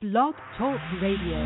Blog 0.00 0.32
Talk 0.56 0.80
Radio. 1.04 1.44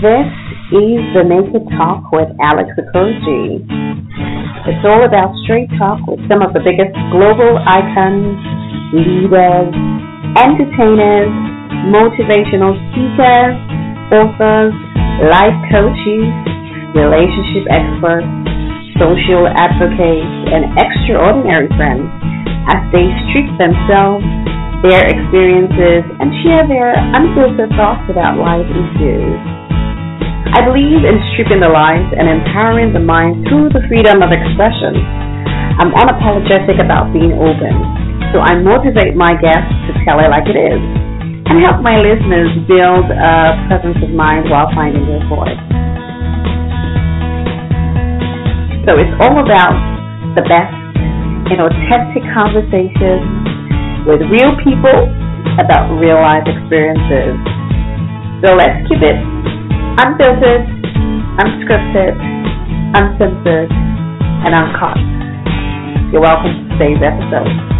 This 0.00 0.32
is 0.72 1.04
the 1.12 1.20
Naked 1.20 1.68
Talk 1.76 2.08
with 2.16 2.32
Alex 2.40 2.72
Okoroji. 2.80 3.60
It's 3.60 4.84
all 4.88 5.04
about 5.04 5.36
straight 5.44 5.68
talk 5.76 6.00
with 6.08 6.24
some 6.32 6.40
of 6.40 6.56
the 6.56 6.64
biggest 6.64 6.96
global 7.12 7.60
icons, 7.60 8.40
leaders, 8.96 9.68
entertainers, 10.32 11.28
motivational 11.92 12.72
speakers, 12.88 13.52
authors, 14.08 14.72
life 15.28 15.60
coaches, 15.68 16.24
relationship 16.96 17.68
experts, 17.68 18.32
social 18.96 19.44
advocates, 19.44 20.56
and 20.56 20.72
extraordinary 20.80 21.68
friends 21.76 22.08
as 22.72 22.80
they 22.96 23.04
strip 23.28 23.48
themselves, 23.60 24.24
their 24.86 25.02
experiences, 25.10 26.06
and 26.22 26.30
share 26.46 26.62
their 26.70 26.94
unfiltered 26.94 27.74
thoughts 27.74 28.06
about 28.06 28.38
life 28.38 28.66
issues. 28.70 29.40
I 30.54 30.62
believe 30.62 31.02
in 31.02 31.18
stripping 31.34 31.58
the 31.58 31.68
lies 31.68 32.06
and 32.14 32.30
empowering 32.30 32.94
the 32.94 33.02
mind 33.02 33.42
through 33.50 33.74
the 33.74 33.82
freedom 33.90 34.22
of 34.22 34.30
expression. 34.30 34.94
I'm 35.82 35.90
unapologetic 35.92 36.78
about 36.78 37.10
being 37.10 37.34
open, 37.34 37.74
so 38.30 38.38
I 38.38 38.54
motivate 38.58 39.18
my 39.18 39.34
guests 39.34 39.74
to 39.90 39.98
tell 40.06 40.22
it 40.22 40.30
like 40.30 40.46
it 40.46 40.56
is 40.56 40.82
and 41.48 41.64
help 41.64 41.80
my 41.80 41.96
listeners 41.98 42.52
build 42.68 43.08
a 43.08 43.56
presence 43.72 43.98
of 44.04 44.12
mind 44.12 44.46
while 44.52 44.68
finding 44.76 45.04
their 45.08 45.24
voice. 45.32 45.58
So 48.84 49.00
it's 49.00 49.14
all 49.20 49.42
about 49.42 49.74
the 50.36 50.44
best 50.44 50.76
in 51.50 51.58
authentic 51.60 52.24
conversations 52.36 53.57
with 54.08 54.24
real 54.32 54.56
people 54.64 55.04
about 55.60 55.92
real 56.00 56.16
life 56.16 56.48
experiences. 56.48 57.36
So 58.40 58.56
let's 58.56 58.80
keep 58.88 59.04
it 59.04 59.20
unfiltered, 60.00 60.64
unscripted, 61.36 62.16
uncensored, 62.96 63.68
and 63.68 64.56
uncut. 64.56 64.96
You're 66.08 66.24
welcome 66.24 66.56
to 66.56 66.64
today's 66.80 67.04
episode. 67.04 67.77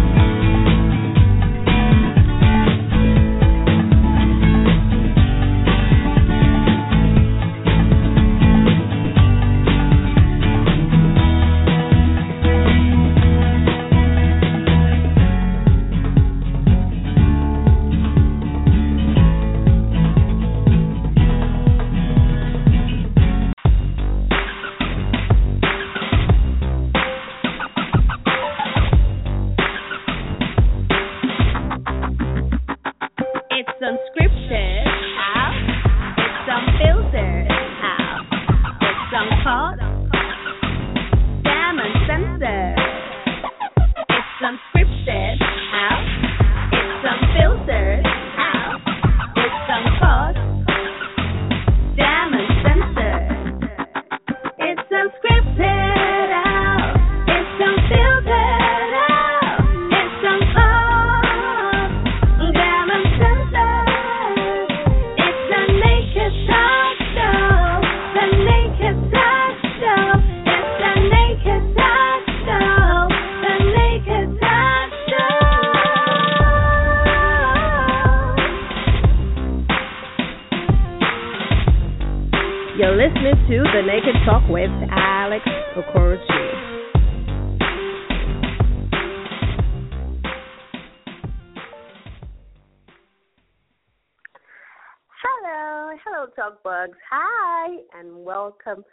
And 97.99 98.23
welcome 98.23 98.85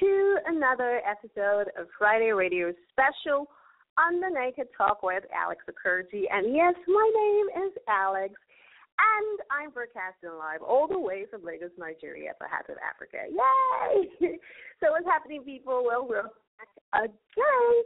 to 0.00 0.36
another 0.46 1.02
episode 1.04 1.68
of 1.76 1.86
Friday 1.98 2.30
Radio 2.30 2.72
Special 2.88 3.46
on 3.98 4.20
the 4.20 4.28
Naked 4.32 4.68
Talk 4.74 5.02
with 5.02 5.24
Alex 5.36 5.60
Okoroji. 5.68 6.22
And 6.32 6.56
yes, 6.56 6.72
my 6.86 7.10
name 7.14 7.66
is 7.66 7.72
Alex, 7.88 8.32
and 8.96 9.38
I'm 9.52 9.70
broadcasting 9.70 10.30
live 10.38 10.62
all 10.62 10.88
the 10.88 10.98
way 10.98 11.26
from 11.30 11.44
Lagos, 11.44 11.72
Nigeria, 11.76 12.32
for 12.38 12.48
Heart 12.48 12.70
of 12.70 12.76
Africa. 12.80 13.18
Yay! 13.28 14.38
so 14.80 14.92
what's 14.92 15.04
happening, 15.04 15.42
people? 15.42 15.84
Well, 15.84 16.06
we're 16.08 16.22
back 16.22 17.04
again. 17.04 17.82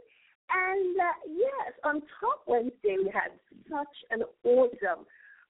And 0.49 0.95
uh, 0.95 1.19
yes, 1.27 1.73
on 1.83 1.99
Talk 2.21 2.47
Wednesday, 2.47 3.03
we 3.03 3.11
had 3.13 3.35
such 3.69 3.95
an 4.11 4.23
awesome 4.45 5.03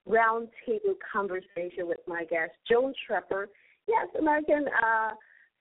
roundtable 0.08 0.98
conversation 1.12 1.86
with 1.86 2.00
my 2.08 2.24
guest, 2.24 2.50
Joan 2.68 2.92
Trepper. 3.08 3.46
Yes, 3.86 4.08
American 4.18 4.66
uh, 4.68 5.10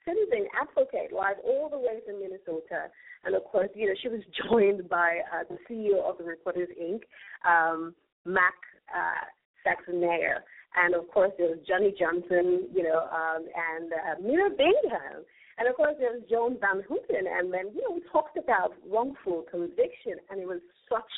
citizen 0.06 0.48
advocate, 0.60 1.12
live 1.12 1.38
all 1.44 1.70
the 1.70 1.78
way 1.78 2.00
from 2.06 2.20
Minnesota. 2.20 2.92
And 3.26 3.36
of 3.36 3.44
course, 3.46 3.70
you 3.76 3.88
know, 3.88 3.94
she 4.02 4.10
was 4.10 4.22
joined 4.50 4.90
by 4.90 5.20
uh, 5.32 5.44
the 5.50 5.58
CEO 5.68 6.04
of 6.04 6.18
the 6.18 6.24
Reporters 6.24 6.70
Inc., 6.80 7.04
um, 7.48 7.96
Mac 8.26 8.56
uh, 8.94 9.26
Saxon-Nair. 9.64 10.44
And 10.76 10.96
of 10.96 11.08
course, 11.12 11.32
there 11.38 11.50
was 11.50 11.60
Johnny 11.68 11.94
Johnson, 11.98 12.68
you 12.74 12.84
know, 12.84 13.08
um, 13.12 13.46
and 13.54 13.94
uh, 13.94 14.22
Mira 14.22 14.50
Bingham. 14.50 15.24
And 15.60 15.70
of 15.70 15.76
course, 15.76 15.96
there 16.00 16.14
was 16.14 16.24
Joan 16.30 16.58
Van 16.60 16.82
Houten. 16.88 17.30
And 17.30 17.54
then, 17.54 17.70
you 17.76 17.84
know, 17.84 17.96
we 17.96 18.02
talked 18.12 18.38
about 18.38 18.74
wrongful 18.90 19.46
conviction, 19.52 20.18
and 20.32 20.42
it 20.42 20.48
was 20.48 20.62
such 20.90 21.14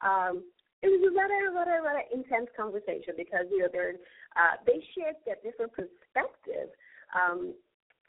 um, 0.00 0.44
it 0.82 0.88
was 0.92 1.08
a 1.08 1.12
rather, 1.16 1.56
rather, 1.56 1.80
rather 1.82 2.04
intense 2.12 2.52
conversation 2.56 3.16
because 3.16 3.48
you 3.50 3.64
know 3.64 3.68
they're 3.72 3.96
uh, 4.36 4.60
they 4.66 4.84
shared 4.94 5.16
their 5.24 5.36
different 5.42 5.72
perspectives 5.72 6.72
um, 7.16 7.54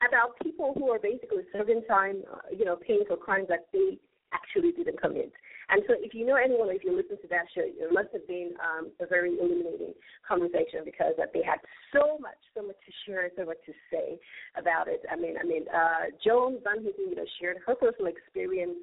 about 0.06 0.38
people 0.44 0.74
who 0.76 0.92
are 0.92 1.00
basically 1.00 1.44
serving 1.52 1.82
time, 1.88 2.22
uh, 2.32 2.54
you 2.56 2.66
know, 2.66 2.76
paying 2.76 3.04
for 3.08 3.18
crimes 3.18 3.48
that 3.50 3.68
they 3.74 3.98
actually 4.34 4.72
didn't 4.72 5.00
commit. 5.02 5.32
And 5.70 5.84
so, 5.88 5.96
if 6.00 6.14
you 6.14 6.26
know 6.26 6.36
anyone, 6.36 6.70
if 6.72 6.84
you 6.84 6.96
listen 6.96 7.20
to 7.20 7.28
that 7.28 7.44
show, 7.52 7.64
it 7.64 7.92
must 7.92 8.08
have 8.14 8.26
been 8.28 8.56
um, 8.64 8.92
a 9.02 9.06
very 9.06 9.36
illuminating 9.36 9.92
conversation 10.24 10.88
because 10.88 11.12
that 11.18 11.32
they 11.34 11.44
had 11.44 11.60
so 11.92 12.18
much, 12.20 12.40
so 12.56 12.64
much 12.64 12.80
to 12.88 12.92
share, 13.04 13.28
so 13.36 13.44
much 13.44 13.60
to 13.66 13.74
say 13.92 14.16
about 14.56 14.88
it. 14.88 15.04
I 15.12 15.16
mean, 15.16 15.36
I 15.36 15.44
mean, 15.44 15.68
uh, 15.68 16.16
Joan 16.24 16.60
Van 16.64 16.84
Houten, 16.84 17.12
you 17.12 17.16
know, 17.16 17.28
shared 17.40 17.58
her 17.68 17.76
personal 17.76 18.08
experience 18.08 18.80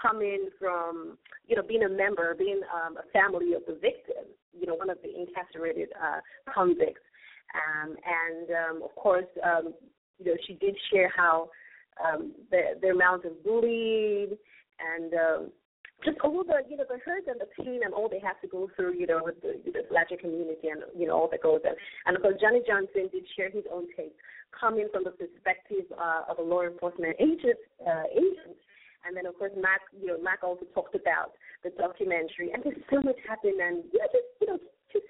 coming 0.00 0.48
from, 0.58 1.18
you 1.46 1.56
know, 1.56 1.62
being 1.62 1.84
a 1.84 1.88
member, 1.88 2.34
being 2.34 2.60
um, 2.74 2.96
a 2.96 3.10
family 3.12 3.54
of 3.54 3.62
the 3.66 3.74
victim, 3.74 4.24
you 4.58 4.66
know, 4.66 4.74
one 4.74 4.90
of 4.90 4.98
the 5.02 5.10
incarcerated 5.14 5.88
uh, 6.02 6.20
convicts. 6.52 7.00
Um, 7.54 7.96
and 8.04 8.50
um, 8.50 8.82
of 8.82 8.94
course, 8.96 9.26
um, 9.44 9.74
you 10.18 10.26
know, 10.26 10.36
she 10.46 10.54
did 10.54 10.76
share 10.92 11.12
how 11.14 11.50
um, 12.04 12.32
the, 12.50 12.78
the 12.80 12.88
amount 12.88 13.24
of 13.24 13.42
bullied 13.44 14.36
and 14.78 15.14
um, 15.14 15.52
just 16.04 16.18
all 16.22 16.44
the, 16.44 16.60
you 16.68 16.76
know, 16.76 16.84
the 16.88 16.98
hurt 17.04 17.26
and 17.26 17.40
the 17.40 17.48
pain 17.56 17.80
and 17.84 17.94
all 17.94 18.08
they 18.08 18.20
have 18.20 18.40
to 18.42 18.48
go 18.48 18.68
through, 18.76 18.94
you 18.94 19.06
know, 19.06 19.20
with 19.24 19.40
the, 19.40 19.60
the 19.64 19.82
Black 19.88 20.08
community 20.20 20.68
and, 20.68 20.82
you 20.94 21.06
know, 21.06 21.14
all 21.14 21.28
that 21.30 21.42
goes 21.42 21.60
on. 21.64 21.74
And 22.06 22.16
of 22.16 22.22
course, 22.22 22.36
Johnny 22.40 22.60
Johnson 22.66 23.08
did 23.12 23.24
share 23.36 23.50
his 23.50 23.64
own 23.72 23.86
take 23.96 24.14
coming 24.58 24.88
from 24.92 25.04
the 25.04 25.10
perspective 25.10 25.86
uh, 25.96 26.22
of 26.28 26.38
a 26.38 26.42
law 26.42 26.62
enforcement 26.62 27.16
agent, 27.18 27.56
uh, 27.86 28.04
agent 28.12 28.56
and 29.06 29.16
then 29.16 29.26
of 29.26 29.38
course 29.38 29.54
Mac, 29.56 29.80
you 29.94 30.06
know, 30.06 30.18
Mac 30.20 30.42
also 30.42 30.66
talked 30.74 30.94
about 30.94 31.38
the 31.62 31.70
documentary, 31.78 32.50
and 32.52 32.62
there's 32.62 32.82
so 32.90 33.00
much 33.00 33.16
happening, 33.26 33.58
and 33.62 33.84
you 33.92 33.98
know, 34.02 34.10
just 34.10 34.28
you 34.42 34.46
know, 34.50 34.58
just 34.92 35.06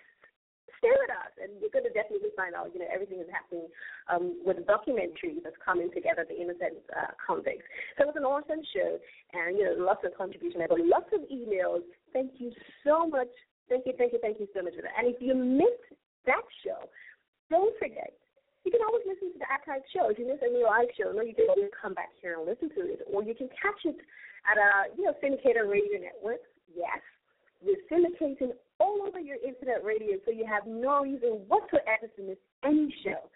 stare 0.79 1.01
at 1.09 1.13
us, 1.17 1.33
and 1.41 1.57
you're 1.59 1.73
going 1.73 1.89
to 1.89 1.95
definitely 1.97 2.31
find 2.37 2.53
out, 2.53 2.69
you 2.77 2.81
know, 2.81 2.91
everything 2.93 3.19
is 3.19 3.31
happening 3.33 3.67
um, 4.13 4.37
with 4.45 4.61
the 4.61 4.67
documentary 4.69 5.41
that's 5.41 5.57
coming 5.65 5.89
together, 5.97 6.29
the 6.29 6.37
innocent 6.37 6.77
uh, 6.93 7.17
convicts. 7.17 7.65
So 7.97 8.05
it 8.05 8.13
was 8.13 8.21
an 8.21 8.29
awesome 8.29 8.61
show, 8.77 9.01
and 9.33 9.57
you 9.57 9.65
know, 9.65 9.75
lots 9.81 10.05
of 10.05 10.13
contribution, 10.15 10.61
I 10.61 10.69
got 10.69 10.81
lots 10.85 11.09
of 11.17 11.25
emails. 11.33 11.83
Thank 12.13 12.37
you 12.39 12.53
so 12.85 13.09
much 13.09 13.33
Thank 13.69 13.87
you, 13.87 13.95
thank 13.99 14.13
you, 14.13 14.19
thank 14.23 14.39
you 14.39 14.47
so 14.55 14.63
much 14.63 14.75
for 14.75 14.83
that. 14.83 14.95
And 14.99 15.13
if 15.13 15.21
you 15.21 15.35
missed 15.35 15.91
that 16.27 16.43
show, 16.63 16.87
don't 17.51 17.75
forget, 17.79 18.15
you 18.67 18.75
can 18.75 18.83
always 18.83 19.07
listen 19.07 19.31
to 19.31 19.39
the 19.39 19.47
archive 19.47 19.87
show. 19.95 20.11
If 20.11 20.19
you 20.19 20.27
miss 20.27 20.43
any 20.43 20.67
live 20.67 20.91
show, 20.99 21.15
no, 21.15 21.23
you 21.23 21.39
can 21.39 21.47
always 21.47 21.71
come 21.71 21.95
back 21.95 22.11
here 22.19 22.35
and 22.35 22.43
listen 22.43 22.67
to 22.75 22.83
it. 22.83 23.07
Or 23.07 23.23
you 23.23 23.31
can 23.31 23.47
catch 23.55 23.79
it 23.87 23.95
at 24.43 24.59
a 24.59 24.91
you 24.99 25.07
know 25.07 25.15
syndicated 25.23 25.63
radio 25.71 26.03
network. 26.03 26.43
Yes, 26.75 26.99
we're 27.63 27.79
syndicating 27.87 28.59
all 28.83 29.07
over 29.07 29.23
your 29.23 29.39
internet 29.39 29.87
radio, 29.87 30.19
so 30.27 30.35
you 30.35 30.45
have 30.51 30.67
no 30.67 31.07
reason 31.07 31.47
whatsoever 31.47 32.11
to 32.11 32.21
miss 32.27 32.43
any 32.67 32.91
show. 33.07 33.31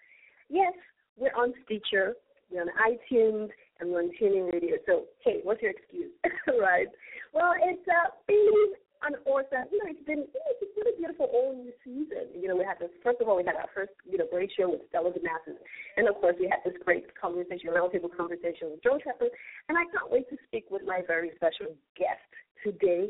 Yes, 0.51 0.75
we're 1.15 1.33
on 1.33 1.55
Stitcher, 1.63 2.19
we're 2.51 2.67
on 2.67 2.69
iTunes, 2.75 3.49
and 3.79 3.89
we're 3.89 4.03
on 4.03 4.11
TuneIn 4.21 4.51
Radio. 4.51 4.75
So, 4.85 5.07
hey, 5.23 5.39
what's 5.43 5.61
your 5.61 5.71
excuse, 5.71 6.11
right? 6.59 6.87
Well, 7.33 7.53
it's 7.55 7.87
uh, 7.87 8.11
been 8.27 8.75
an 9.03 9.17
awesome, 9.25 9.65
you 9.73 9.81
know, 9.81 9.89
it's 9.89 10.05
been 10.05 10.25
it's 10.29 10.75
been 10.77 10.89
a 10.89 10.97
beautiful 10.97 11.25
all 11.33 11.57
new 11.57 11.73
season. 11.81 12.29
You 12.37 12.47
know, 12.47 12.55
we 12.55 12.65
had 12.65 12.77
this 12.77 12.93
first 13.01 13.17
of 13.21 13.27
all 13.27 13.37
we 13.37 13.45
had 13.45 13.57
our 13.57 13.69
first, 13.73 13.93
you 14.05 14.17
know, 14.17 14.29
great 14.29 14.51
show 14.53 14.69
with 14.69 14.85
Stella 14.89 15.09
Damascus. 15.09 15.57
And 15.97 16.05
of 16.07 16.15
course 16.21 16.37
we 16.37 16.45
had 16.45 16.61
this 16.61 16.77
great 16.85 17.09
conversation, 17.17 17.73
roundtable 17.73 18.13
conversation 18.13 18.69
with 18.69 18.83
Joe 18.83 19.01
Shepard. 19.01 19.33
And 19.69 19.77
I 19.77 19.89
can't 19.89 20.09
wait 20.09 20.29
to 20.29 20.37
speak 20.45 20.69
with 20.69 20.85
my 20.85 21.01
very 21.05 21.33
special 21.35 21.73
guest 21.97 22.29
today 22.61 23.09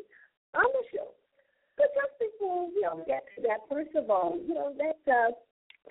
on 0.55 0.67
the 0.71 0.83
show. 0.95 1.11
But 1.75 1.91
just 1.91 2.15
before 2.19 2.71
you 2.71 2.87
know, 2.87 3.03
we 3.03 3.05
get 3.05 3.27
to 3.35 3.43
that, 3.51 3.67
first 3.67 3.91
of 3.95 4.07
all, 4.07 4.39
you 4.39 4.55
know, 4.55 4.71
that 4.79 5.01
uh 5.11 5.35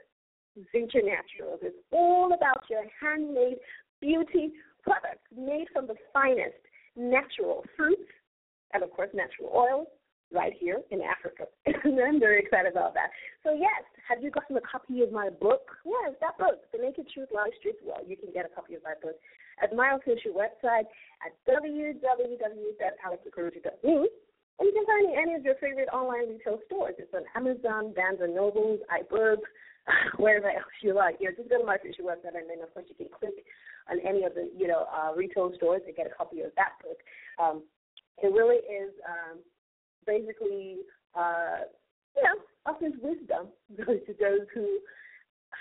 Zincher 0.73 1.03
Naturals, 1.03 1.63
is 1.63 1.73
all 1.91 2.33
about 2.33 2.69
your 2.69 2.83
handmade 3.01 3.57
beauty 3.99 4.53
products 4.83 5.25
made 5.35 5.67
from 5.73 5.87
the 5.87 5.95
finest 6.13 6.53
natural 6.95 7.65
fruits 7.75 8.11
and, 8.73 8.83
of 8.83 8.91
course, 8.91 9.09
natural 9.13 9.49
oils 9.55 9.87
right 10.31 10.53
here 10.53 10.81
in 10.91 11.01
Africa. 11.01 11.45
and 11.65 11.99
I'm 12.07 12.19
very 12.19 12.39
excited 12.39 12.71
about 12.71 12.93
that. 12.93 13.09
So, 13.43 13.53
yes, 13.53 13.83
have 14.07 14.21
you 14.21 14.29
gotten 14.29 14.55
a 14.57 14.61
copy 14.61 15.01
of 15.01 15.11
my 15.11 15.29
book? 15.29 15.71
Yes, 15.85 16.13
that 16.21 16.37
book, 16.37 16.61
The 16.71 16.77
Naked 16.77 17.07
Truth 17.13 17.29
Lies 17.33 17.51
Street 17.59 17.77
Well. 17.83 18.05
You 18.05 18.15
can 18.15 18.31
get 18.31 18.45
a 18.45 18.49
copy 18.53 18.75
of 18.75 18.83
my 18.83 18.93
book 19.01 19.15
at 19.61 19.75
my 19.75 19.91
official 19.95 20.31
website 20.31 20.87
at 21.25 21.33
www.alexokoroji.me. 21.47 24.09
And 24.59 24.67
you 24.67 24.73
can 24.73 24.85
find 24.85 25.05
in 25.07 25.15
any 25.17 25.35
of 25.35 25.43
your 25.43 25.55
favorite 25.55 25.89
online 25.93 26.29
retail 26.29 26.59
stores. 26.65 26.95
It's 26.97 27.13
on 27.13 27.23
Amazon, 27.35 27.93
Barnes 27.95 28.19
and 28.21 28.35
Nobles, 28.35 28.79
iBooks, 28.91 29.47
wherever 30.17 30.49
else 30.49 30.65
you 30.81 30.93
like. 30.93 31.15
You 31.19 31.29
know, 31.29 31.35
just 31.37 31.49
go 31.49 31.59
to 31.59 31.65
my 31.65 31.75
official 31.75 32.05
website, 32.05 32.35
and 32.35 32.49
then 32.49 32.61
of 32.61 32.73
course 32.73 32.85
you 32.89 32.95
can 32.95 33.07
click 33.07 33.45
on 33.89 33.99
any 34.05 34.23
of 34.23 34.35
the 34.35 34.49
you 34.57 34.67
know 34.67 34.85
uh, 34.91 35.13
retail 35.15 35.51
stores 35.55 35.81
to 35.87 35.93
get 35.93 36.07
a 36.07 36.15
copy 36.15 36.41
of 36.41 36.51
that 36.55 36.73
book. 36.83 36.97
Um, 37.39 37.63
it 38.21 38.33
really 38.33 38.57
is 38.57 38.91
um, 39.07 39.39
basically 40.05 40.79
uh, 41.15 41.59
you 42.15 42.23
know 42.23 42.35
offers 42.65 42.93
wisdom 43.01 43.47
to 43.77 44.13
those 44.19 44.47
who 44.53 44.79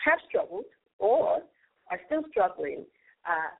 have 0.04 0.18
struggled 0.28 0.64
or 0.98 1.42
are 1.90 2.00
still 2.06 2.22
struggling 2.30 2.84
uh, 3.26 3.54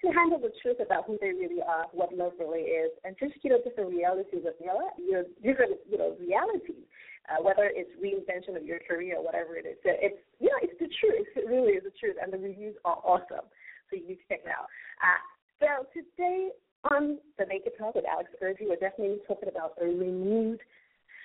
to 0.00 0.08
handle 0.12 0.38
the 0.38 0.52
truth 0.62 0.80
about 0.80 1.04
who 1.04 1.18
they 1.20 1.32
really 1.36 1.60
are, 1.60 1.86
what 1.92 2.12
love 2.16 2.32
really 2.38 2.72
is, 2.72 2.90
and 3.04 3.16
just 3.18 3.34
you 3.42 3.50
know 3.50 3.60
different 3.62 3.90
realities 3.90 4.44
of 4.48 4.56
your 4.60 4.80
you 4.96 5.12
know 5.12 5.24
different 5.44 5.76
you 5.88 5.98
know 5.98 6.16
realities, 6.18 6.84
uh, 7.28 7.42
whether 7.42 7.68
it's 7.68 7.92
reinvention 8.00 8.56
of 8.56 8.64
your 8.64 8.80
career 8.80 9.16
or 9.18 9.24
whatever 9.24 9.56
it 9.56 9.66
is. 9.66 9.76
So 9.84 9.90
it's 10.00 10.20
you 10.40 10.48
know 10.48 10.58
it's 10.62 10.78
the 10.80 10.88
truth. 11.00 11.28
It 11.36 11.46
really 11.48 11.76
is 11.76 11.84
the 11.84 11.94
truth, 12.00 12.16
and 12.20 12.32
the 12.32 12.38
reviews 12.38 12.76
are 12.84 12.96
awesome. 13.04 13.44
So 13.90 13.96
you 13.96 14.16
can 14.16 14.24
check 14.28 14.40
it 14.46 14.52
out. 14.52 14.70
Uh, 15.04 15.20
so 15.60 15.68
today 15.92 16.48
on 16.88 17.18
the 17.38 17.44
Naked 17.44 17.72
Talk 17.76 17.94
with 17.94 18.08
Alex 18.08 18.30
Okoroji, 18.32 18.64
we're 18.68 18.80
definitely 18.80 19.20
talking 19.28 19.48
about 19.48 19.76
a 19.82 19.84
renewed 19.84 20.60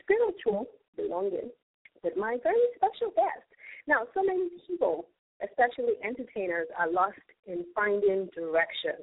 spiritual 0.03 0.67
belonging 0.97 1.49
with 2.03 2.17
my 2.17 2.37
very 2.43 2.59
special 2.75 3.15
guest. 3.15 3.47
Now, 3.87 4.07
so 4.13 4.23
many 4.23 4.49
people 4.67 5.07
especially 5.43 5.93
entertainers, 6.03 6.67
are 6.77 6.91
lost 6.91 7.19
in 7.45 7.65
finding 7.75 8.29
direction 8.35 8.95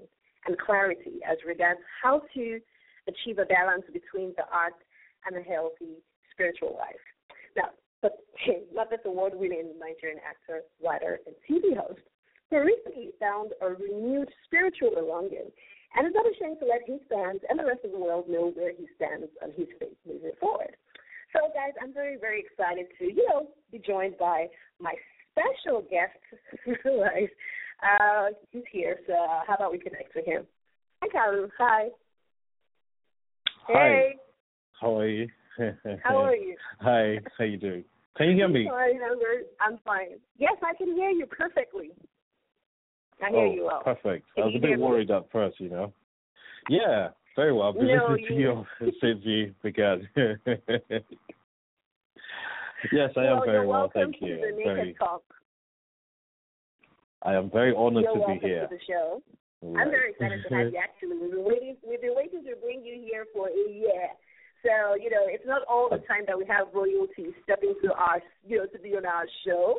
and 0.47 0.59
clarity 0.59 1.21
as 1.29 1.39
regards 1.47 1.81
how 2.03 2.23
to 2.35 2.61
achieve 3.09 3.39
a 3.39 3.47
balance 3.47 3.85
between 3.93 4.33
the 4.37 4.45
art 4.53 4.75
and 5.27 5.37
a 5.37 5.43
healthy 5.43 6.03
spiritual 6.33 6.77
life. 6.79 7.03
Now, 7.57 7.71
but 8.01 8.19
not 8.73 8.91
this 8.91 9.01
award-winning 9.05 9.75
Nigerian 9.79 10.19
actor, 10.27 10.63
writer, 10.83 11.21
and 11.27 11.37
TV 11.47 11.77
host, 11.77 12.01
who 12.51 12.61
recently 12.61 13.11
found 13.21 13.53
a 13.63 13.69
renewed 13.69 14.29
spiritual 14.45 14.91
belonging 14.95 15.51
and 15.95 16.07
is 16.07 16.13
not 16.15 16.27
ashamed 16.27 16.59
to 16.61 16.67
let 16.67 16.81
his 16.87 17.01
fans 17.09 17.41
and 17.49 17.59
the 17.59 17.65
rest 17.65 17.85
of 17.85 17.93
the 17.93 17.99
world 17.99 18.29
know 18.29 18.51
where 18.57 18.73
he 18.73 18.89
stands 18.97 19.29
on 19.43 19.53
his 19.53 19.69
faith 19.79 19.97
moving 20.07 20.33
forward. 20.41 20.75
So, 21.33 21.49
guys, 21.55 21.73
I'm 21.81 21.95
very, 21.95 22.17
very 22.19 22.45
excited 22.45 22.87
to, 22.99 23.05
you 23.05 23.27
know, 23.29 23.49
be 23.71 23.79
joined 23.79 24.19
by 24.19 24.49
my 24.81 24.95
special 25.33 25.83
guest 25.91 26.19
realize 26.85 27.29
uh, 27.83 28.27
he's 28.51 28.63
here. 28.71 28.99
So 29.07 29.15
uh, 29.15 29.41
how 29.47 29.55
about 29.55 29.73
we 29.73 29.79
connect 29.79 30.15
with 30.15 30.27
him? 30.27 30.47
Hi, 31.03 31.09
Kalu. 31.09 31.49
Hi. 31.59 31.89
Hi. 33.69 33.73
Hey. 33.73 34.17
How 34.81 34.99
are 34.99 35.09
you? 35.09 35.29
How 36.03 36.17
are 36.17 36.37
you? 36.37 36.57
Hi. 36.81 37.19
How 37.39 37.45
you 37.45 37.57
doing? 37.57 37.85
Can 38.17 38.29
you 38.29 38.35
hear 38.35 38.49
me? 38.49 38.69
I'm 38.69 38.75
fine. 38.75 39.01
I'm, 39.61 39.79
fine. 39.85 40.19
Yes, 40.39 40.57
I 40.63 40.75
can 40.77 40.95
hear 40.95 41.11
you 41.11 41.27
perfectly. 41.27 41.91
I 43.25 43.31
hear 43.31 43.39
oh, 43.39 43.53
you 43.53 43.65
well. 43.65 43.83
Perfect. 43.83 44.27
Can 44.35 44.43
I 44.43 44.47
was 44.47 44.55
a 44.57 44.59
bit 44.59 44.69
hear 44.71 44.77
me? 44.77 44.83
worried 44.83 45.11
at 45.11 45.31
first, 45.33 45.61
you 45.61 45.71
know. 45.71 45.93
Yeah, 46.69 47.09
very 47.37 47.53
well. 47.53 47.69
I've 47.69 47.75
been 47.75 47.89
No, 47.89 48.09
listening 48.09 48.27
to 48.29 48.35
you- 48.35 48.67
you 48.81 48.93
since 49.01 49.25
you 49.25 49.55
began. 49.63 50.09
Yes, 52.91 53.11
I 53.17 53.27
am 53.27 53.37
well, 53.37 53.45
very 53.47 53.67
well, 53.67 53.81
welcome 53.81 54.13
thank 54.13 54.23
you. 54.23 54.37
The 54.37 54.49
I'm 54.49 54.57
very, 54.57 54.95
Talk. 54.99 55.23
I 57.23 57.35
am 57.35 57.51
very 57.51 57.75
honored 57.77 58.05
You're 58.05 58.27
to 58.27 58.41
be 58.41 58.47
here. 58.47 58.67
to 58.67 58.75
the 58.75 58.81
show. 58.89 59.23
I'm 59.63 59.91
very 59.91 60.11
excited 60.11 60.43
to 60.43 60.55
have 60.55 60.67
you. 60.73 60.79
Actually, 60.83 61.23
we've 61.23 61.31
been 61.31 61.45
waiting. 61.45 61.77
We've 61.87 62.01
been 62.01 62.17
waiting 62.17 62.43
to 62.45 62.57
bring 62.59 62.85
you 62.85 62.99
here 62.99 63.27
for 63.33 63.49
a 63.49 63.71
year. 63.71 64.11
So 64.63 64.95
you 64.99 65.11
know, 65.11 65.27
it's 65.27 65.47
not 65.47 65.63
all 65.69 65.89
the 65.91 66.03
time 66.11 66.27
that 66.27 66.39
we 66.39 66.47
have 66.47 66.69
royalty 66.75 67.31
stepping 67.45 67.75
into 67.79 67.95
our, 67.95 68.23
you 68.47 68.59
know, 68.59 68.67
to 68.67 68.79
be 68.79 68.97
on 68.97 69.07
our 69.07 69.27
show. 69.47 69.79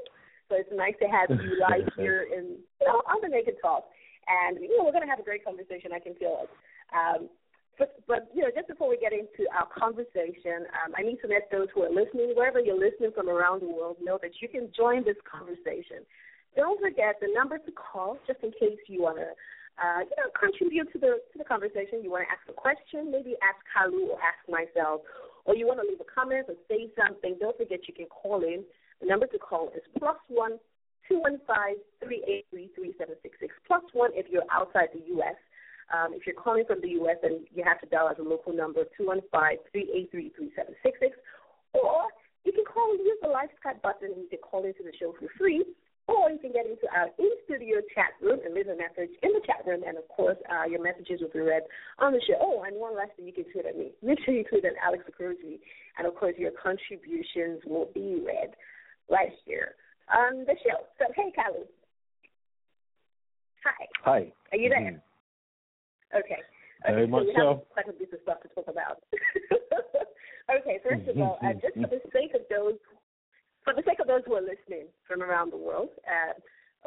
So 0.50 0.56
it's 0.56 0.72
nice 0.72 0.96
to 1.01 1.08
have 1.08 1.32
you 1.32 1.60
right 1.70 1.88
here 1.96 2.28
in, 2.32 2.60
you 2.80 2.88
know, 2.88 3.04
on 3.08 3.20
the 3.22 3.28
Naked 3.28 3.56
Talk. 3.62 3.88
And 4.28 4.60
you 4.60 4.78
know, 4.78 4.86
we're 4.86 4.96
gonna 4.96 5.10
have 5.10 5.20
a 5.20 5.28
great 5.28 5.44
conversation. 5.44 5.92
I 5.92 6.00
can 6.00 6.16
feel 6.16 6.48
it. 6.48 6.50
Um, 6.96 7.28
but, 7.77 8.00
but 8.08 8.30
you 8.34 8.42
know, 8.42 8.50
just 8.53 8.68
before 8.68 8.89
we 8.89 8.98
get 8.98 9.13
into 9.13 9.50
our 9.50 9.68
conversation, 9.68 10.70
um, 10.84 10.94
I 10.98 11.01
need 11.01 11.18
to 11.22 11.27
let 11.27 11.50
those 11.51 11.68
who 11.74 11.84
are 11.84 11.89
listening, 11.89 12.34
wherever 12.36 12.60
you're 12.60 12.80
listening 12.80 13.12
from 13.15 13.30
around 13.30 13.62
the 13.62 13.70
world, 13.70 13.98
know 14.01 14.20
that 14.22 14.42
you 14.42 14.48
can 14.48 14.70
join 14.75 15.03
this 15.03 15.18
conversation. 15.25 16.06
Don't 16.56 16.80
forget 16.80 17.18
the 17.20 17.30
number 17.34 17.58
to 17.58 17.72
call, 17.74 18.18
just 18.27 18.39
in 18.44 18.51
case 18.51 18.77
you 18.86 19.01
want 19.01 19.18
to, 19.18 19.34
uh, 19.82 20.06
you 20.06 20.15
know, 20.22 20.30
contribute 20.38 20.92
to 20.94 21.00
the 21.00 21.18
to 21.34 21.36
the 21.38 21.44
conversation. 21.44 22.06
You 22.06 22.13
want 22.13 22.30
to 22.30 22.32
ask 22.32 22.46
a 22.46 22.53
question, 22.53 23.10
maybe 23.10 23.34
ask 23.42 23.58
Kalu 23.74 24.13
or 24.13 24.20
ask 24.22 24.38
myself, 24.46 25.01
or 25.46 25.56
you 25.58 25.65
want 25.65 25.82
to 25.82 25.88
leave 25.89 25.98
a 25.98 26.06
comment 26.06 26.46
or 26.48 26.53
say 26.70 26.94
something. 26.94 27.42
Don't 27.42 27.58
forget 27.58 27.88
you 27.89 27.94
can 27.94 28.06
call 28.06 28.46
in. 28.46 28.62
The 29.01 29.08
number 29.10 29.25
to 29.25 29.39
call 29.42 29.74
is 29.74 29.82
plus 29.98 30.22
one 30.30 30.62
two 31.10 31.20
one 31.20 31.42
five 31.48 31.82
three 32.03 32.22
eight 32.30 32.46
three 32.53 32.70
three 32.75 32.94
seven 33.01 33.15
six 33.24 33.34
six. 33.42 33.53
Plus 33.65 33.82
one 33.94 34.12
if 34.13 34.27
you're 34.30 34.46
outside 34.53 34.94
the 34.94 35.01
U.S. 35.18 35.36
Um, 35.94 36.14
if 36.14 36.26
you're 36.26 36.36
calling 36.36 36.66
from 36.66 36.82
the 36.82 36.90
U.S., 37.06 37.18
then 37.22 37.46
you 37.54 37.64
have 37.64 37.80
to 37.82 37.88
dial 37.88 38.10
as 38.10 38.18
a 38.18 38.26
local 38.26 38.52
number, 38.52 38.84
215-383-3766. 39.00 41.14
Or 41.74 42.10
you 42.44 42.52
can 42.52 42.66
call, 42.66 42.92
and 42.92 43.00
use 43.00 43.18
the 43.22 43.30
live 43.30 43.50
Skype 43.62 43.82
button, 43.82 44.12
and 44.12 44.24
you 44.24 44.30
can 44.30 44.40
call 44.40 44.66
into 44.66 44.82
the 44.82 44.92
show 45.00 45.14
for 45.20 45.28
free. 45.38 45.64
Or 46.08 46.30
you 46.30 46.40
can 46.40 46.52
get 46.52 46.66
into 46.66 46.84
our 46.92 47.08
in-studio 47.16 47.80
chat 47.96 48.12
room 48.20 48.40
and 48.44 48.54
leave 48.54 48.68
a 48.68 48.76
message 48.76 49.16
in 49.22 49.32
the 49.32 49.40
chat 49.46 49.64
room, 49.66 49.84
and 49.88 49.98
of 49.98 50.06
course, 50.10 50.36
uh, 50.52 50.66
your 50.68 50.84
messages 50.84 51.22
will 51.22 51.30
be 51.30 51.40
read 51.40 51.64
on 52.00 52.12
the 52.12 52.20
show. 52.28 52.36
Oh, 52.42 52.64
and 52.68 52.76
one 52.76 52.98
last 52.98 53.12
thing, 53.16 53.26
you 53.26 53.32
can 53.32 53.46
tweet 53.54 53.66
at 53.66 53.78
me. 53.78 53.94
Make 54.02 54.20
sure 54.26 54.34
you 54.34 54.44
tweet 54.44 54.66
at 54.66 54.74
Alex 54.84 55.06
Okoroji, 55.08 55.60
and 55.98 56.06
of 56.06 56.16
course, 56.16 56.36
your 56.38 56.52
contributions 56.52 57.64
will 57.66 57.88
be 57.94 58.22
read 58.26 58.52
right 59.10 59.32
here 59.46 59.76
on 60.12 60.44
the 60.44 60.56
show. 60.60 60.84
So, 61.00 61.06
hey, 61.16 61.32
Kalu. 61.38 61.64
Hi. 63.64 63.88
Hi. 64.04 64.34
Are 64.52 64.58
you 64.58 64.68
there? 64.68 64.80
Mhm. 64.80 65.02
Okay. 66.15 66.41
Very 66.86 67.03
okay, 67.03 67.12
much 67.12 67.24
so 67.24 67.27
we 67.27 67.34
so. 67.36 67.48
have 67.48 67.70
quite 67.72 67.89
a 67.89 67.98
bit 67.98 68.13
of 68.13 68.20
stuff 68.24 68.41
to 68.43 68.50
talk 68.50 68.67
about. 68.67 69.01
okay, 70.60 70.79
first 70.84 71.08
of 71.08 71.17
all, 71.17 71.39
uh, 71.41 71.53
just 71.53 71.75
for 71.75 71.88
the 71.88 72.01
sake 72.12 72.34
of 72.36 72.41
those, 72.50 72.77
for 73.63 73.74
the 73.74 73.84
sake 73.88 74.00
of 74.00 74.08
those 74.08 74.22
who 74.25 74.36
are 74.36 74.41
listening 74.41 74.88
from 75.08 75.24
around 75.24 75.51
the 75.51 75.58
world, 75.58 75.89
uh, 76.05 76.34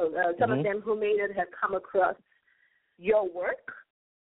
uh, 0.01 0.33
some 0.39 0.51
Mhm. 0.51 0.59
of 0.59 0.65
them 0.65 0.81
who 0.83 0.95
may 0.97 1.15
not 1.15 1.31
have 1.33 1.49
come 1.59 1.75
across 1.75 2.17
your 2.99 3.27
work, 3.29 3.73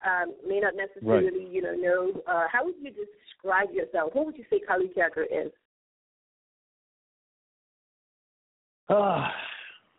um, 0.02 0.34
may 0.46 0.60
not 0.60 0.74
necessarily, 0.74 1.44
Right. 1.44 1.52
you 1.52 1.62
know, 1.62 1.74
know. 1.74 2.22
Uh, 2.26 2.48
how 2.48 2.64
would 2.64 2.76
you 2.78 2.90
describe 2.90 3.70
yourself? 3.70 4.14
What 4.14 4.26
would 4.26 4.38
you 4.38 4.44
say 4.48 4.60
Kalu 4.60 4.88
Ikeagwu 4.94 5.26
is? 5.30 5.52
Ah, 8.88 9.34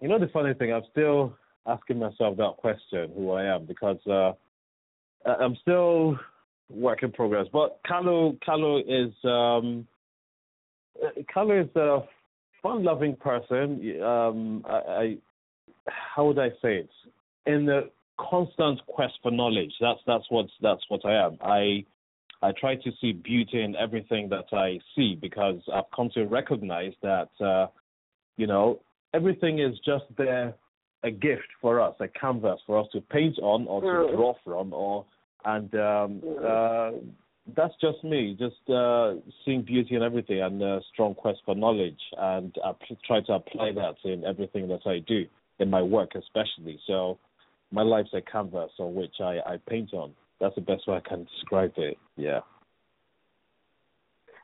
you 0.02 0.08
know 0.08 0.18
the 0.18 0.30
funny 0.30 0.54
thing, 0.56 0.74
I'm 0.74 0.86
still 0.86 1.38
asking 1.68 2.00
myself 2.00 2.38
that 2.38 2.58
question, 2.58 3.12
who 3.14 3.32
I 3.32 3.44
am, 3.44 3.66
because 3.66 4.06
uh, 4.08 4.34
I'm 5.26 5.56
still 5.62 6.18
work 6.70 7.04
in 7.04 7.12
progress. 7.12 7.48
But 7.52 7.80
Kalu, 7.90 8.38
Kalu 8.48 8.82
is 8.88 9.14
um, 9.24 9.88
uh, 11.04 11.22
Kalu 11.34 11.64
is 11.64 11.76
a 11.76 12.00
fun-loving 12.62 13.16
person. 13.18 14.02
Um, 14.02 14.66
I, 14.68 14.72
I 14.72 15.18
how 15.88 16.26
would 16.26 16.40
I 16.40 16.50
say 16.62 16.78
it? 16.78 16.90
In 17.46 17.66
the 17.66 17.90
constant 18.20 18.86
quest 18.86 19.14
for 19.24 19.32
knowledge. 19.32 19.74
That's 19.80 20.00
that's 20.06 20.26
what 20.30 20.48
that's 20.62 20.84
what 20.90 21.06
I 21.06 21.26
am. 21.26 21.38
I 21.42 21.86
I 22.42 22.52
try 22.60 22.76
to 22.76 22.92
see 23.02 23.14
beauty 23.14 23.62
in 23.62 23.76
everything 23.76 24.30
that 24.30 24.46
I 24.54 24.80
see 24.96 25.18
because 25.20 25.60
I've 25.74 25.90
come 25.96 26.10
to 26.14 26.26
recognize 26.26 26.94
that. 27.02 27.30
Uh, 27.40 27.68
you 28.38 28.48
know, 28.48 28.80
everything 29.14 29.60
is 29.60 29.76
just 29.86 30.06
there, 30.18 30.54
a 31.04 31.12
gift 31.12 31.48
for 31.62 31.80
us, 31.80 31.96
a 32.00 32.08
canvas 32.08 32.60
for 32.66 32.80
us 32.80 32.88
to 32.92 33.02
paint 33.02 33.38
on 33.40 33.68
or 33.68 33.82
to 33.82 33.88
Mm. 33.88 34.16
draw 34.16 34.34
from, 34.44 34.74
or 34.74 35.06
and 35.46 35.74
um, 35.76 36.22
Mm. 36.22 36.44
uh, 36.44 36.92
that's 37.56 37.76
just 37.78 38.04
me, 38.04 38.36
just 38.38 38.70
uh, 38.70 39.16
seeing 39.44 39.62
beauty 39.62 39.96
in 39.96 40.04
everything 40.04 40.42
and 40.42 40.62
a 40.62 40.82
strong 40.92 41.16
quest 41.16 41.40
for 41.46 41.56
knowledge, 41.56 42.02
and 42.18 42.56
I 42.64 42.74
try 43.06 43.22
to 43.22 43.34
apply 43.34 43.72
that 43.72 43.96
in 44.04 44.26
everything 44.26 44.68
that 44.68 44.86
I 44.86 45.00
do, 45.00 45.26
in 45.60 45.70
my 45.70 45.82
work 45.82 46.16
especially. 46.16 46.80
So, 46.86 47.18
my 47.72 47.82
life's 47.82 48.14
a 48.14 48.22
canvas 48.22 48.72
on 48.80 48.94
which 48.96 49.16
I, 49.22 49.40
I 49.46 49.58
paint 49.68 49.94
on. 49.94 50.14
That's 50.40 50.56
the 50.56 50.62
best 50.62 50.88
way 50.88 50.98
I 50.98 51.08
can 51.08 51.24
describe 51.26 51.74
it. 51.78 51.98
Yeah. 52.18 52.42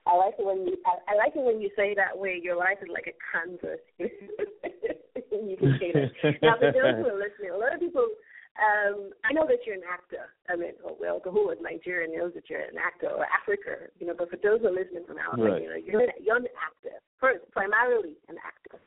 I 0.08 0.16
like 0.16 0.36
it 0.38 0.46
when 0.46 0.68
you 0.68 0.78
I, 0.86 1.14
I 1.14 1.16
like 1.16 1.36
it 1.36 1.44
when 1.44 1.60
you 1.60 1.70
say 1.76 1.96
that 1.96 2.18
way. 2.18 2.40
Your 2.42 2.56
life 2.56 2.78
is 2.82 2.90
like 2.94 3.08
a 3.08 3.16
canvas. 3.32 3.80
you 5.44 5.58
can 5.58 5.76
say 5.80 5.92
that. 5.92 6.42
Now, 6.42 6.56
for 6.56 6.72
those 6.72 6.96
who 7.04 7.08
are 7.12 7.20
listening, 7.20 7.52
a 7.52 7.58
lot 7.58 7.74
of 7.76 7.80
people. 7.80 8.08
Um, 8.56 9.12
I 9.28 9.36
know 9.36 9.44
that 9.52 9.68
you're 9.68 9.76
an 9.76 9.84
actor. 9.84 10.32
I 10.48 10.56
mean, 10.56 10.80
oh, 10.88 10.96
well, 10.96 11.20
who 11.20 11.52
is 11.52 11.60
Nigeria 11.60 12.08
knows 12.08 12.32
that 12.40 12.48
you're 12.50 12.64
an 12.64 12.80
actor 12.80 13.12
or 13.12 13.28
Africa, 13.28 13.92
you 14.00 14.08
know. 14.08 14.16
But 14.18 14.32
for 14.32 14.40
those 14.40 14.64
who 14.64 14.72
are 14.72 14.80
listening 14.80 15.04
from 15.04 15.20
outside, 15.20 15.44
Right. 15.44 15.62
you 15.62 15.68
know, 15.68 15.76
you're 15.76 16.00
an, 16.08 16.16
you're 16.24 16.40
an 16.40 16.48
actor 16.56 16.96
first, 17.20 17.44
primarily 17.52 18.16
an 18.32 18.40
actor, 18.40 18.80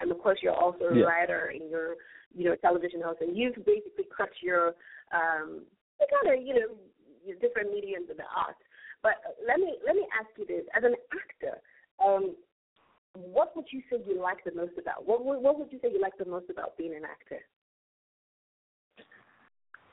and 0.00 0.08
of 0.10 0.16
course, 0.24 0.40
you're 0.40 0.56
also 0.56 0.88
a 0.88 0.96
Yeah. 0.96 1.04
writer 1.04 1.52
and 1.52 1.68
you're, 1.68 2.00
you 2.32 2.48
know, 2.48 2.52
a 2.52 2.56
television 2.64 3.04
host, 3.04 3.20
and 3.20 3.36
you've 3.36 3.60
basically 3.68 4.08
cut 4.08 4.32
your, 4.40 4.72
um, 5.12 5.68
kind 6.00 6.32
of, 6.32 6.40
you 6.40 6.54
know, 6.56 6.68
your 7.20 7.36
different 7.44 7.68
mediums 7.76 8.08
of 8.08 8.16
the 8.16 8.24
arts. 8.34 8.64
But 9.02 9.20
let 9.46 9.60
me 9.60 9.76
let 9.84 9.96
me 9.96 10.08
ask 10.18 10.32
you 10.40 10.46
this: 10.48 10.64
as 10.72 10.82
an 10.82 10.96
actor, 11.12 11.60
um, 12.00 12.32
what 13.14 13.54
would 13.56 13.66
you 13.70 13.82
say 13.90 13.98
you 14.06 14.20
like 14.20 14.44
the 14.44 14.52
most 14.54 14.72
about? 14.78 15.06
What 15.06 15.24
would- 15.24 15.42
what 15.42 15.58
would 15.58 15.72
you 15.72 15.78
say 15.80 15.90
you 15.92 16.00
like 16.00 16.16
the 16.16 16.24
most 16.24 16.48
about 16.50 16.76
being 16.76 16.94
an 16.94 17.04
actor? 17.04 17.44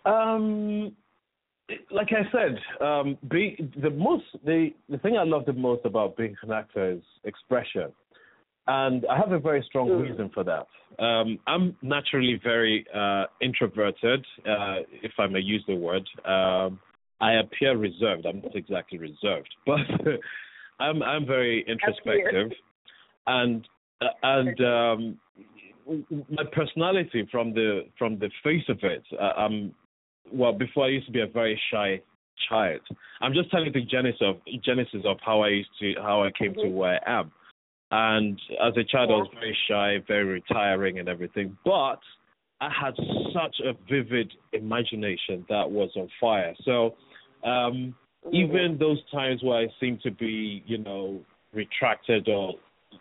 Um, 0.06 0.96
like 1.92 2.14
I 2.14 2.30
said, 2.32 2.62
um, 2.82 3.18
be, 3.28 3.56
the 3.78 3.90
most 3.90 4.26
the 4.46 4.74
the 4.88 4.98
thing 5.00 5.18
I 5.18 5.24
love 5.24 5.46
the 5.46 5.54
most 5.54 5.84
about 5.86 6.16
being 6.16 6.36
an 6.42 6.52
actor 6.52 6.92
is 6.92 7.04
expression, 7.26 7.92
and 8.68 9.06
I 9.08 9.18
have 9.18 9.34
a 9.34 9.40
very 9.40 9.62
strong 9.64 9.90
Mm. 9.90 10.02
reason 10.02 10.30
for 10.30 10.44
that. 10.46 10.68
Um, 11.00 11.40
I'm 11.46 11.76
naturally 11.82 12.36
very 12.36 12.86
uh, 12.94 13.26
introverted, 13.42 14.26
uh, 14.46 14.84
if 15.04 15.12
I 15.20 15.28
may 15.28 15.42
use 15.42 15.66
the 15.68 15.76
word. 15.76 16.08
Um, 16.24 16.80
I 17.20 17.34
appear 17.34 17.76
reserved. 17.76 18.26
I'm 18.26 18.42
not 18.42 18.56
exactly 18.56 18.98
reserved, 18.98 19.54
but 19.66 19.80
I'm 20.80 21.04
I'm 21.04 21.26
very 21.26 21.64
introspective, 21.68 22.52
and 23.28 23.68
uh, 24.02 24.06
and 24.24 24.62
um, 24.62 25.18
my 26.30 26.44
personality 26.52 27.28
from 27.32 27.54
the 27.54 27.82
from 27.98 28.18
the 28.20 28.30
face 28.44 28.64
of 28.70 28.80
it, 28.84 29.04
uh, 29.20 29.34
I'm 29.38 29.74
well 30.32 30.54
before 30.54 30.86
I 30.86 30.90
used 30.90 31.06
to 31.08 31.12
be 31.12 31.22
a 31.22 31.28
very 31.28 31.60
shy 31.72 32.02
child. 32.50 32.82
I'm 33.22 33.34
just 33.34 33.52
telling 33.52 33.72
the 33.74 33.84
genesis 33.86 34.22
of 34.22 34.38
genesis 34.64 35.02
of 35.06 35.18
how 35.26 35.42
I 35.42 35.50
used 35.50 35.70
to 35.80 35.94
how 36.02 36.24
I 36.24 36.32
came 36.32 36.54
to 36.56 36.62
Mhm. 36.62 36.74
where 36.74 37.10
I 37.10 37.20
am. 37.20 37.32
And 37.90 38.40
as 38.62 38.76
a 38.76 38.84
child, 38.84 39.12
I 39.12 39.16
was 39.16 39.30
very 39.34 39.58
shy, 39.68 39.98
very 40.00 40.26
retiring, 40.26 41.00
and 41.00 41.08
everything. 41.08 41.58
But 41.64 42.02
I 42.60 42.70
had 42.70 42.96
such 43.34 43.60
a 43.62 43.74
vivid 43.90 44.34
imagination 44.52 45.46
that 45.48 45.70
was 45.70 45.90
on 45.96 46.10
fire. 46.20 46.54
So 46.64 46.96
um, 47.44 47.96
even 48.32 48.78
those 48.78 49.02
times 49.10 49.42
where 49.42 49.60
I 49.60 49.68
seemed 49.80 50.02
to 50.02 50.12
be, 50.12 50.64
you 50.66 50.80
know, 50.80 51.24
retracted 51.54 52.28
or 52.28 52.56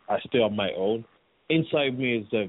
I 0.08 0.18
stay 0.26 0.38
on 0.38 0.54
my 0.56 0.70
own, 0.76 1.04
inside 1.48 1.98
me 1.98 2.18
is 2.18 2.32
a 2.32 2.46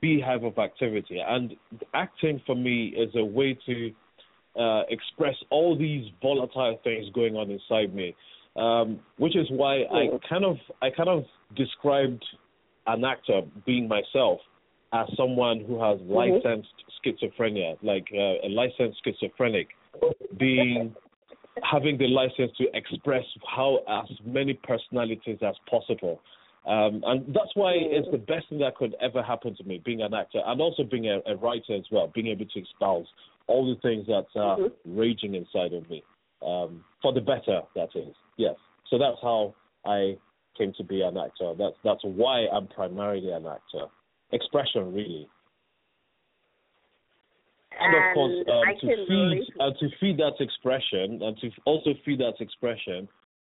beehive 0.00 0.44
of 0.44 0.58
activity. 0.58 1.18
And 1.26 1.54
acting 1.94 2.40
for 2.46 2.54
me 2.54 2.94
is 2.96 3.10
a 3.16 3.24
way 3.24 3.58
to 3.66 3.90
uh, 4.58 4.82
express 4.88 5.34
all 5.50 5.78
these 5.78 6.06
volatile 6.20 6.78
things 6.82 7.06
going 7.14 7.36
on 7.36 7.50
inside 7.50 7.94
me, 7.94 8.14
um, 8.56 9.00
which 9.18 9.36
is 9.36 9.46
why 9.50 9.82
I 9.82 10.08
kind 10.28 10.44
of 10.44 10.56
I 10.82 10.90
kind 10.90 11.08
of 11.08 11.24
described 11.56 12.24
an 12.86 13.04
actor 13.04 13.42
being 13.64 13.88
myself 13.88 14.40
as 14.92 15.06
someone 15.16 15.64
who 15.64 15.80
has 15.80 16.00
licensed 16.02 16.74
schizophrenia, 17.04 17.76
like 17.82 18.06
uh, 18.12 18.46
a 18.46 18.48
licensed 18.48 19.00
schizophrenic, 19.04 19.68
being 20.38 20.94
having 21.70 21.96
the 21.98 22.08
license 22.08 22.50
to 22.58 22.66
express 22.74 23.24
how 23.54 23.78
as 23.88 24.08
many 24.24 24.54
personalities 24.54 25.38
as 25.42 25.54
possible. 25.68 26.20
Um, 26.66 27.02
and 27.06 27.34
that's 27.34 27.54
why 27.54 27.72
it's 27.74 28.08
the 28.12 28.18
best 28.18 28.48
thing 28.50 28.58
that 28.58 28.76
could 28.76 28.94
ever 29.00 29.22
happen 29.22 29.56
to 29.56 29.64
me, 29.64 29.80
being 29.82 30.02
an 30.02 30.12
actor 30.12 30.42
and 30.44 30.60
also 30.60 30.84
being 30.84 31.06
a, 31.08 31.20
a 31.26 31.36
writer 31.36 31.74
as 31.74 31.84
well, 31.90 32.12
being 32.14 32.26
able 32.26 32.44
to 32.44 32.60
espouse 32.60 33.06
all 33.46 33.66
the 33.74 33.80
things 33.80 34.06
that 34.06 34.26
are 34.36 34.58
Mhm. 34.58 34.72
raging 34.84 35.34
inside 35.34 35.72
of 35.72 35.88
me, 35.88 36.02
um, 36.42 36.84
for 37.00 37.12
the 37.12 37.20
better, 37.20 37.62
that 37.74 37.96
is. 37.96 38.14
Yes. 38.36 38.56
So 38.88 38.98
that's 38.98 39.20
how 39.22 39.54
I 39.84 40.18
came 40.56 40.72
to 40.74 40.84
be 40.84 41.00
an 41.00 41.16
actor. 41.16 41.54
That's 41.54 41.76
that's 41.82 42.04
why 42.04 42.46
I'm 42.48 42.66
primarily 42.68 43.30
an 43.30 43.46
actor. 43.46 43.86
Expression, 44.32 44.92
really. 44.92 45.28
And 47.80 47.94
of 47.94 48.04
course, 48.12 48.34
um, 48.52 48.76
to 48.80 49.06
feed 49.06 49.46
uh, 49.58 49.70
to 49.80 49.88
feed 49.98 50.18
that 50.18 50.34
expression 50.40 51.22
and 51.22 51.38
to 51.38 51.50
also 51.64 51.94
feed 52.04 52.20
that 52.20 52.40
expression, 52.40 53.08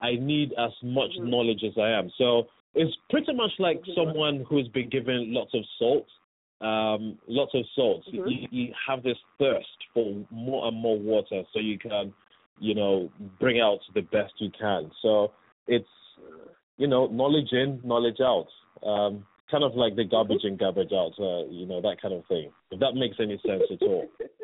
I 0.02 0.16
need 0.16 0.52
as 0.58 0.72
much 0.82 1.12
Mhm. 1.16 1.28
knowledge 1.28 1.64
as 1.64 1.78
I 1.78 1.90
am. 1.90 2.10
So 2.18 2.48
it's 2.74 2.96
pretty 3.10 3.32
much 3.34 3.50
like 3.58 3.82
someone 3.94 4.44
who's 4.48 4.68
been 4.68 4.88
given 4.88 5.32
lots 5.32 5.52
of 5.54 5.62
salt, 5.78 6.06
um, 6.60 7.18
lots 7.26 7.52
of 7.54 7.64
salt. 7.74 8.04
Mhm. 8.12 8.30
You, 8.30 8.48
you 8.50 8.74
have 8.86 9.02
this 9.02 9.18
thirst 9.38 9.66
for 9.92 10.24
more 10.30 10.68
and 10.68 10.76
more 10.76 10.98
water, 10.98 11.42
so 11.52 11.58
you 11.58 11.78
can, 11.78 12.12
you 12.58 12.74
know, 12.74 13.10
bring 13.38 13.60
out 13.60 13.80
the 13.94 14.02
best 14.02 14.34
you 14.38 14.50
can. 14.50 14.90
So 15.02 15.32
it's, 15.66 15.88
you 16.76 16.86
know, 16.86 17.06
knowledge 17.06 17.52
in, 17.52 17.80
knowledge 17.84 18.20
out. 18.20 18.48
Um, 18.82 19.26
kind 19.50 19.64
of 19.64 19.74
like 19.74 19.96
the 19.96 20.04
garbage 20.04 20.44
in, 20.44 20.56
garbage 20.56 20.92
out. 20.92 21.12
Uh, 21.18 21.46
you 21.50 21.66
know, 21.66 21.80
that 21.80 22.00
kind 22.00 22.14
of 22.14 22.24
thing. 22.26 22.52
If 22.70 22.80
that 22.80 22.94
makes 22.94 23.16
any 23.18 23.40
sense 23.44 23.64
at 23.70 23.82
all. 23.82 24.08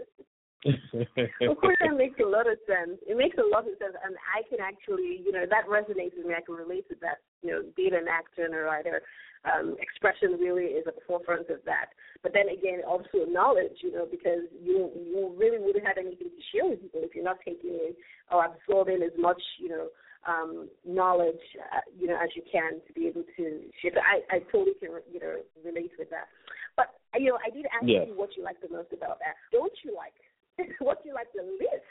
of 0.65 1.57
course, 1.61 1.77
that 1.81 1.95
makes 1.97 2.19
a 2.19 2.27
lot 2.27 2.49
of 2.51 2.59
sense. 2.67 2.99
It 3.07 3.17
makes 3.17 3.37
a 3.39 3.47
lot 3.47 3.69
of 3.69 3.75
sense, 3.79 3.95
and 4.03 4.17
I 4.35 4.43
can 4.49 4.59
actually, 4.59 5.21
you 5.23 5.31
know, 5.31 5.45
that 5.49 5.69
resonates 5.69 6.17
with 6.17 6.27
me. 6.27 6.35
I 6.35 6.41
can 6.41 6.57
relate 6.57 6.89
to 6.89 6.97
that. 7.03 7.21
You 7.43 7.51
know, 7.51 7.61
being 7.77 7.95
an 7.95 8.09
actor 8.09 8.45
and 8.45 8.55
a 8.55 8.65
writer, 8.65 9.03
um, 9.45 9.77
expression 9.79 10.41
really 10.41 10.75
is 10.75 10.87
at 10.89 10.97
the 10.97 11.05
forefront 11.07 11.51
of 11.51 11.63
that. 11.67 11.95
But 12.23 12.33
then 12.33 12.49
again, 12.49 12.83
also 12.87 13.29
knowledge, 13.29 13.79
you 13.83 13.93
know, 13.93 14.07
because 14.11 14.49
you 14.59 14.91
you 14.97 15.35
really 15.37 15.59
wouldn't 15.59 15.87
have 15.87 15.99
anything 15.99 16.31
to 16.31 16.43
share 16.51 16.67
with 16.69 16.83
people 16.83 17.01
if 17.05 17.15
you're 17.15 17.25
not 17.25 17.39
taking 17.45 17.71
in 17.71 17.93
or 18.31 18.47
absorbing 18.47 19.03
as 19.03 19.15
much, 19.19 19.41
you 19.61 19.69
know, 19.69 19.87
um, 20.27 20.69
knowledge, 20.85 21.43
uh, 21.71 21.87
you 21.95 22.09
know, 22.09 22.17
as 22.17 22.31
you 22.35 22.43
can 22.51 22.83
to 22.87 22.93
be 22.93 23.07
able 23.07 23.23
to 23.37 23.45
share. 23.83 23.93
So 23.95 24.01
I 24.03 24.25
I 24.35 24.39
totally 24.51 24.75
can, 24.81 24.91
you 25.13 25.21
know, 25.21 25.39
relate 25.65 25.93
with 25.99 26.11
that. 26.11 26.27
But 26.75 26.97
you 27.15 27.31
know, 27.31 27.39
I 27.45 27.51
did 27.51 27.67
ask 27.71 27.87
Yeah. 27.87 28.05
you 28.05 28.17
what 28.17 28.37
you 28.37 28.43
like 28.43 28.61
the 28.61 28.69
most 28.69 28.93
about 28.93 29.19
that. 29.21 29.37
Don't 29.53 29.73
you 29.85 29.95
like? 29.95 30.17
what 30.81 31.03
do 31.03 31.09
you 31.09 31.15
like 31.15 31.29
the 31.35 31.43
least 31.43 31.85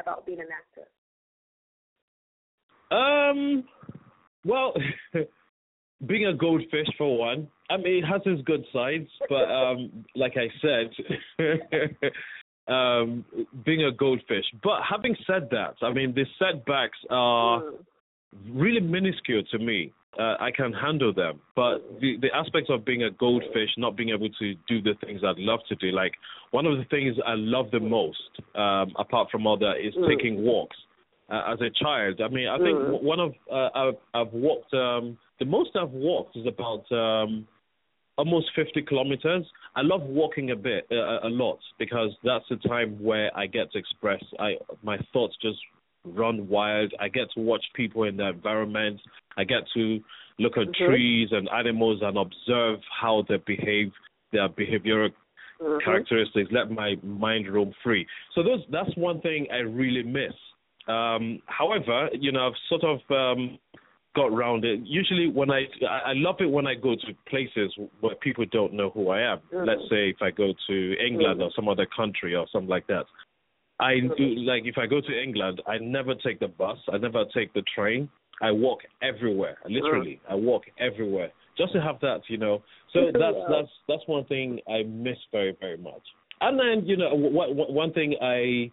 about 0.00 0.26
being 0.26 0.40
an 0.40 0.48
actor? 0.52 0.88
Um, 2.90 3.64
well, 4.44 4.74
being 6.06 6.26
a 6.26 6.34
goldfish 6.34 6.88
for 6.98 7.16
one. 7.18 7.48
I 7.70 7.76
mean, 7.76 8.04
it 8.04 8.06
has 8.06 8.20
its 8.26 8.42
good 8.42 8.64
sides, 8.72 9.08
but 9.28 9.50
um, 9.50 10.04
like 10.16 10.34
I 10.36 10.48
said, 10.60 10.90
um, 12.68 13.24
being 13.64 13.84
a 13.84 13.92
goldfish. 13.92 14.44
But 14.62 14.80
having 14.88 15.16
said 15.26 15.48
that, 15.50 15.74
I 15.82 15.92
mean, 15.92 16.14
the 16.14 16.26
setbacks 16.38 16.98
are 17.10 17.62
Mm. 18.34 18.62
really 18.62 18.80
minuscule 18.80 19.42
to 19.50 19.58
me. 19.58 19.92
Uh, 20.18 20.36
I 20.40 20.50
can 20.50 20.72
handle 20.72 21.12
them. 21.12 21.40
But 21.56 22.00
the 22.00 22.16
the 22.20 22.34
aspect 22.34 22.70
of 22.70 22.84
being 22.84 23.04
a 23.04 23.10
goldfish, 23.10 23.70
not 23.76 23.96
being 23.96 24.10
able 24.10 24.28
to 24.28 24.54
do 24.68 24.82
the 24.82 24.94
things 25.04 25.22
I'd 25.24 25.38
love 25.38 25.60
to 25.68 25.74
do, 25.76 25.90
like 25.90 26.12
one 26.50 26.66
of 26.66 26.76
the 26.76 26.84
things 26.84 27.16
I 27.26 27.34
love 27.34 27.70
the 27.70 27.80
most, 27.80 28.30
um, 28.54 28.92
apart 28.98 29.30
from 29.30 29.46
other, 29.46 29.74
is 29.76 29.94
Mm. 29.94 30.08
taking 30.08 30.42
walks. 30.44 30.76
Uh, 31.30 31.42
as 31.52 31.60
a 31.62 31.70
child, 31.70 32.20
I 32.20 32.28
mean, 32.28 32.46
I 32.48 32.58
think 32.58 32.78
Mm. 32.78 33.02
one 33.02 33.20
of 33.20 33.34
uh, 33.50 33.70
I've, 33.74 33.96
I've 34.12 34.32
walked. 34.32 34.74
Um, 34.74 35.16
the 35.38 35.46
most 35.46 35.74
I've 35.76 35.92
walked 35.92 36.36
is 36.36 36.46
about 36.46 36.84
um, 36.92 37.46
almost 38.18 38.50
50 38.54 38.82
kilometers. 38.82 39.46
I 39.74 39.80
love 39.80 40.02
walking 40.02 40.50
a 40.50 40.56
bit, 40.56 40.86
uh, 40.90 41.20
a 41.22 41.30
lot, 41.30 41.58
because 41.78 42.10
that's 42.22 42.44
the 42.50 42.56
time 42.56 43.02
where 43.02 43.34
I 43.36 43.46
get 43.46 43.72
to 43.72 43.78
express. 43.78 44.22
I 44.38 44.58
my 44.82 44.98
thoughts 45.12 45.36
just 45.40 45.58
run 46.04 46.48
wild. 46.48 46.92
I 47.00 47.08
get 47.08 47.30
to 47.34 47.40
watch 47.40 47.64
people 47.74 48.04
in 48.04 48.16
the 48.16 48.28
environment. 48.28 49.00
I 49.36 49.44
get 49.44 49.62
to 49.74 50.02
look 50.38 50.56
at 50.56 50.68
Mhm. 50.68 50.86
trees 50.86 51.32
and 51.32 51.48
animals 51.50 52.02
and 52.02 52.16
observe 52.18 52.80
how 52.90 53.22
they 53.22 53.36
behave, 53.38 53.92
their 54.32 54.48
behavioral 54.48 55.12
Mhm. 55.60 55.82
characteristics. 55.82 56.50
Let 56.50 56.70
my 56.70 56.96
mind 57.02 57.48
roam 57.48 57.72
free. 57.82 58.06
So 58.32 58.42
those 58.42 58.64
that's 58.68 58.94
one 58.96 59.20
thing 59.20 59.50
I 59.52 59.58
really 59.58 60.02
miss. 60.02 60.34
Um, 60.88 61.40
however, 61.46 62.10
you 62.12 62.32
know, 62.32 62.48
I've 62.48 62.56
sort 62.68 62.82
of 62.82 63.10
um, 63.10 63.58
got 64.14 64.32
around 64.32 64.64
it. 64.64 64.80
Usually, 64.80 65.28
when 65.28 65.50
I 65.50 65.68
I 65.86 66.14
love 66.14 66.40
it 66.40 66.46
when 66.50 66.66
I 66.66 66.74
go 66.74 66.96
to 66.96 67.14
places 67.26 67.72
where 68.00 68.16
people 68.16 68.44
don't 68.46 68.72
know 68.72 68.90
who 68.90 69.10
I 69.10 69.20
am. 69.20 69.38
Mhm. 69.52 69.66
Let's 69.66 69.88
say 69.88 70.10
if 70.10 70.20
I 70.20 70.30
go 70.30 70.52
to 70.66 70.96
England 70.98 71.40
Mhm. 71.40 71.44
or 71.44 71.50
some 71.52 71.68
other 71.68 71.86
country 71.86 72.34
or 72.34 72.48
something 72.48 72.68
like 72.68 72.86
that. 72.88 73.06
I 73.80 73.94
do 74.16 74.24
like 74.36 74.62
if 74.64 74.78
I 74.78 74.86
go 74.86 75.00
to 75.00 75.22
England, 75.22 75.60
I 75.66 75.78
never 75.78 76.14
take 76.14 76.40
the 76.40 76.48
bus. 76.48 76.78
I 76.92 76.98
never 76.98 77.24
take 77.34 77.52
the 77.52 77.62
train. 77.74 78.08
I 78.40 78.50
walk 78.50 78.80
everywhere. 79.02 79.58
Literally, 79.68 80.20
mm. 80.28 80.32
I 80.32 80.34
walk 80.34 80.64
everywhere 80.78 81.30
just 81.56 81.72
to 81.72 81.80
have 81.80 82.00
that, 82.00 82.20
you 82.28 82.38
know. 82.38 82.62
So 82.92 83.06
that's 83.12 83.36
that's 83.50 83.68
that's 83.88 84.02
one 84.06 84.24
thing 84.26 84.60
I 84.68 84.82
miss 84.84 85.18
very 85.30 85.56
very 85.60 85.76
much. 85.76 86.02
And 86.40 86.58
then 86.58 86.86
you 86.86 86.96
know 86.96 87.14
what, 87.14 87.54
what, 87.54 87.72
one 87.72 87.92
thing 87.92 88.16
I 88.20 88.70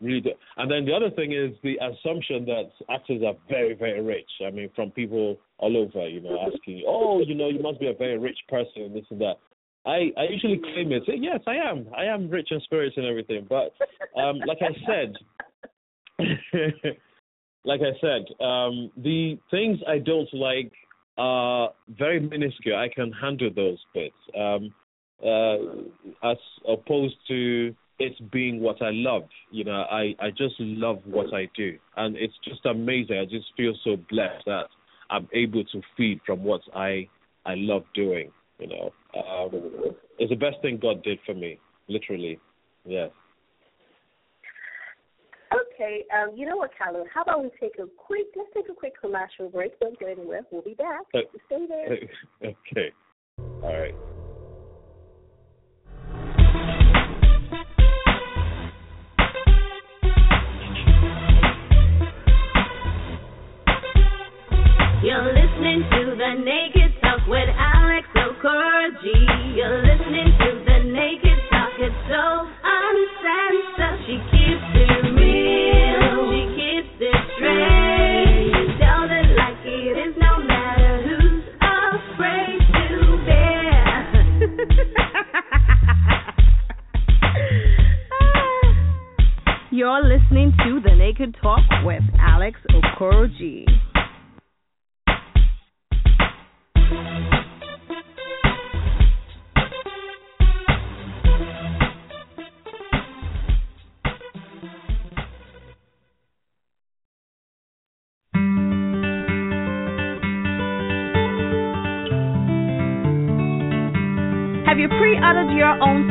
really 0.00 0.20
do. 0.20 0.32
And 0.56 0.70
then 0.70 0.84
the 0.84 0.92
other 0.92 1.10
thing 1.10 1.32
is 1.32 1.52
the 1.62 1.76
assumption 1.76 2.44
that 2.46 2.70
actors 2.90 3.22
are 3.24 3.34
very 3.48 3.74
very 3.74 4.00
rich. 4.00 4.30
I 4.46 4.50
mean, 4.50 4.70
from 4.74 4.90
people 4.90 5.38
all 5.58 5.76
over, 5.76 6.08
you 6.08 6.20
know, 6.20 6.38
asking, 6.52 6.82
oh, 6.86 7.20
you 7.24 7.34
know, 7.34 7.48
you 7.48 7.62
must 7.62 7.78
be 7.78 7.86
a 7.86 7.94
very 7.94 8.18
rich 8.18 8.38
person, 8.48 8.92
this 8.92 9.04
and 9.10 9.20
that. 9.20 9.36
I, 9.84 10.12
I 10.16 10.24
usually 10.30 10.58
claim 10.58 10.92
it. 10.92 11.02
Say, 11.06 11.14
yes, 11.18 11.40
I 11.46 11.56
am. 11.56 11.86
I 11.96 12.04
am 12.04 12.30
rich 12.30 12.48
in 12.50 12.60
spirits 12.60 12.96
and 12.96 13.06
everything. 13.06 13.46
But 13.48 13.72
um, 14.20 14.38
like 14.46 14.58
I 14.60 14.74
said, 14.86 15.14
like 17.64 17.80
I 17.80 17.98
said, 18.00 18.44
um, 18.44 18.90
the 18.96 19.38
things 19.50 19.78
I 19.88 19.98
don't 19.98 20.32
like 20.32 20.72
are 21.18 21.70
very 21.88 22.20
minuscule. 22.20 22.76
I 22.76 22.88
can 22.94 23.12
handle 23.12 23.50
those 23.54 23.78
bits, 23.92 24.14
um, 24.38 24.72
uh, 25.24 26.28
as 26.30 26.38
opposed 26.68 27.16
to 27.28 27.74
it 27.98 28.30
being 28.30 28.60
what 28.60 28.80
I 28.82 28.90
love. 28.92 29.24
You 29.50 29.64
know, 29.64 29.84
I, 29.90 30.14
I 30.20 30.30
just 30.30 30.54
love 30.58 31.00
what 31.04 31.34
I 31.34 31.48
do, 31.56 31.76
and 31.96 32.16
it's 32.16 32.34
just 32.44 32.64
amazing. 32.66 33.18
I 33.18 33.24
just 33.24 33.46
feel 33.56 33.74
so 33.84 33.96
blessed 34.10 34.44
that 34.46 34.66
I'm 35.10 35.28
able 35.32 35.64
to 35.64 35.80
feed 35.96 36.20
from 36.24 36.42
what 36.44 36.62
I 36.74 37.08
I 37.44 37.54
love 37.56 37.84
doing. 37.94 38.30
You 38.58 38.68
know, 38.68 38.92
um, 39.14 39.94
it's 40.18 40.30
the 40.30 40.36
best 40.36 40.56
thing 40.62 40.78
God 40.80 41.02
did 41.02 41.18
for 41.26 41.34
me, 41.34 41.58
literally. 41.88 42.38
Yes. 42.84 43.10
Okay, 45.52 46.04
um, 46.14 46.34
you 46.34 46.46
know 46.46 46.56
what, 46.56 46.70
Kalu? 46.80 47.04
How 47.12 47.22
about 47.22 47.42
we 47.42 47.50
take 47.60 47.78
a 47.78 47.86
quick, 47.96 48.26
let's 48.36 48.48
take 48.54 48.68
a 48.70 48.74
quick 48.74 48.94
commercial 48.98 49.50
break. 49.50 49.78
Don't 49.80 49.98
go 50.00 50.06
anywhere. 50.06 50.40
We'll 50.50 50.62
be 50.62 50.74
back. 50.74 51.02
Uh, 51.14 51.20
Stay 51.46 51.66
there. 51.68 51.98
okay. 52.42 52.92
All 53.62 53.78
right. 53.78 53.94
You're 65.02 65.24
listening 65.24 65.82
to 65.90 66.14
the 66.16 66.44
Naked 66.44 66.94
Talk 67.02 67.26
with 67.26 67.48
Alex 67.58 67.71
Okoroji. 68.42 69.54
You're 69.54 69.82
listening 69.82 70.34
to 70.38 70.64
the 70.66 70.78
Naked 70.90 71.38
Talk. 71.50 71.70
It's 71.78 71.94
so 72.08 72.48
uncensored. 72.64 74.00
She 74.06 74.18
keeps 74.34 74.66
it 74.74 75.14
real. 75.14 76.26
She 76.26 76.42
keeps 76.58 76.90
it 76.98 77.16
straight. 77.36 78.50
She 78.50 78.66
tells 78.82 79.10
it 79.14 79.30
like 79.38 79.62
it 79.64 79.94
is, 79.94 80.14
no 80.18 80.42
matter 80.42 81.06
who's 81.06 81.44
afraid 81.62 82.58
to 82.74 83.16
bear. 83.26 83.86
Ah. 88.12 89.68
You're 89.70 90.02
listening 90.02 90.52
to 90.64 90.80
the 90.80 90.94
Naked 90.96 91.36
Talk 91.40 91.62
with 91.84 92.02
Alex 92.18 92.58
Okoroji. 92.70 93.81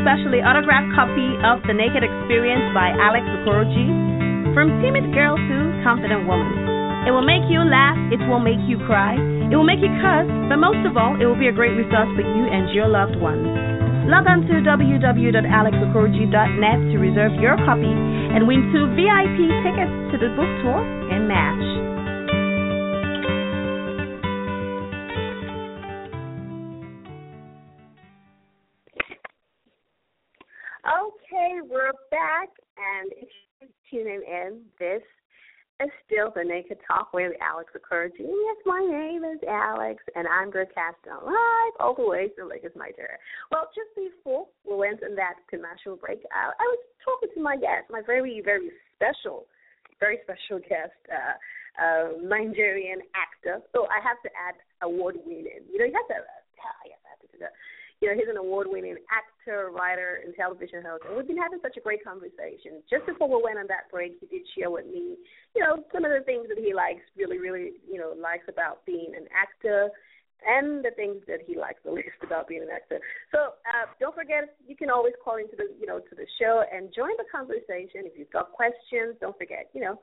Your 0.02 0.10
own 0.10 0.18
specially 0.18 0.42
autographed 0.42 0.90
copy 0.98 1.38
of 1.46 1.62
The 1.70 1.74
Naked 1.74 2.04
Experience 2.04 2.74
by 2.74 2.90
Alex 2.98 3.26
Okoroji? 3.42 4.54
From 4.54 4.82
timid 4.82 5.14
girl 5.14 5.38
to 5.38 5.82
confident 5.84 6.28
woman. 6.28 6.54
It 7.08 7.12
will 7.12 7.26
make 7.26 7.44
you 7.50 7.64
laugh, 7.64 7.98
it 8.12 8.20
will 8.30 8.40
make 8.40 8.60
you 8.68 8.78
cry, 8.86 9.16
it 9.16 9.56
will 9.56 9.64
make 9.66 9.80
you 9.80 9.90
cuss, 10.02 10.28
but 10.50 10.58
most 10.58 10.86
of 10.86 10.98
all, 10.98 11.16
it 11.18 11.26
will 11.26 11.40
be 11.40 11.48
a 11.48 11.52
great 11.56 11.74
resource 11.74 12.10
for 12.14 12.22
you 12.22 12.46
and 12.52 12.70
your 12.76 12.88
loved 12.88 13.16
ones. 13.18 13.48
Log 14.06 14.28
on 14.28 14.46
to 14.50 14.54
www.alexokoroji.net 14.66 16.80
to 16.92 16.98
reserve 17.00 17.34
your 17.40 17.56
copy 17.64 17.90
and 17.90 18.46
win 18.46 18.70
two 18.74 18.86
VIP 18.94 19.50
tickets 19.64 19.92
to 20.14 20.18
the 20.20 20.30
book 20.36 20.50
tour 20.62 20.84
and 21.10 21.28
match. 21.30 21.71
And 33.02 33.12
if 33.18 33.30
you're 33.60 33.74
tuning 33.90 34.22
in, 34.22 34.62
this 34.78 35.02
is 35.82 35.90
still 36.06 36.30
the 36.30 36.44
Naked 36.46 36.78
Talk 36.86 37.10
with 37.14 37.34
Alex 37.42 37.74
Okoroji. 37.74 38.22
Yes, 38.22 38.58
my 38.66 38.86
name 38.86 39.26
is 39.26 39.42
Alex, 39.50 40.04
and 40.14 40.28
I'm 40.28 40.52
broadcasting 40.52 41.18
live 41.26 41.74
all 41.80 41.96
the 41.98 42.06
way 42.06 42.30
to 42.38 42.46
Lagos, 42.46 42.78
Nigeria. 42.78 43.18
Well, 43.50 43.66
just 43.74 43.90
before 43.98 44.46
we 44.70 44.78
went 44.78 45.02
on 45.02 45.16
that 45.16 45.42
commercial 45.50 45.98
break, 45.98 46.22
I, 46.30 46.54
I 46.54 46.66
was 46.70 46.82
talking 47.02 47.34
to 47.34 47.42
my 47.42 47.58
guest, 47.58 47.90
my 47.90 48.06
very, 48.06 48.42
very 48.46 48.70
special, 48.94 49.50
very 50.00 50.22
special 50.22 50.62
guest, 50.62 50.94
uh, 51.10 51.34
uh, 51.82 52.06
Nigerian 52.22 53.02
actor. 53.18 53.66
So 53.74 53.90
I 53.90 53.98
have 54.06 54.22
to 54.22 54.30
add 54.38 54.62
award-winning. 54.86 55.66
You 55.74 55.78
know, 55.82 55.86
you 55.90 55.98
have 55.98 56.10
to. 56.14 56.22
Uh, 56.22 56.86
yes, 56.86 57.02
I 57.02 57.18
have 57.18 57.22
to 57.26 57.30
do 57.34 57.42
that 57.42 57.58
you 58.02 58.10
know, 58.10 58.16
he's 58.18 58.30
an 58.30 58.38
award-winning 58.38 58.98
actor, 59.14 59.70
writer, 59.70 60.20
and 60.26 60.34
television 60.34 60.82
host. 60.82 61.06
And 61.08 61.16
we've 61.16 61.28
been 61.30 61.38
having 61.38 61.62
such 61.62 61.78
a 61.78 61.84
great 61.86 62.04
conversation. 62.04 62.82
Just 62.90 63.06
before 63.06 63.30
we 63.30 63.38
went 63.38 63.62
on 63.62 63.70
that 63.70 63.94
break, 63.94 64.18
he 64.20 64.26
did 64.26 64.42
share 64.58 64.74
with 64.74 64.86
me, 64.90 65.22
you 65.56 65.62
know, 65.62 65.86
some 65.94 66.04
of 66.04 66.12
the 66.12 66.26
things 66.26 66.50
that 66.50 66.58
he 66.58 66.74
likes, 66.74 67.06
really, 67.16 67.38
really, 67.38 67.78
you 67.86 68.02
know, 68.02 68.18
likes 68.18 68.50
about 68.50 68.86
being 68.86 69.14
an 69.16 69.30
actor, 69.30 69.90
and 70.42 70.82
the 70.82 70.90
things 70.98 71.22
that 71.30 71.38
he 71.46 71.54
likes 71.54 71.78
the 71.86 71.94
least 71.94 72.18
about 72.26 72.50
being 72.50 72.66
an 72.66 72.74
actor. 72.74 72.98
So 73.30 73.62
uh, 73.62 73.86
don't 74.02 74.16
forget, 74.18 74.58
you 74.66 74.76
can 74.76 74.90
always 74.90 75.14
call 75.24 75.38
into 75.38 75.54
the, 75.54 75.70
you 75.78 75.86
know, 75.86 76.02
to 76.02 76.14
the 76.18 76.26
show 76.42 76.66
and 76.66 76.90
join 76.90 77.14
the 77.22 77.30
conversation. 77.30 78.10
If 78.10 78.18
you've 78.18 78.34
got 78.34 78.50
questions, 78.50 79.22
don't 79.22 79.38
forget, 79.38 79.70
you 79.78 79.82
know, 79.82 80.02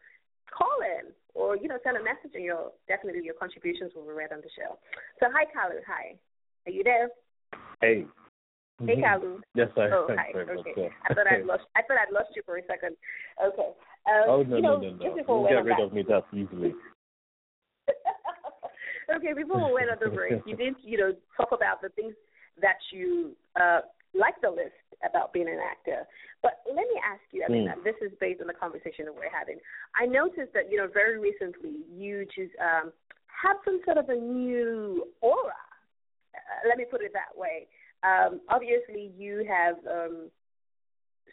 call 0.55 0.81
in 0.81 1.13
or 1.35 1.57
you 1.57 1.69
know 1.69 1.79
send 1.85 1.97
a 1.97 2.03
message, 2.03 2.33
and 2.35 2.45
your 2.45 2.73
definitely 2.89 3.23
your 3.25 3.35
contributions 3.35 3.93
will 3.95 4.07
be 4.07 4.13
read 4.13 4.33
on 4.33 4.41
the 4.41 4.51
show. 4.57 4.79
So 5.21 5.27
hi, 5.29 5.45
Kalu. 5.53 5.85
Hi, 5.87 6.17
are 6.67 6.73
you 6.73 6.83
there? 6.83 7.11
Hey. 7.81 8.07
Hey, 8.87 8.97
Kalu. 9.03 9.41
Yes, 9.55 9.69
I 9.77 9.91
Oh, 9.91 10.07
hi. 10.11 10.31
Okay. 10.35 10.91
I 11.09 11.15
thought 11.15 11.27
I'd 11.27 11.45
lost. 11.51 11.65
I 11.75 11.83
thought 11.83 11.99
I'd 11.99 12.13
lost 12.13 12.31
you 12.37 12.43
for 12.47 12.59
a 12.59 12.63
second. 12.67 12.97
Okay. 13.43 13.71
Um, 14.07 14.25
Oh 14.29 14.43
no 14.43 14.57
you 14.57 14.63
know, 14.63 14.81
no 14.81 14.91
no 14.91 15.15
no! 15.27 15.43
we 15.43 15.49
get 15.49 15.65
rid 15.65 15.81
of 15.81 15.93
me 15.93 16.05
that 16.09 16.25
easily. 16.33 16.75
okay. 19.17 19.33
Before 19.35 19.67
we 19.67 19.73
went 19.75 19.91
on 19.91 19.99
the 20.01 20.11
break, 20.11 20.43
you 20.47 20.57
did, 20.57 20.75
you 20.83 20.99
know, 20.99 21.13
talk 21.37 21.49
about 21.53 21.83
the 21.83 21.89
things 21.91 22.15
that 22.61 22.79
you 22.93 23.33
uh 23.61 23.81
like 24.15 24.35
the 24.43 24.51
list 24.51 24.79
about 25.05 25.33
being 25.33 25.49
an 25.49 25.59
actor. 25.59 26.07
But 26.43 26.63
let 26.67 26.87
me 26.87 27.01
ask 27.05 27.23
you. 27.33 27.45
I 27.47 27.51
mean, 27.51 27.69
Mm. 27.69 27.85
this 27.85 27.97
is 28.01 28.13
based 28.21 28.41
on 28.41 28.47
the 28.47 28.55
conversation 28.55 29.05
that 29.07 29.15
we're 29.15 29.31
having. 29.31 29.59
I 29.95 30.07
noticed 30.07 30.53
that 30.55 30.71
you 30.71 30.79
know 30.79 30.87
very 30.87 31.19
recently 31.19 31.83
you 31.91 32.25
just 32.27 32.55
um 32.63 32.93
have 33.27 33.57
some 33.65 33.81
sort 33.85 33.99
of 33.99 34.09
a 34.09 34.17
new 34.17 35.09
aura. 35.21 35.55
Uh, 36.35 36.69
let 36.69 36.79
me 36.79 36.85
put 36.85 37.03
it 37.03 37.13
that 37.13 37.37
way. 37.37 37.67
Um, 38.03 38.41
obviously, 38.49 39.11
you 39.17 39.45
have 39.49 39.77
um, 39.87 40.31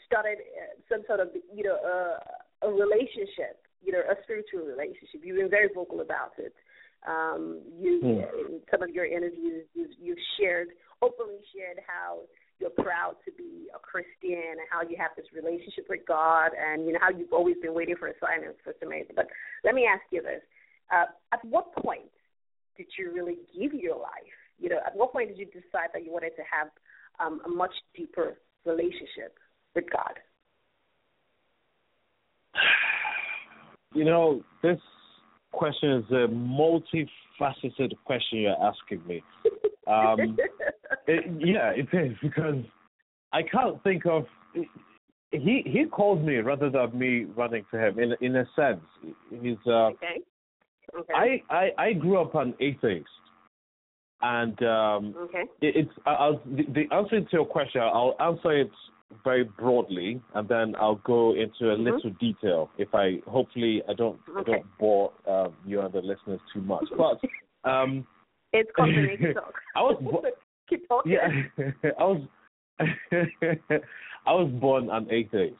started 0.06 0.40
uh, 0.40 0.76
some 0.90 1.04
sort 1.08 1.20
of, 1.20 1.30
you 1.54 1.64
know, 1.64 1.78
uh, 1.78 2.68
a 2.68 2.70
relationship, 2.70 3.62
you 3.84 3.92
know, 3.92 4.02
a 4.02 4.16
spiritual 4.24 4.66
relationship. 4.66 5.22
You've 5.22 5.38
been 5.38 5.50
very 5.50 5.70
vocal 5.74 6.02
about 6.02 6.34
it. 6.38 6.54
Um, 7.06 7.62
you, 7.78 8.02
mm. 8.04 8.50
in 8.50 8.60
some 8.72 8.82
of 8.82 8.90
your 8.90 9.06
interviews, 9.06 9.66
you've, 9.76 9.94
you've 10.02 10.24
shared 10.40 10.70
openly 11.02 11.44
shared 11.54 11.78
how 11.86 12.26
you're 12.60 12.72
proud 12.72 13.16
to 13.26 13.32
be 13.36 13.68
a 13.76 13.80
Christian 13.80 14.58
and 14.58 14.68
how 14.72 14.82
you 14.82 14.96
have 14.98 15.12
this 15.18 15.28
relationship 15.36 15.86
with 15.90 16.02
God 16.08 16.52
and 16.56 16.86
you 16.86 16.94
know 16.94 17.00
how 17.02 17.12
you've 17.12 17.34
always 17.34 17.58
been 17.62 17.74
waiting 17.74 17.96
for 18.00 18.08
a 18.08 18.16
sign 18.20 18.48
for 18.64 18.74
some 18.80 18.90
reason. 18.90 19.14
But 19.16 19.28
let 19.64 19.76
me 19.76 19.86
ask 19.86 20.02
you 20.12 20.22
this: 20.22 20.42
uh, 20.92 21.12
At 21.34 21.44
what 21.44 21.76
point 21.76 22.10
did 22.78 22.88
you 22.98 23.12
really 23.14 23.38
give 23.54 23.74
your 23.74 23.98
life? 23.98 24.40
You 24.60 24.70
know, 24.70 24.78
at 24.86 24.96
what 24.96 25.12
point 25.12 25.30
did 25.30 25.38
you 25.38 25.46
decide 25.46 25.90
that 25.94 26.04
you 26.04 26.12
wanted 26.12 26.36
to 26.38 26.44
have 26.50 26.70
um, 27.20 27.42
a 27.46 27.50
much 27.50 27.74
deeper 27.96 28.38
relationship 28.66 29.38
with 29.76 29.86
God? 29.92 30.14
You 33.94 34.06
know, 34.06 34.44
this 34.62 34.80
question 35.52 35.92
is 35.92 36.04
a 36.12 36.28
multifaceted 36.28 37.94
question 38.06 38.40
you're 38.40 38.56
asking 38.62 39.06
me. 39.08 39.24
Um, 39.88 40.38
it, 41.08 41.26
yeah, 41.40 41.72
it 41.72 41.88
is 41.94 42.18
because 42.22 42.64
I 43.32 43.42
can't 43.44 43.82
think 43.84 44.06
of. 44.06 44.26
He 45.32 45.64
he 45.66 45.86
called 45.92 46.24
me 46.24 46.36
rather 46.38 46.70
than 46.70 46.98
me 46.98 47.26
running 47.36 47.66
to 47.72 47.78
him. 47.78 48.00
In 48.00 48.16
in 48.22 48.36
a 48.38 48.46
sense, 48.56 48.82
he's. 49.30 49.58
Uh, 49.66 49.88
okay. 49.88 50.22
Okay. 50.98 51.14
I, 51.14 51.42
I 51.54 51.70
I 51.78 51.94
grew 51.94 52.22
up 52.22 52.36
an 52.36 52.54
atheist, 52.60 53.08
and 54.22 54.62
um, 54.64 55.16
okay. 55.18 55.44
It, 55.62 55.76
it's 55.76 55.92
I'll, 56.06 56.42
the, 56.46 56.64
the 56.74 56.96
answer 56.96 57.22
to 57.22 57.28
your 57.32 57.46
question. 57.46 57.82
I'll 57.82 58.16
answer 58.20 58.62
it 58.62 58.72
very 59.24 59.44
broadly, 59.44 60.22
and 60.34 60.48
then 60.48 60.76
I'll 60.80 61.02
go 61.06 61.34
into 61.34 61.72
a 61.72 61.76
mm-hmm. 61.76 61.84
little 61.84 62.10
detail. 62.20 62.70
If 62.78 62.94
I 62.94 63.20
hopefully 63.28 63.82
I 63.88 63.94
don't 63.94 64.20
okay. 64.38 64.52
I 64.52 64.56
don't 64.56 64.78
bore 64.80 65.12
um, 65.28 65.56
you 65.66 65.82
and 65.82 65.94
the 65.94 66.00
listeners 66.00 66.40
too 66.54 66.62
much, 66.62 66.86
but 66.98 67.70
um, 67.70 68.06
it's 68.54 68.70
talk. 68.76 68.88
I 69.76 69.82
was 69.82 69.98
bo- 70.02 70.24
keep 70.70 70.88
talking. 70.88 71.12
Yeah, 71.12 71.62
I 72.00 72.04
was 72.04 72.22
I 72.80 74.32
was 74.32 74.52
born 74.60 74.90
an 74.90 75.08
atheist, 75.12 75.56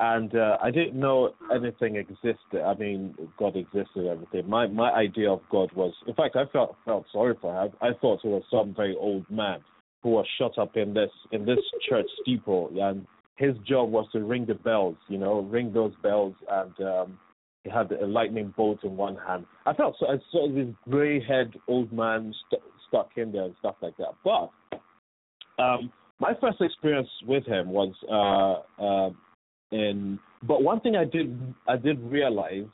and 0.00 0.34
uh, 0.34 0.56
I 0.62 0.70
didn't 0.70 0.98
know 0.98 1.34
anything 1.54 1.96
existed. 1.96 2.62
I 2.64 2.74
mean, 2.74 3.14
God 3.38 3.54
existed 3.54 4.06
everything. 4.06 4.48
My 4.48 4.66
my 4.66 4.90
idea 4.90 5.30
of 5.30 5.42
God 5.50 5.70
was, 5.72 5.92
in 6.06 6.14
fact, 6.14 6.36
I 6.36 6.46
felt 6.46 6.76
felt 6.86 7.04
sorry 7.12 7.34
for 7.40 7.52
him. 7.54 7.72
I 7.82 7.90
thought 8.00 8.20
he 8.22 8.28
was 8.28 8.42
some 8.50 8.74
very 8.74 8.96
old 8.98 9.30
man 9.30 9.60
who 10.02 10.10
was 10.10 10.26
shut 10.38 10.58
up 10.58 10.76
in 10.76 10.94
this 10.94 11.10
in 11.32 11.44
this 11.44 11.58
church 11.88 12.06
steeple, 12.22 12.70
and 12.80 13.06
his 13.36 13.54
job 13.68 13.90
was 13.90 14.06
to 14.12 14.24
ring 14.24 14.46
the 14.46 14.54
bells. 14.54 14.96
You 15.08 15.18
know, 15.18 15.40
ring 15.40 15.72
those 15.72 15.92
bells 16.02 16.34
and. 16.50 16.80
um 16.80 17.18
he 17.62 17.68
had 17.68 17.92
a 17.92 18.06
lightning 18.06 18.54
bolt 18.56 18.82
in 18.84 18.96
one 18.96 19.16
hand. 19.16 19.44
I 19.66 19.74
felt 19.74 19.94
so 20.00 20.06
I 20.06 20.16
saw 20.32 20.48
this 20.48 20.68
gray-haired 20.88 21.58
old 21.68 21.92
man 21.92 22.32
st- 22.46 22.62
stuck 22.88 23.10
in 23.16 23.32
there 23.32 23.44
and 23.44 23.54
stuff 23.58 23.74
like 23.82 23.96
that. 23.98 24.14
But 24.24 24.50
um, 25.62 25.92
my 26.20 26.32
first 26.40 26.60
experience 26.62 27.08
with 27.26 27.44
him 27.44 27.68
was 27.68 27.92
uh, 28.10 28.82
uh, 28.82 29.10
in. 29.70 30.18
But 30.42 30.62
one 30.62 30.80
thing 30.80 30.96
I 30.96 31.04
did 31.04 31.38
I 31.68 31.76
did 31.76 32.00
realize 32.00 32.66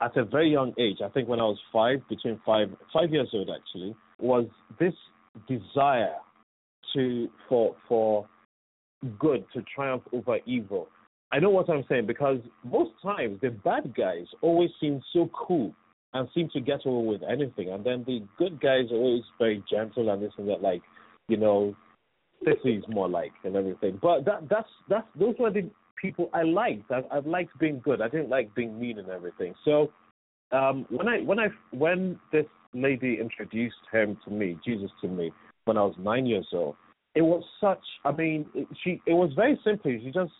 at 0.00 0.16
a 0.16 0.24
very 0.24 0.50
young 0.50 0.72
age, 0.78 0.98
I 1.04 1.08
think 1.08 1.28
when 1.28 1.40
I 1.40 1.44
was 1.44 1.58
five, 1.72 2.00
between 2.08 2.40
five 2.44 2.68
five 2.92 3.12
years 3.12 3.28
old 3.32 3.50
actually, 3.50 3.94
was 4.18 4.46
this 4.78 4.94
desire 5.48 6.16
to 6.94 7.28
for 7.48 7.76
for 7.88 8.26
good 9.18 9.44
to 9.54 9.62
triumph 9.74 10.02
over 10.12 10.38
evil. 10.46 10.88
I 11.32 11.38
know 11.38 11.50
what 11.50 11.70
I'm 11.70 11.84
saying 11.88 12.06
because 12.06 12.38
most 12.64 12.90
times 13.02 13.38
the 13.40 13.50
bad 13.50 13.94
guys 13.94 14.26
always 14.42 14.70
seem 14.80 15.00
so 15.12 15.30
cool 15.32 15.72
and 16.12 16.28
seem 16.34 16.48
to 16.52 16.60
get 16.60 16.84
away 16.86 17.06
with 17.06 17.22
anything, 17.22 17.70
and 17.70 17.84
then 17.84 18.04
the 18.06 18.22
good 18.36 18.60
guys 18.60 18.90
are 18.90 18.96
always 18.96 19.22
very 19.38 19.62
gentle 19.70 20.10
and 20.10 20.22
this 20.22 20.32
and 20.38 20.48
that, 20.48 20.62
like 20.62 20.82
you 21.28 21.36
know, 21.36 21.74
sissies 22.44 22.82
more 22.88 23.08
like 23.08 23.32
and 23.44 23.54
everything. 23.56 23.98
But 24.02 24.24
that 24.24 24.48
that's 24.48 24.68
that's 24.88 25.06
those 25.18 25.34
were 25.38 25.50
the 25.50 25.70
people 26.00 26.30
I 26.32 26.42
liked. 26.42 26.90
I, 26.90 27.02
I 27.10 27.18
liked 27.20 27.58
being 27.58 27.80
good. 27.84 28.00
I 28.00 28.08
didn't 28.08 28.28
like 28.28 28.54
being 28.54 28.78
mean 28.78 28.98
and 28.98 29.08
everything. 29.08 29.54
So 29.64 29.90
um, 30.52 30.86
when 30.90 31.08
I 31.08 31.20
when 31.20 31.38
I 31.38 31.48
when 31.72 32.18
this 32.32 32.46
lady 32.74 33.18
introduced 33.20 33.76
him 33.92 34.18
to 34.24 34.30
me, 34.30 34.58
Jesus 34.64 34.90
to 35.02 35.08
me, 35.08 35.32
when 35.64 35.76
I 35.76 35.82
was 35.82 35.94
nine 35.98 36.26
years 36.26 36.46
old, 36.52 36.76
it 37.14 37.22
was 37.22 37.42
such. 37.60 37.82
I 38.04 38.12
mean, 38.12 38.46
it, 38.54 38.68
she 38.82 39.00
it 39.06 39.14
was 39.14 39.32
very 39.34 39.58
simple. 39.64 39.90
She 39.90 40.10
just 40.10 40.32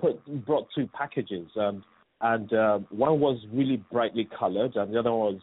put 0.00 0.44
brought 0.44 0.68
two 0.74 0.88
packages, 0.88 1.48
um, 1.56 1.84
and 2.20 2.52
uh, 2.52 2.78
one 2.90 3.20
was 3.20 3.38
really 3.52 3.82
brightly 3.92 4.28
colored, 4.38 4.76
and 4.76 4.92
the 4.92 4.98
other 4.98 5.12
was 5.12 5.40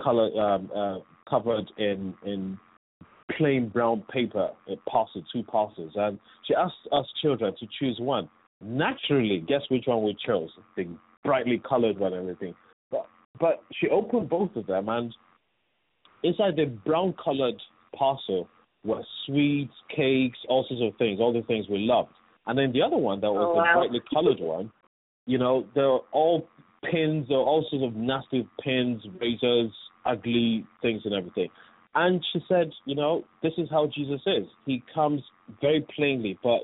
color 0.00 0.30
um, 0.40 0.70
uh, 0.74 0.98
covered 1.28 1.70
in 1.78 2.14
in 2.24 2.58
plain 3.36 3.68
brown 3.68 4.02
paper, 4.12 4.50
a 4.68 4.76
parcel, 4.90 5.22
two 5.32 5.42
parcels, 5.42 5.92
and 5.96 6.18
she 6.46 6.54
asked 6.54 6.74
us 6.92 7.06
children 7.20 7.54
to 7.58 7.66
choose 7.78 7.96
one. 7.98 8.28
Naturally, 8.62 9.44
guess 9.46 9.62
which 9.68 9.84
one 9.86 10.02
we 10.02 10.16
chose? 10.24 10.50
The 10.76 10.86
brightly 11.24 11.60
colored 11.68 11.98
one, 11.98 12.12
and 12.12 12.22
everything. 12.22 12.54
But 12.90 13.06
but 13.40 13.62
she 13.80 13.88
opened 13.88 14.28
both 14.28 14.54
of 14.56 14.66
them, 14.66 14.88
and 14.88 15.14
inside 16.22 16.56
the 16.56 16.66
brown 16.66 17.14
colored 17.22 17.60
parcel 17.96 18.48
were 18.84 19.02
sweets, 19.26 19.74
cakes, 19.94 20.38
all 20.48 20.64
sorts 20.68 20.82
of 20.82 20.98
things, 20.98 21.20
all 21.20 21.32
the 21.32 21.42
things 21.42 21.66
we 21.68 21.78
loved. 21.78 22.10
And 22.46 22.58
then 22.58 22.72
the 22.72 22.82
other 22.82 22.96
one 22.96 23.20
that 23.20 23.30
was 23.30 23.46
oh, 23.48 23.52
the 23.52 23.58
wow. 23.58 23.74
brightly 23.74 24.00
colored 24.12 24.40
one, 24.40 24.72
you 25.26 25.38
know, 25.38 25.66
there 25.74 25.88
are 25.88 26.00
all 26.12 26.48
pins, 26.90 27.26
there 27.28 27.38
are 27.38 27.44
all 27.44 27.66
sorts 27.70 27.84
of 27.84 27.94
nasty 27.94 28.48
pins, 28.62 29.02
razors, 29.20 29.70
ugly 30.04 30.66
things 30.80 31.02
and 31.04 31.14
everything. 31.14 31.48
And 31.94 32.24
she 32.32 32.40
said, 32.48 32.70
you 32.86 32.96
know, 32.96 33.24
this 33.42 33.52
is 33.58 33.68
how 33.70 33.86
Jesus 33.94 34.20
is. 34.26 34.46
He 34.66 34.82
comes 34.94 35.22
very 35.60 35.86
plainly, 35.94 36.38
but 36.42 36.62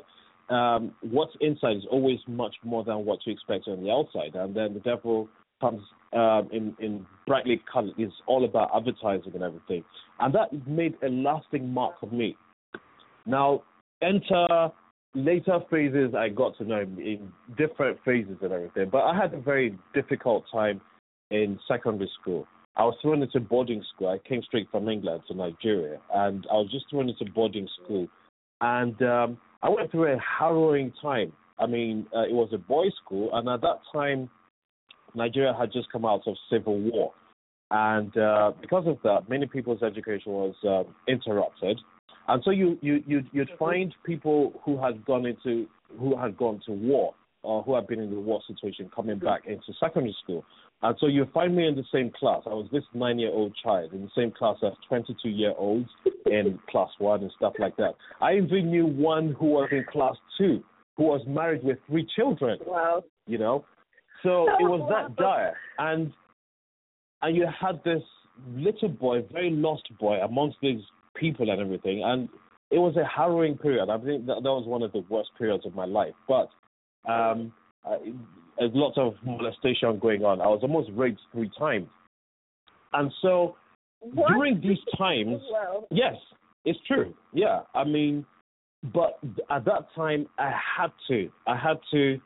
um, 0.50 0.92
what's 1.02 1.32
inside 1.40 1.76
is 1.76 1.86
always 1.90 2.18
much 2.26 2.54
more 2.64 2.84
than 2.84 3.04
what 3.04 3.18
you 3.24 3.32
expect 3.32 3.68
on 3.68 3.82
the 3.82 3.90
outside. 3.90 4.34
And 4.34 4.54
then 4.54 4.74
the 4.74 4.80
devil 4.80 5.28
comes 5.60 5.82
um, 6.12 6.48
in, 6.52 6.74
in 6.80 7.06
brightly 7.26 7.60
colored. 7.70 7.94
It's 7.98 8.14
all 8.26 8.44
about 8.44 8.70
advertising 8.74 9.32
and 9.34 9.42
everything. 9.42 9.84
And 10.20 10.34
that 10.34 10.66
made 10.66 10.94
a 11.02 11.08
lasting 11.08 11.68
mark 11.72 11.96
of 12.02 12.12
me. 12.12 12.36
Now, 13.26 13.62
enter 14.02 14.70
later 15.14 15.60
phases 15.70 16.14
I 16.14 16.28
got 16.28 16.56
to 16.58 16.64
know 16.64 16.80
in 16.80 17.32
different 17.56 17.98
phases 18.04 18.36
and 18.40 18.52
everything. 18.52 18.88
But 18.90 19.02
I 19.04 19.16
had 19.16 19.34
a 19.34 19.40
very 19.40 19.76
difficult 19.94 20.44
time 20.52 20.80
in 21.30 21.58
secondary 21.68 22.10
school. 22.20 22.46
I 22.76 22.84
was 22.84 22.94
thrown 23.02 23.22
into 23.22 23.40
boarding 23.40 23.82
school. 23.94 24.08
I 24.08 24.28
came 24.28 24.42
straight 24.42 24.68
from 24.70 24.88
England 24.88 25.22
to 25.28 25.34
Nigeria, 25.34 25.98
and 26.14 26.46
I 26.50 26.54
was 26.54 26.70
just 26.70 26.88
thrown 26.88 27.08
into 27.08 27.24
boarding 27.32 27.68
school. 27.82 28.06
And 28.60 29.00
um, 29.02 29.38
I 29.62 29.68
went 29.68 29.90
through 29.90 30.12
a 30.12 30.18
harrowing 30.18 30.92
time. 31.02 31.32
I 31.58 31.66
mean, 31.66 32.06
uh, 32.14 32.22
it 32.22 32.32
was 32.32 32.50
a 32.52 32.58
boys' 32.58 32.92
school, 33.04 33.30
and 33.32 33.48
at 33.48 33.60
that 33.62 33.80
time, 33.92 34.30
Nigeria 35.14 35.54
had 35.58 35.72
just 35.72 35.90
come 35.90 36.04
out 36.04 36.22
of 36.26 36.36
civil 36.50 36.78
war, 36.78 37.12
and 37.70 38.16
uh, 38.16 38.52
because 38.60 38.86
of 38.86 38.98
that, 39.02 39.28
many 39.28 39.46
people's 39.46 39.82
education 39.82 40.32
was 40.32 40.54
uh, 40.68 40.84
interrupted. 41.10 41.80
And 42.28 42.42
so 42.44 42.50
you 42.50 42.78
you 42.82 43.02
you'd, 43.06 43.26
you'd 43.32 43.50
find 43.58 43.92
people 44.04 44.60
who 44.64 44.80
had 44.80 45.04
gone 45.04 45.26
into 45.26 45.66
who 45.98 46.16
had 46.16 46.36
gone 46.36 46.60
to 46.66 46.72
war 46.72 47.14
or 47.42 47.62
who 47.62 47.74
had 47.74 47.86
been 47.86 48.00
in 48.00 48.10
the 48.10 48.20
war 48.20 48.40
situation 48.46 48.90
coming 48.94 49.16
mm. 49.16 49.24
back 49.24 49.46
into 49.46 49.72
secondary 49.80 50.16
school. 50.22 50.44
And 50.82 50.96
so 51.00 51.06
you 51.06 51.26
find 51.34 51.56
me 51.56 51.66
in 51.66 51.74
the 51.74 51.84
same 51.92 52.10
class. 52.18 52.42
I 52.46 52.50
was 52.50 52.68
this 52.72 52.84
nine 52.94 53.18
year 53.18 53.30
old 53.30 53.54
child 53.62 53.92
in 53.92 54.02
the 54.02 54.10
same 54.16 54.30
class 54.30 54.56
as 54.64 54.72
22 54.88 55.28
year 55.28 55.54
olds 55.56 55.88
in 56.26 56.58
class 56.70 56.90
one 56.98 57.22
and 57.22 57.32
stuff 57.36 57.54
like 57.58 57.76
that. 57.76 57.94
I 58.20 58.36
even 58.36 58.70
knew 58.70 58.86
one 58.86 59.34
who 59.38 59.46
was 59.46 59.68
in 59.72 59.84
class 59.90 60.14
two 60.36 60.62
who 60.96 61.04
was 61.04 61.22
married 61.26 61.62
with 61.62 61.78
three 61.86 62.06
children. 62.14 62.58
Wow. 62.66 63.04
You 63.26 63.38
know? 63.38 63.64
So 64.22 64.48
it 64.58 64.64
was 64.64 64.88
that 64.90 65.16
dire. 65.22 65.56
And 65.78 66.12
and 67.22 67.36
you 67.36 67.46
had 67.60 67.80
this 67.84 68.02
little 68.54 68.88
boy, 68.88 69.24
very 69.32 69.50
lost 69.50 69.88
boy 69.98 70.18
amongst 70.20 70.58
these 70.62 70.80
people 71.16 71.50
and 71.50 71.60
everything. 71.60 72.02
And 72.04 72.28
it 72.70 72.78
was 72.78 72.96
a 72.96 73.04
harrowing 73.04 73.56
period. 73.56 73.88
I 73.88 73.98
think 73.98 74.26
that, 74.26 74.42
that 74.42 74.50
was 74.50 74.66
one 74.66 74.82
of 74.82 74.92
the 74.92 75.04
worst 75.08 75.30
periods 75.38 75.66
of 75.66 75.74
my 75.74 75.84
life. 75.84 76.14
But 76.28 76.48
um, 77.06 77.52
there's 78.58 78.70
lots 78.74 78.98
of 78.98 79.14
molestation 79.24 79.98
going 79.98 80.24
on. 80.24 80.40
I 80.40 80.46
was 80.46 80.60
almost 80.62 80.90
raped 80.94 81.20
three 81.32 81.50
times. 81.58 81.88
And 82.92 83.12
so 83.22 83.56
What? 84.00 84.28
during 84.28 84.60
these 84.60 84.78
times, 84.98 85.40
Well, 85.52 85.86
yes, 85.90 86.14
it's 86.64 86.78
true. 86.86 87.14
Yeah, 87.32 87.60
I 87.74 87.84
mean, 87.84 88.24
but 88.94 89.18
at 89.50 89.64
that 89.64 89.86
time, 89.94 90.26
I 90.38 90.50
had 90.76 90.92
to, 91.08 91.30
I 91.46 91.56
had 91.56 91.78
to 91.92 92.20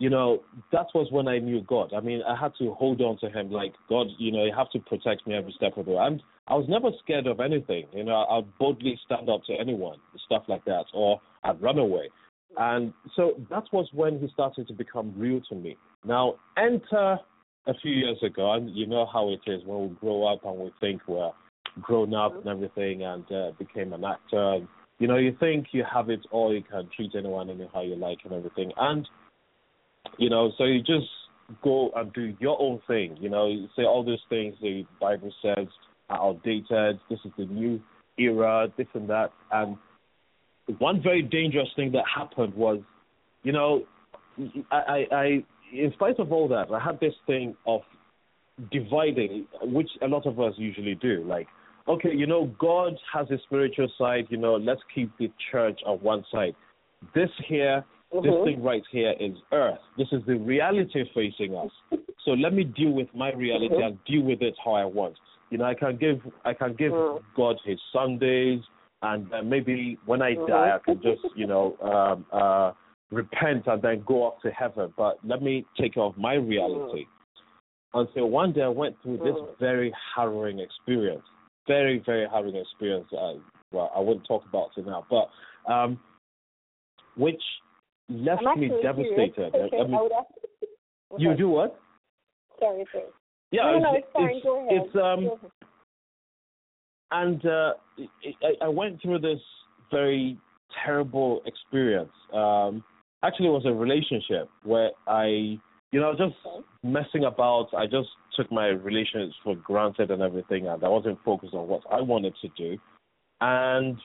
you 0.00 0.08
know, 0.08 0.40
that 0.72 0.86
was 0.94 1.08
when 1.12 1.28
I 1.28 1.38
knew 1.38 1.60
God. 1.60 1.92
I 1.94 2.00
mean, 2.00 2.22
I 2.26 2.34
had 2.34 2.52
to 2.58 2.72
hold 2.72 3.02
on 3.02 3.18
to 3.18 3.28
Him, 3.28 3.52
like 3.52 3.74
God. 3.88 4.06
You 4.18 4.32
know, 4.32 4.44
you 4.46 4.52
have 4.56 4.70
to 4.70 4.78
protect 4.80 5.26
me 5.26 5.34
every 5.34 5.52
step 5.52 5.76
of 5.76 5.84
the 5.84 5.92
way. 5.92 5.98
I'm, 5.98 6.20
I 6.48 6.54
was 6.54 6.64
never 6.70 6.88
scared 7.04 7.26
of 7.26 7.38
anything. 7.38 7.84
You 7.92 8.04
know, 8.04 8.24
I'd 8.30 8.58
boldly 8.58 8.98
stand 9.04 9.28
up 9.28 9.44
to 9.44 9.52
anyone, 9.52 9.98
stuff 10.24 10.44
like 10.48 10.64
that, 10.64 10.86
or 10.94 11.20
I'd 11.44 11.60
run 11.60 11.78
away. 11.78 12.08
And 12.56 12.92
so 13.16 13.32
that 13.50 13.64
was 13.72 13.88
when 13.92 14.18
He 14.18 14.28
started 14.32 14.68
to 14.68 14.74
become 14.74 15.14
real 15.16 15.40
to 15.48 15.54
me. 15.54 15.76
Now, 16.04 16.34
enter 16.56 17.18
a 17.66 17.74
few 17.82 17.92
years 17.92 18.18
ago, 18.22 18.52
and 18.52 18.74
you 18.74 18.86
know 18.86 19.06
how 19.12 19.30
it 19.30 19.40
is 19.46 19.62
when 19.64 19.88
we 19.88 19.96
grow 19.96 20.26
up 20.26 20.44
and 20.44 20.56
we 20.58 20.72
think 20.80 21.02
we're 21.06 21.30
grown 21.80 22.14
up 22.14 22.34
and 22.36 22.48
everything, 22.48 23.02
and 23.04 23.30
uh, 23.30 23.50
became 23.58 23.92
an 23.92 24.04
actor. 24.04 24.54
And, 24.54 24.68
you 24.98 25.08
know, 25.08 25.16
you 25.16 25.36
think 25.38 25.68
you 25.72 25.84
have 25.92 26.10
it 26.10 26.20
all, 26.30 26.52
you 26.52 26.62
can 26.62 26.88
treat 26.94 27.12
anyone 27.16 27.48
anyhow 27.50 27.82
you 27.82 27.96
like 27.96 28.18
and 28.24 28.32
everything. 28.32 28.72
And 28.76 29.08
you 30.18 30.30
know, 30.30 30.52
so 30.58 30.64
you 30.64 30.80
just 30.80 31.08
go 31.62 31.90
and 31.96 32.12
do 32.12 32.34
your 32.40 32.60
own 32.60 32.80
thing. 32.86 33.16
You 33.20 33.30
know, 33.30 33.48
you 33.48 33.68
say 33.76 33.82
all 33.84 34.04
those 34.04 34.22
things 34.28 34.54
the 34.60 34.84
Bible 35.00 35.32
says 35.42 35.66
are 36.08 36.28
outdated. 36.28 37.00
This 37.08 37.18
is 37.24 37.32
the 37.36 37.46
new 37.46 37.80
era, 38.18 38.68
this 38.76 38.86
and 38.94 39.08
that. 39.10 39.32
And 39.52 39.76
one 40.78 41.02
very 41.02 41.22
dangerous 41.22 41.68
thing 41.76 41.92
that 41.92 42.04
happened 42.14 42.54
was, 42.54 42.80
you 43.42 43.52
know, 43.52 43.84
I, 44.70 44.76
I, 44.76 45.06
I 45.14 45.24
in 45.72 45.92
spite 45.94 46.18
of 46.18 46.32
all 46.32 46.48
that, 46.48 46.70
I 46.72 46.80
had 46.80 46.98
this 47.00 47.14
thing 47.26 47.56
of 47.66 47.82
dividing, 48.72 49.46
which 49.62 49.88
a 50.02 50.06
lot 50.06 50.26
of 50.26 50.38
us 50.40 50.54
usually 50.56 50.94
do. 50.96 51.24
Like, 51.24 51.46
okay, 51.88 52.12
you 52.14 52.26
know, 52.26 52.52
God 52.58 52.94
has 53.12 53.30
a 53.30 53.38
spiritual 53.46 53.88
side. 53.98 54.26
You 54.30 54.36
know, 54.38 54.56
let's 54.56 54.80
keep 54.94 55.10
the 55.18 55.30
church 55.50 55.80
on 55.86 55.98
one 55.98 56.24
side. 56.32 56.54
This 57.14 57.30
here 57.48 57.84
Mm-hmm. 58.12 58.26
this 58.26 58.44
thing 58.44 58.62
right 58.64 58.82
here 58.90 59.14
is 59.20 59.36
earth. 59.52 59.78
This 59.96 60.08
is 60.10 60.20
the 60.26 60.34
reality 60.34 61.04
facing 61.14 61.54
us. 61.54 61.70
So 62.24 62.32
let 62.32 62.52
me 62.52 62.64
deal 62.64 62.90
with 62.90 63.08
my 63.14 63.32
reality 63.32 63.76
Mhm. 63.76 63.86
and 63.86 64.04
deal 64.04 64.22
with 64.22 64.42
it 64.42 64.54
how 64.62 64.72
I 64.72 64.84
want. 64.84 65.16
You 65.50 65.58
know, 65.58 65.64
I 65.64 65.74
can 65.74 65.96
give 65.96 66.20
I 66.44 66.52
can 66.52 66.74
give 66.74 66.92
Mm. 66.92 67.22
God 67.34 67.56
His 67.64 67.80
Sundays, 67.92 68.60
and 69.02 69.32
uh, 69.32 69.42
maybe 69.42 69.98
when 70.06 70.22
I 70.22 70.34
die, 70.34 70.76
I 70.76 70.78
can 70.84 71.00
just 71.02 71.22
you 71.34 71.46
know 71.46 71.76
um, 71.82 72.26
uh, 72.32 72.72
repent 73.10 73.66
and 73.66 73.82
then 73.82 74.02
go 74.06 74.26
up 74.26 74.40
to 74.42 74.50
heaven. 74.50 74.92
But 74.96 75.18
let 75.24 75.42
me 75.42 75.64
take 75.78 75.94
care 75.94 76.02
of 76.02 76.16
my 76.16 76.34
reality. 76.34 77.06
and 77.94 78.08
Until 78.08 78.30
one 78.30 78.52
day 78.52 78.62
I 78.62 78.68
went 78.68 78.96
through 79.02 79.18
this 79.18 79.36
Mm. 79.36 79.58
very 79.58 79.92
harrowing 80.14 80.60
experience, 80.60 81.24
very 81.66 81.98
very 81.98 82.26
harrowing 82.28 82.56
experience. 82.56 83.08
Uh, 83.12 83.34
well, 83.72 83.90
I 83.94 84.00
wouldn't 84.00 84.26
talk 84.26 84.44
about 84.48 84.70
it 84.76 84.86
now, 84.86 85.06
but 85.08 85.30
um, 85.72 85.98
which 87.16 87.42
left 88.08 88.42
me 88.56 88.68
devastated. 88.82 89.54
Okay, 89.54 89.78
I 89.78 89.84
mean, 89.84 89.94
I 89.94 90.24
you 91.18 91.34
do 91.34 91.48
what? 91.48 91.80
Sorry, 92.58 92.84
sorry. 92.92 93.04
Yeah, 93.52 93.62
no, 93.62 93.78
no, 93.78 93.94
it's, 93.94 94.06
it's 94.06 94.12
fine. 94.12 94.40
Go 94.42 94.58
ahead. 94.58 94.82
it's 94.86 94.96
um, 94.96 95.24
Go 95.24 95.34
ahead. 95.34 95.50
And 97.12 97.44
uh, 97.44 97.72
I, 98.42 98.64
I 98.64 98.68
went 98.68 99.00
through 99.02 99.20
this 99.20 99.40
very 99.90 100.38
terrible 100.84 101.42
experience. 101.46 102.12
Um, 102.32 102.84
actually, 103.22 103.48
it 103.48 103.52
was 103.52 103.66
a 103.66 103.72
relationship 103.72 104.48
where 104.62 104.90
I, 105.06 105.58
you 105.92 106.00
know, 106.00 106.12
just 106.16 106.34
messing 106.82 107.24
about. 107.24 107.68
I 107.76 107.86
just 107.86 108.08
took 108.36 108.50
my 108.52 108.68
relations 108.68 109.34
for 109.42 109.56
granted 109.56 110.10
and 110.10 110.22
everything, 110.22 110.68
and 110.68 110.82
I 110.82 110.88
wasn't 110.88 111.18
focused 111.24 111.54
on 111.54 111.68
what 111.68 111.82
I 111.90 112.00
wanted 112.00 112.34
to 112.42 112.48
do. 112.56 112.78
And 113.40 113.98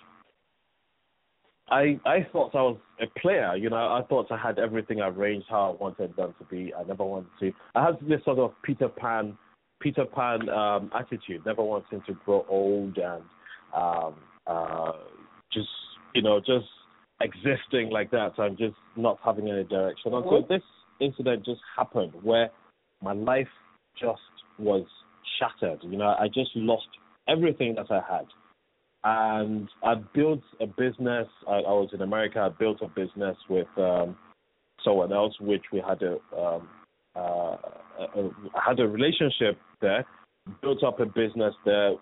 I 1.70 2.00
I 2.06 2.28
thought 2.32 2.56
I 2.56 2.62
was 2.62 2.78
a 3.02 3.20
player, 3.20 3.56
you 3.56 3.70
know. 3.70 3.76
I 3.76 4.02
thought 4.08 4.32
I 4.32 4.38
had 4.38 4.60
everything 4.60 5.02
arranged 5.02 5.48
how 5.50 5.72
I 5.72 5.84
wanted 5.84 6.16
them 6.16 6.34
to 6.40 6.46
be. 6.46 6.74
I 6.74 6.84
never 6.84 7.04
wanted 7.04 7.30
to. 7.40 7.52
I 7.76 7.86
had 7.86 7.96
this 8.08 8.24
sort 8.24 8.40
of 8.40 8.52
Peter 8.64 8.88
Pan, 8.88 9.38
Peter 9.86 10.06
Pan 10.06 10.50
um, 10.50 10.90
attitude. 10.98 11.46
Never 11.46 11.64
wanting 11.64 12.02
to 12.08 12.14
grow 12.26 12.44
old 12.50 12.98
and 12.98 13.22
um, 13.76 14.16
uh, 14.48 14.94
just 15.54 15.70
you 16.16 16.24
know 16.24 16.40
just 16.40 16.66
existing 17.22 17.92
like 17.92 18.10
that 18.10 18.32
and 18.40 18.58
just 18.58 18.74
not 18.96 19.20
having 19.24 19.48
any 19.48 19.64
direction. 19.64 20.16
And 20.16 20.26
so 20.26 20.42
Mhm. 20.42 20.48
this 20.48 20.64
incident 21.00 21.46
just 21.46 21.62
happened 21.78 22.14
where 22.24 22.50
my 23.04 23.14
life 23.14 23.54
just 23.96 24.32
was 24.58 24.88
shattered. 25.38 25.84
You 25.84 25.98
know, 25.98 26.16
I 26.20 26.30
just 26.30 26.56
lost 26.56 26.88
everything 27.28 27.76
that 27.76 27.92
I 27.92 28.02
had 28.02 28.26
and 29.04 29.70
I 29.84 29.94
built 30.16 30.42
a 30.60 30.66
business. 30.66 31.28
I, 31.48 31.58
I 31.58 31.74
was 31.82 31.92
in 31.94 32.02
America. 32.02 32.40
I 32.40 32.50
built 32.50 32.82
a 32.82 32.88
business 32.88 33.38
with 33.48 33.68
um, 33.78 34.18
someone 34.84 35.14
else, 35.14 35.40
which 35.40 35.66
we 35.72 35.80
had 35.80 36.02
a, 36.02 36.14
um, 36.36 36.68
uh, 37.16 37.58
a, 38.00 38.20
a 38.20 38.32
had 38.60 38.80
a 38.80 38.88
relationship 38.88 39.60
there. 39.82 40.06
Built 40.62 40.84
up 40.84 41.00
a 41.00 41.06
business 41.06 41.54
there, 41.66 41.94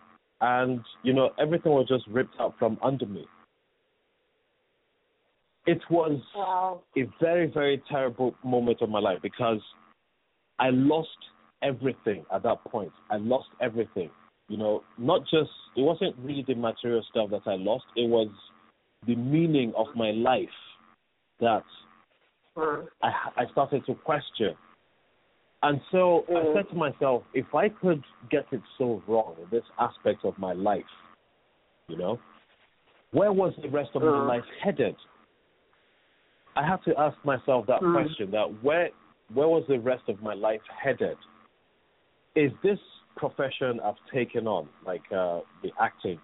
and 0.41 0.81
you 1.03 1.13
know 1.13 1.29
everything 1.39 1.71
was 1.71 1.87
just 1.87 2.05
ripped 2.07 2.35
out 2.39 2.55
from 2.59 2.77
under 2.83 3.05
me. 3.05 3.25
It 5.65 5.79
was 5.89 6.19
Wow. 6.35 6.81
a 6.97 7.03
very, 7.21 7.47
very 7.47 7.81
terrible 7.89 8.35
moment 8.43 8.81
of 8.81 8.89
my 8.89 8.99
life 8.99 9.19
because 9.21 9.61
I 10.59 10.71
lost 10.71 11.17
everything 11.61 12.25
at 12.33 12.43
that 12.43 12.61
point. 12.65 12.91
I 13.09 13.15
lost 13.15 13.47
everything. 13.61 14.09
You 14.49 14.57
know, 14.57 14.83
not 14.97 15.21
just, 15.21 15.49
it 15.77 15.81
wasn't 15.81 16.17
really 16.17 16.43
the 16.45 16.55
material 16.55 17.01
stuff 17.09 17.29
that 17.29 17.43
I 17.45 17.55
lost, 17.55 17.85
it 17.95 18.09
was 18.09 18.27
the 19.07 19.15
meaning 19.15 19.71
of 19.77 19.87
my 19.95 20.11
life 20.11 20.49
that. 21.39 21.63
I, 23.01 23.11
I 23.37 23.45
started 23.51 23.83
to 23.87 23.95
question. 23.95 24.53
And 25.63 25.79
so 25.91 26.25
I 26.29 26.33
Mm. 26.33 26.53
said 26.53 26.69
to 26.69 26.75
myself, 26.75 27.23
if 27.33 27.55
I 27.55 27.69
could 27.69 28.03
get 28.29 28.45
it 28.51 28.61
so 28.77 29.01
wrong 29.07 29.35
in 29.41 29.49
this 29.49 29.63
aspect 29.79 30.25
of 30.25 30.37
my 30.37 30.51
life, 30.53 30.83
you 31.87 31.95
know, 31.97 32.19
where 33.11 33.31
was 33.31 33.55
the 33.61 33.69
rest 33.69 33.91
of 33.95 34.01
my 34.01 34.09
Mm. 34.09 34.27
life 34.27 34.45
headed? 34.61 34.95
I 36.55 36.67
had 36.67 36.83
to 36.83 36.99
ask 36.99 37.17
myself 37.23 37.65
that 37.67 37.81
Mm. 37.81 37.93
question: 37.93 38.31
that 38.31 38.61
where 38.61 38.89
where 39.33 39.47
was 39.47 39.65
the 39.67 39.79
rest 39.79 40.09
of 40.09 40.21
my 40.21 40.33
life 40.33 40.61
headed? 40.67 41.17
Is 42.35 42.51
this 42.61 42.79
profession 43.15 43.79
I've 43.79 44.03
taken 44.13 44.47
on, 44.47 44.67
like 44.85 45.09
uh, 45.11 45.41
the 45.61 45.71
acting, 45.79 46.19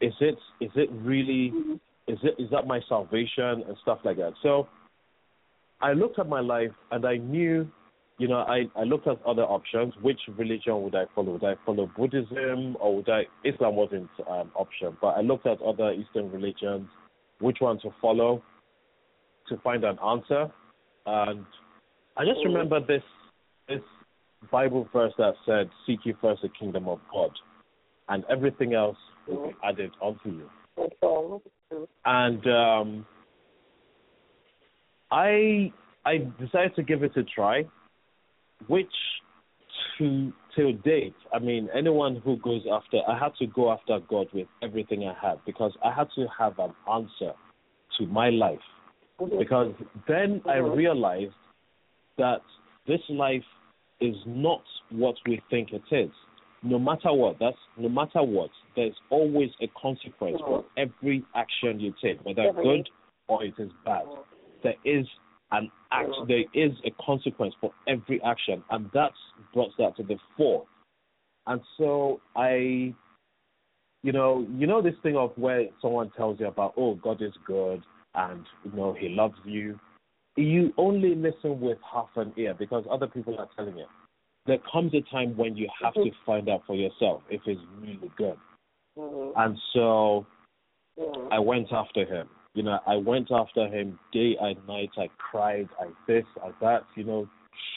is 0.00 0.14
it 0.20 0.38
is 0.60 0.72
it 0.74 0.90
really 0.92 1.50
Mm-hmm. 1.50 1.74
is 2.08 2.18
it 2.22 2.34
is 2.38 2.50
that 2.50 2.66
my 2.66 2.80
salvation 2.88 3.62
and 3.66 3.76
stuff 3.82 4.00
like 4.04 4.16
that? 4.16 4.34
So 4.42 4.68
I 5.80 5.92
looked 5.92 6.18
at 6.18 6.28
my 6.28 6.40
life 6.40 6.72
and 6.90 7.06
I 7.06 7.16
knew, 7.16 7.70
you 8.18 8.28
know, 8.28 8.38
I, 8.38 8.64
I 8.76 8.84
looked 8.84 9.08
at 9.08 9.18
other 9.26 9.42
options. 9.42 9.92
Which 10.00 10.20
religion 10.36 10.82
would 10.82 10.94
I 10.94 11.04
follow? 11.14 11.32
Would 11.32 11.44
I 11.44 11.54
follow 11.66 11.90
Buddhism 11.96 12.76
or 12.80 12.96
would 12.96 13.08
I? 13.08 13.22
Islam 13.44 13.74
wasn't 13.74 14.08
an 14.28 14.50
option, 14.54 14.96
but 15.00 15.08
I 15.08 15.20
looked 15.20 15.46
at 15.46 15.60
other 15.62 15.92
Eastern 15.92 16.30
religions. 16.30 16.88
Which 17.40 17.58
one 17.60 17.80
to 17.80 17.90
follow? 18.00 18.42
To 19.48 19.56
find 19.58 19.84
an 19.84 19.98
answer, 19.98 20.50
and 21.04 21.44
I 22.16 22.24
just 22.24 22.40
remember 22.46 22.80
this 22.80 23.02
this 23.68 23.82
Bible 24.50 24.88
verse 24.90 25.12
that 25.18 25.34
said, 25.44 25.68
"Seek 25.86 26.00
ye 26.04 26.14
first 26.18 26.40
the 26.40 26.48
kingdom 26.48 26.88
of 26.88 26.98
God, 27.12 27.30
and 28.08 28.24
everything 28.30 28.72
else 28.72 28.96
will 29.28 29.48
be 29.48 29.54
added 29.62 29.90
unto 30.02 30.30
you." 30.30 30.50
Mm. 31.72 31.86
and 32.04 32.46
um, 32.46 33.06
I 35.10 35.72
I 36.06 36.18
decided 36.40 36.74
to 36.76 36.82
give 36.82 37.02
it 37.02 37.16
a 37.16 37.22
try, 37.22 37.64
which 38.68 38.86
to 39.98 40.32
till 40.54 40.72
date, 40.84 41.14
I 41.32 41.38
mean, 41.38 41.68
anyone 41.76 42.20
who 42.24 42.36
goes 42.38 42.62
after, 42.70 42.98
I 43.08 43.18
had 43.18 43.34
to 43.38 43.46
go 43.46 43.72
after 43.72 43.98
God 44.08 44.28
with 44.32 44.46
everything 44.62 45.04
I 45.04 45.14
had 45.20 45.38
because 45.44 45.72
I 45.84 45.92
had 45.92 46.08
to 46.16 46.26
have 46.38 46.58
an 46.58 46.72
answer 46.90 47.32
to 47.98 48.06
my 48.06 48.30
life. 48.30 48.58
Because 49.38 49.72
then 50.08 50.42
I 50.48 50.56
realized 50.56 51.34
that 52.18 52.42
this 52.86 53.00
life 53.08 53.42
is 54.00 54.16
not 54.26 54.62
what 54.90 55.14
we 55.26 55.40
think 55.50 55.70
it 55.72 55.94
is. 55.94 56.10
No 56.62 56.78
matter 56.78 57.12
what, 57.12 57.36
that's 57.38 57.56
no 57.76 57.88
matter 57.88 58.22
what, 58.22 58.50
there's 58.74 58.94
always 59.10 59.50
a 59.60 59.66
consequence 59.80 60.38
for 60.40 60.64
every 60.76 61.22
action 61.34 61.78
you 61.78 61.94
take, 62.02 62.24
whether 62.24 62.52
good 62.52 62.88
or 63.28 63.44
it 63.44 63.54
is 63.58 63.70
bad. 63.84 64.04
There 64.62 64.74
is 64.84 65.06
an 65.56 65.70
act, 65.92 66.10
there 66.28 66.44
is 66.54 66.72
a 66.84 66.90
consequence 67.04 67.54
for 67.60 67.70
every 67.86 68.20
action, 68.22 68.62
and 68.70 68.90
that's 68.92 69.14
brought 69.52 69.70
that 69.78 69.96
to 69.96 70.02
the 70.02 70.16
fore. 70.36 70.64
And 71.46 71.60
so 71.78 72.20
I, 72.36 72.94
you 74.02 74.12
know, 74.12 74.46
you 74.58 74.66
know 74.66 74.82
this 74.82 74.94
thing 75.02 75.16
of 75.16 75.32
where 75.36 75.66
someone 75.80 76.10
tells 76.16 76.40
you 76.40 76.46
about, 76.46 76.74
oh, 76.76 76.94
God 76.96 77.22
is 77.22 77.32
good, 77.46 77.82
and 78.14 78.44
you 78.64 78.72
know 78.72 78.94
He 78.98 79.08
loves 79.08 79.38
you. 79.44 79.78
You 80.36 80.72
only 80.76 81.14
listen 81.14 81.60
with 81.60 81.78
half 81.92 82.08
an 82.16 82.32
ear 82.36 82.54
because 82.54 82.84
other 82.90 83.06
people 83.06 83.38
are 83.38 83.48
telling 83.56 83.78
you. 83.78 83.86
There 84.46 84.58
comes 84.70 84.92
a 84.94 85.00
time 85.10 85.36
when 85.36 85.56
you 85.56 85.68
have 85.82 85.94
to 85.94 86.10
find 86.26 86.48
out 86.48 86.62
for 86.66 86.76
yourself 86.76 87.22
if 87.30 87.40
it's 87.46 87.60
really 87.80 88.10
good. 88.16 88.36
Mhm. 88.98 89.32
And 89.36 89.58
so. 89.72 90.26
I 91.32 91.40
went 91.40 91.72
after 91.72 92.04
him. 92.04 92.28
You 92.54 92.62
know, 92.62 92.78
I 92.86 92.96
went 92.96 93.30
after 93.32 93.66
him 93.66 93.98
day 94.12 94.36
and 94.40 94.56
night. 94.66 94.90
I 94.96 95.08
cried, 95.18 95.68
I 95.80 95.86
this, 96.06 96.24
I 96.42 96.50
that. 96.60 96.84
You 96.96 97.04
know, 97.04 97.28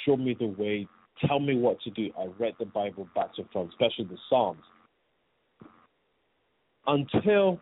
show 0.05 0.15
me 0.15 0.35
the 0.39 0.47
way, 0.47 0.87
tell 1.25 1.39
me 1.39 1.57
what 1.57 1.81
to 1.81 1.89
do. 1.89 2.11
I 2.17 2.27
read 2.39 2.53
the 2.59 2.65
Bible 2.65 3.07
back 3.15 3.35
to 3.35 3.43
front, 3.51 3.69
especially 3.69 4.05
the 4.05 4.17
Psalms. 4.29 4.63
Until 6.85 7.59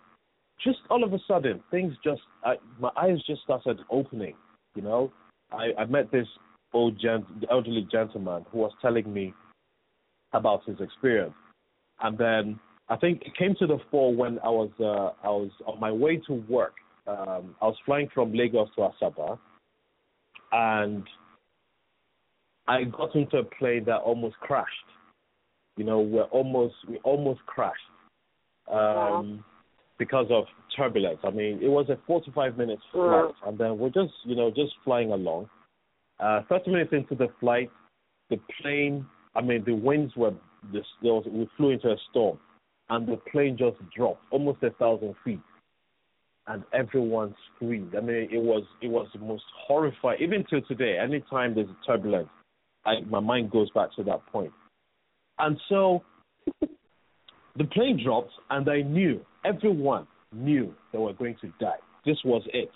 just 0.63 0.79
all 0.89 1.03
of 1.03 1.13
a 1.13 1.19
sudden, 1.27 1.63
things 1.71 1.93
just, 2.03 2.21
I, 2.43 2.55
my 2.79 2.91
eyes 2.97 3.17
just 3.25 3.41
started 3.43 3.79
opening. 3.89 4.35
You 4.75 4.81
know, 4.81 5.11
I, 5.51 5.71
I 5.79 5.85
met 5.85 6.11
this 6.11 6.27
old 6.73 6.99
gent, 6.99 7.25
elderly 7.49 7.87
gentleman 7.89 8.45
who 8.51 8.59
was 8.59 8.71
telling 8.81 9.11
me 9.11 9.33
about 10.33 10.65
his 10.65 10.79
experience, 10.81 11.33
and 12.01 12.17
then 12.17 12.59
I 12.89 12.97
think 12.97 13.21
it 13.21 13.37
came 13.37 13.55
to 13.59 13.67
the 13.67 13.79
fore 13.89 14.13
when 14.13 14.37
I 14.39 14.49
was 14.49 14.69
uh, 14.79 15.25
I 15.25 15.29
was 15.29 15.49
on 15.65 15.79
my 15.79 15.91
way 15.91 16.17
to 16.27 16.33
work. 16.49 16.73
Um, 17.07 17.55
I 17.61 17.65
was 17.65 17.75
flying 17.85 18.09
from 18.13 18.33
Lagos 18.33 18.69
to 18.75 18.89
Asaba, 18.89 19.37
and 20.51 21.03
I 22.67 22.83
got 22.85 23.15
into 23.15 23.37
a 23.37 23.43
plane 23.43 23.83
that 23.85 23.97
almost 23.97 24.37
crashed. 24.37 24.69
You 25.77 25.83
know, 25.83 25.99
we're 25.99 26.23
almost 26.23 26.73
we 26.89 26.97
almost 27.03 27.41
crashed 27.45 27.77
um, 28.71 28.75
wow. 28.77 29.39
because 29.99 30.27
of 30.31 30.45
turbulence. 30.75 31.19
I 31.23 31.29
mean, 31.29 31.59
it 31.61 31.67
was 31.67 31.89
a 31.89 31.99
45 32.07 32.57
minutes 32.57 32.81
flight, 32.91 33.33
and 33.45 33.57
then 33.57 33.77
we're 33.77 33.89
just 33.89 34.13
you 34.23 34.35
know 34.35 34.49
just 34.49 34.73
flying 34.83 35.11
along. 35.11 35.49
Uh, 36.19 36.41
30 36.49 36.71
minutes 36.71 36.93
into 36.93 37.13
the 37.13 37.27
flight, 37.39 37.69
the 38.29 38.39
plane. 38.61 39.05
I 39.35 39.41
mean, 39.41 39.63
the 39.65 39.73
winds 39.73 40.15
were 40.15 40.33
just 40.73 40.87
there 41.03 41.13
was 41.13 41.25
we 41.29 41.47
flew 41.55 41.71
into 41.71 41.89
a 41.89 41.97
storm, 42.09 42.39
and 42.89 43.07
the 43.07 43.17
plane 43.31 43.57
just 43.59 43.77
dropped 43.95 44.23
almost 44.31 44.63
a 44.63 44.71
thousand 44.71 45.13
feet 45.23 45.41
and 46.47 46.63
everyone 46.73 47.35
screamed. 47.55 47.95
I 47.95 48.01
mean, 48.01 48.29
it 48.31 48.41
was 48.41 48.63
it 48.81 48.87
was 48.87 49.07
the 49.13 49.19
most 49.19 49.43
horrifying. 49.67 50.21
Even 50.21 50.45
till 50.49 50.61
today, 50.61 50.97
anytime 51.01 51.55
there's 51.55 51.69
a 51.69 51.85
turbulence, 51.85 52.29
I, 52.85 53.01
my 53.09 53.19
mind 53.19 53.51
goes 53.51 53.69
back 53.71 53.89
to 53.95 54.03
that 54.03 54.25
point. 54.27 54.51
And 55.39 55.57
so 55.69 56.03
the 56.61 57.63
plane 57.71 57.99
dropped, 58.03 58.31
and 58.49 58.69
I 58.69 58.81
knew, 58.81 59.21
everyone 59.43 60.07
knew 60.33 60.73
they 60.91 60.99
were 60.99 61.13
going 61.13 61.35
to 61.41 61.51
die. 61.59 61.79
This 62.05 62.17
was 62.23 62.43
it, 62.53 62.71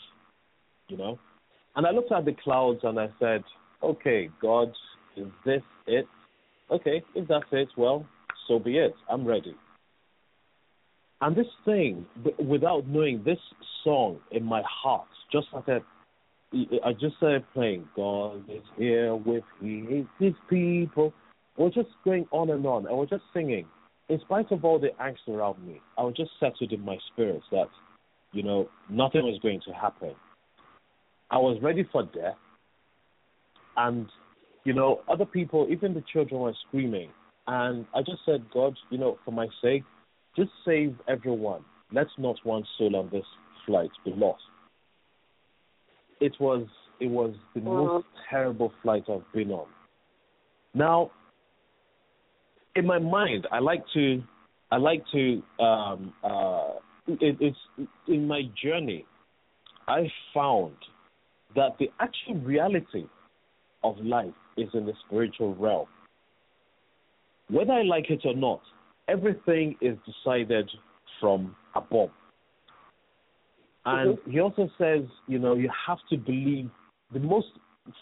you 0.88 0.98
know? 0.98 1.20
And 1.76 1.86
I 1.86 1.92
looked 1.92 2.12
at 2.12 2.26
the 2.26 2.36
clouds 2.44 2.80
and 2.84 3.00
I 3.00 3.08
said, 3.20 3.44
okay, 3.84 4.30
God, 4.42 4.72
is 5.16 5.28
this 5.46 5.62
it? 5.86 6.06
Okay, 6.72 7.04
if 7.16 7.28
that's 7.28 7.46
it, 7.52 7.68
well, 7.78 8.06
so 8.48 8.60
be 8.60 8.78
it. 8.78 8.94
I'm 9.10 9.26
ready. 9.26 9.56
And 11.22 11.36
this 11.36 11.48
thing, 11.66 12.06
without 12.38 12.88
knowing 12.88 13.24
this 13.26 13.40
song 13.84 14.20
in 14.32 14.44
my 14.44 14.62
heart, 14.66 15.08
just 15.32 15.48
like 15.54 15.66
that, 15.66 15.82
I 16.54 16.94
just 16.94 17.18
started 17.18 17.44
playing 17.54 17.88
God 17.96 18.44
is 18.50 18.64
here 18.78 19.16
with 19.16 19.44
his, 19.62 20.34
people. 20.50 21.14
We're 21.58 21.70
just 21.70 21.90
going 22.06 22.26
on 22.32 22.50
and 22.50 22.66
on, 22.66 22.88
and 22.88 22.98
we're 22.98 23.06
just 23.06 23.24
singing. 23.34 23.66
In 24.08 24.20
spite 24.22 24.52
of 24.52 24.64
all 24.64 24.80
the 24.80 24.90
angst 25.00 25.28
around 25.28 25.64
me, 25.68 25.82
I 25.98 26.04
was 26.04 26.16
just 26.16 26.32
settled 26.40 26.72
in 26.72 26.82
my 26.82 26.98
spirit 27.12 27.42
that, 27.52 27.68
you 28.32 28.42
know, 28.42 28.70
nothing 28.90 29.24
was 29.24 29.40
going 29.44 29.62
to 29.68 29.74
happen. 29.74 30.16
I 31.30 31.38
was 31.38 31.60
ready 31.62 31.88
for 31.92 32.04
death, 32.04 32.38
and, 33.78 34.08
you 34.64 34.74
know, 34.74 35.02
other 35.08 35.26
people, 35.26 35.68
even 35.70 35.94
the 35.94 36.04
children, 36.12 36.42
were 36.42 36.54
screaming. 36.68 37.10
And 37.46 37.86
I 37.94 38.00
just 38.00 38.22
said, 38.26 38.46
God, 38.54 38.76
you 38.90 38.98
know, 38.98 39.20
for 39.26 39.32
my 39.32 39.48
sake, 39.62 39.84
just 40.36 40.52
save 40.66 40.96
everyone. 41.08 41.64
Let's 41.92 42.12
not 42.18 42.38
one 42.44 42.64
soul 42.78 42.96
on 42.96 43.10
this 43.12 43.26
flight 43.66 43.90
be 44.06 44.12
lost 44.12 44.42
it 46.20 46.34
was 46.40 46.66
it 47.00 47.08
was 47.08 47.34
the 47.56 47.62
most 47.62 48.06
terrible 48.30 48.74
flight 48.84 49.04
I've 49.10 49.24
been 49.34 49.52
on. 49.52 49.68
Now, 50.74 51.12
in 52.76 52.86
my 52.86 53.00
mind, 53.00 53.48
I 53.52 53.60
like 53.60 53.84
to 53.94 54.22
I 54.72 54.78
like 54.78 55.04
to 55.14 55.42
um, 55.64 56.14
uh, 56.24 56.74
it, 57.08 57.38
it's 57.40 57.88
in 58.08 58.28
my 58.28 58.42
journey. 58.62 59.06
I 59.88 60.08
found 60.34 60.76
that 61.56 61.78
the 61.80 61.90
actual 62.00 62.36
reality 62.42 63.06
of 63.84 63.98
life 64.00 64.34
is 64.58 64.68
in 64.74 64.86
the 64.86 64.94
spiritual 65.08 65.56
realm. 65.56 65.88
Whether 67.50 67.72
I 67.72 67.82
like 67.82 68.12
it 68.12 68.22
or 68.26 68.36
not, 68.36 68.62
everything 69.10 69.76
is 69.82 69.98
decided 70.06 70.70
from 71.20 71.56
above. 71.76 72.10
And 73.86 74.18
mm-hmm. 74.18 74.32
he 74.32 74.40
also 74.40 74.70
says, 74.78 75.04
you 75.28 75.40
know, 75.40 75.56
you 75.56 75.70
have 75.88 76.00
to 76.10 76.18
believe 76.18 76.70
the 77.14 77.20
most 77.20 77.48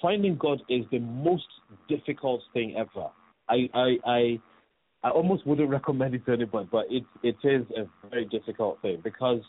finding 0.02 0.38
God 0.38 0.62
is 0.70 0.84
the 0.91 1.00
most 1.00 1.46
difficult 1.88 2.41
thing 2.54 2.76
ever. 2.78 3.08
I 3.50 3.70
I 3.74 3.98
I, 4.06 4.39
I 5.04 5.10
almost 5.12 5.46
wouldn't 5.48 5.70
recommend 5.78 6.15
it 6.15 6.26
to 6.26 6.34
anybody, 6.34 6.67
but 6.72 6.86
it 6.89 7.04
it 7.24 7.38
is 7.43 7.65
a 7.78 7.88
very 8.10 8.26
difficult 8.26 8.82
thing 8.82 9.00
because 9.04 9.41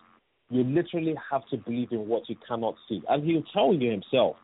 you 0.51 0.64
literally 0.64 1.14
have 1.31 1.42
to 1.51 1.57
believe 1.59 1.92
in 1.92 2.09
what 2.09 2.29
you 2.29 2.37
cannot 2.47 2.75
see. 2.88 3.03
And 3.09 3.25
he'll 3.25 3.42
tell 3.53 3.75
you 3.75 3.90
himself, 3.90 4.37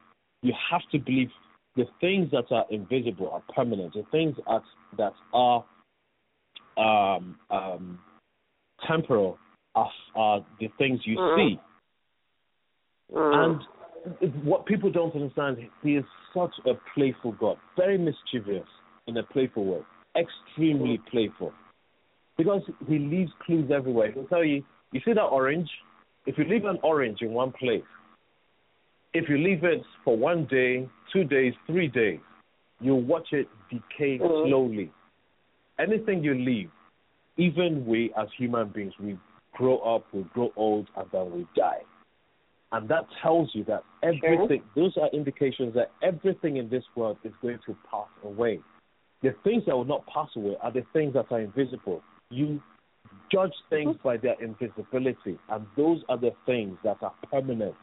you 0.42 0.52
have 0.70 0.82
to 0.92 0.98
believe 0.98 1.30
the 1.76 1.86
things 2.00 2.30
that 2.30 2.44
are 2.50 2.66
invisible 2.70 3.30
are 3.30 3.42
permanent. 3.54 3.94
The 3.94 4.04
things 4.10 4.36
that 4.46 4.62
that 4.98 5.12
are 5.32 5.64
um, 6.76 7.38
um, 7.50 7.98
temporal 8.86 9.38
are, 9.74 9.90
are 10.14 10.46
the 10.60 10.68
things 10.78 11.00
you 11.04 11.16
mm-hmm. 11.16 11.40
see. 11.40 11.60
Mm. 13.14 13.58
And 14.20 14.44
what 14.44 14.66
people 14.66 14.90
don't 14.90 15.14
understand, 15.14 15.58
he 15.82 15.96
is 15.96 16.04
such 16.34 16.52
a 16.66 16.72
playful 16.94 17.32
God, 17.32 17.56
very 17.76 17.98
mischievous 17.98 18.66
in 19.06 19.16
a 19.16 19.22
playful 19.22 19.64
way, 19.64 19.80
extremely 20.16 20.98
mm. 20.98 21.10
playful. 21.10 21.52
Because 22.36 22.62
he 22.88 22.98
leaves 22.98 23.30
clues 23.46 23.70
everywhere. 23.74 24.10
He'll 24.12 24.26
tell 24.26 24.44
you, 24.44 24.64
you 24.92 25.00
see 25.04 25.12
that 25.12 25.22
orange? 25.22 25.68
If 26.26 26.36
you 26.38 26.44
leave 26.44 26.64
an 26.64 26.78
orange 26.82 27.18
in 27.20 27.32
one 27.32 27.52
place, 27.52 27.82
if 29.12 29.28
you 29.28 29.38
leave 29.38 29.62
it 29.62 29.82
for 30.04 30.16
one 30.16 30.46
day, 30.50 30.88
two 31.12 31.24
days, 31.24 31.52
three 31.66 31.86
days, 31.86 32.18
you'll 32.80 33.02
watch 33.02 33.28
it 33.32 33.46
decay 33.70 34.18
mm. 34.18 34.48
slowly. 34.48 34.90
Anything 35.78 36.22
you 36.22 36.34
leave, 36.34 36.70
even 37.36 37.84
we 37.86 38.12
as 38.16 38.28
human 38.38 38.68
beings, 38.68 38.92
we 39.00 39.18
grow 39.54 39.78
up, 39.78 40.04
we 40.12 40.22
grow 40.34 40.52
old, 40.56 40.88
and 40.96 41.06
then 41.12 41.32
we 41.32 41.46
die. 41.56 41.82
And 42.72 42.88
that 42.88 43.06
tells 43.22 43.50
you 43.54 43.64
that 43.64 43.84
everything, 44.02 44.62
sure. 44.74 44.84
those 44.84 44.96
are 45.00 45.08
indications 45.12 45.74
that 45.74 45.92
everything 46.02 46.56
in 46.56 46.68
this 46.68 46.82
world 46.96 47.18
is 47.24 47.32
going 47.40 47.58
to 47.66 47.76
pass 47.90 48.08
away. 48.24 48.60
The 49.22 49.34
things 49.44 49.62
that 49.66 49.76
will 49.76 49.84
not 49.84 50.04
pass 50.06 50.28
away 50.36 50.56
are 50.60 50.72
the 50.72 50.82
things 50.92 51.14
that 51.14 51.26
are 51.30 51.40
invisible. 51.40 52.02
You 52.30 52.60
judge 53.32 53.52
things 53.70 53.96
mm-hmm. 53.96 54.08
by 54.08 54.16
their 54.16 54.34
invisibility, 54.42 55.38
and 55.48 55.66
those 55.76 56.02
are 56.08 56.18
the 56.18 56.32
things 56.46 56.76
that 56.84 56.98
are 57.02 57.14
permanent. 57.30 57.74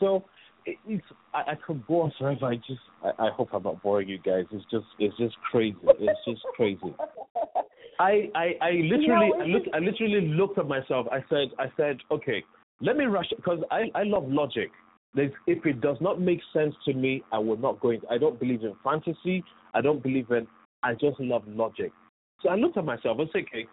So 0.00 0.24
it's 0.66 1.04
I, 1.34 1.52
I 1.52 1.54
could 1.66 1.86
go 1.86 2.02
on 2.02 2.12
forever. 2.18 2.46
I 2.46 2.56
just 2.56 2.80
I, 3.04 3.26
I 3.26 3.30
hope 3.30 3.50
I'm 3.52 3.62
not 3.62 3.82
boring 3.82 4.08
you 4.08 4.18
guys. 4.18 4.44
It's 4.50 4.64
just 4.70 4.86
it's 4.98 5.16
just 5.16 5.36
crazy. 5.50 5.76
It's 5.82 6.20
just 6.26 6.42
crazy. 6.56 6.94
I 7.98 8.30
I, 8.34 8.54
I 8.60 8.70
literally 8.84 9.30
I 9.40 9.44
look 9.46 9.62
I 9.74 9.78
literally 9.78 10.28
looked 10.28 10.58
at 10.58 10.66
myself. 10.66 11.06
I 11.10 11.24
said 11.30 11.48
I 11.58 11.66
said 11.76 11.98
okay 12.10 12.44
let 12.80 12.96
me 12.96 13.04
rush 13.04 13.28
because 13.34 13.60
I, 13.70 13.84
I 13.94 14.02
love 14.02 14.24
logic. 14.26 14.70
There's, 15.14 15.32
if 15.46 15.64
it 15.64 15.80
does 15.80 15.96
not 16.00 16.20
make 16.20 16.40
sense 16.52 16.74
to 16.84 16.92
me, 16.92 17.22
I 17.32 17.38
will 17.38 17.56
not 17.56 17.80
go 17.80 17.90
into. 17.90 18.06
I 18.08 18.18
don't 18.18 18.38
believe 18.38 18.62
in 18.62 18.74
fantasy. 18.84 19.42
I 19.74 19.80
don't 19.80 20.02
believe 20.02 20.30
in. 20.30 20.46
I 20.82 20.92
just 20.92 21.18
love 21.18 21.42
logic. 21.46 21.90
So 22.42 22.50
I 22.50 22.56
looked 22.56 22.76
at 22.76 22.84
myself 22.84 23.18
and 23.18 23.28
said, 23.32 23.44
okay, 23.48 23.66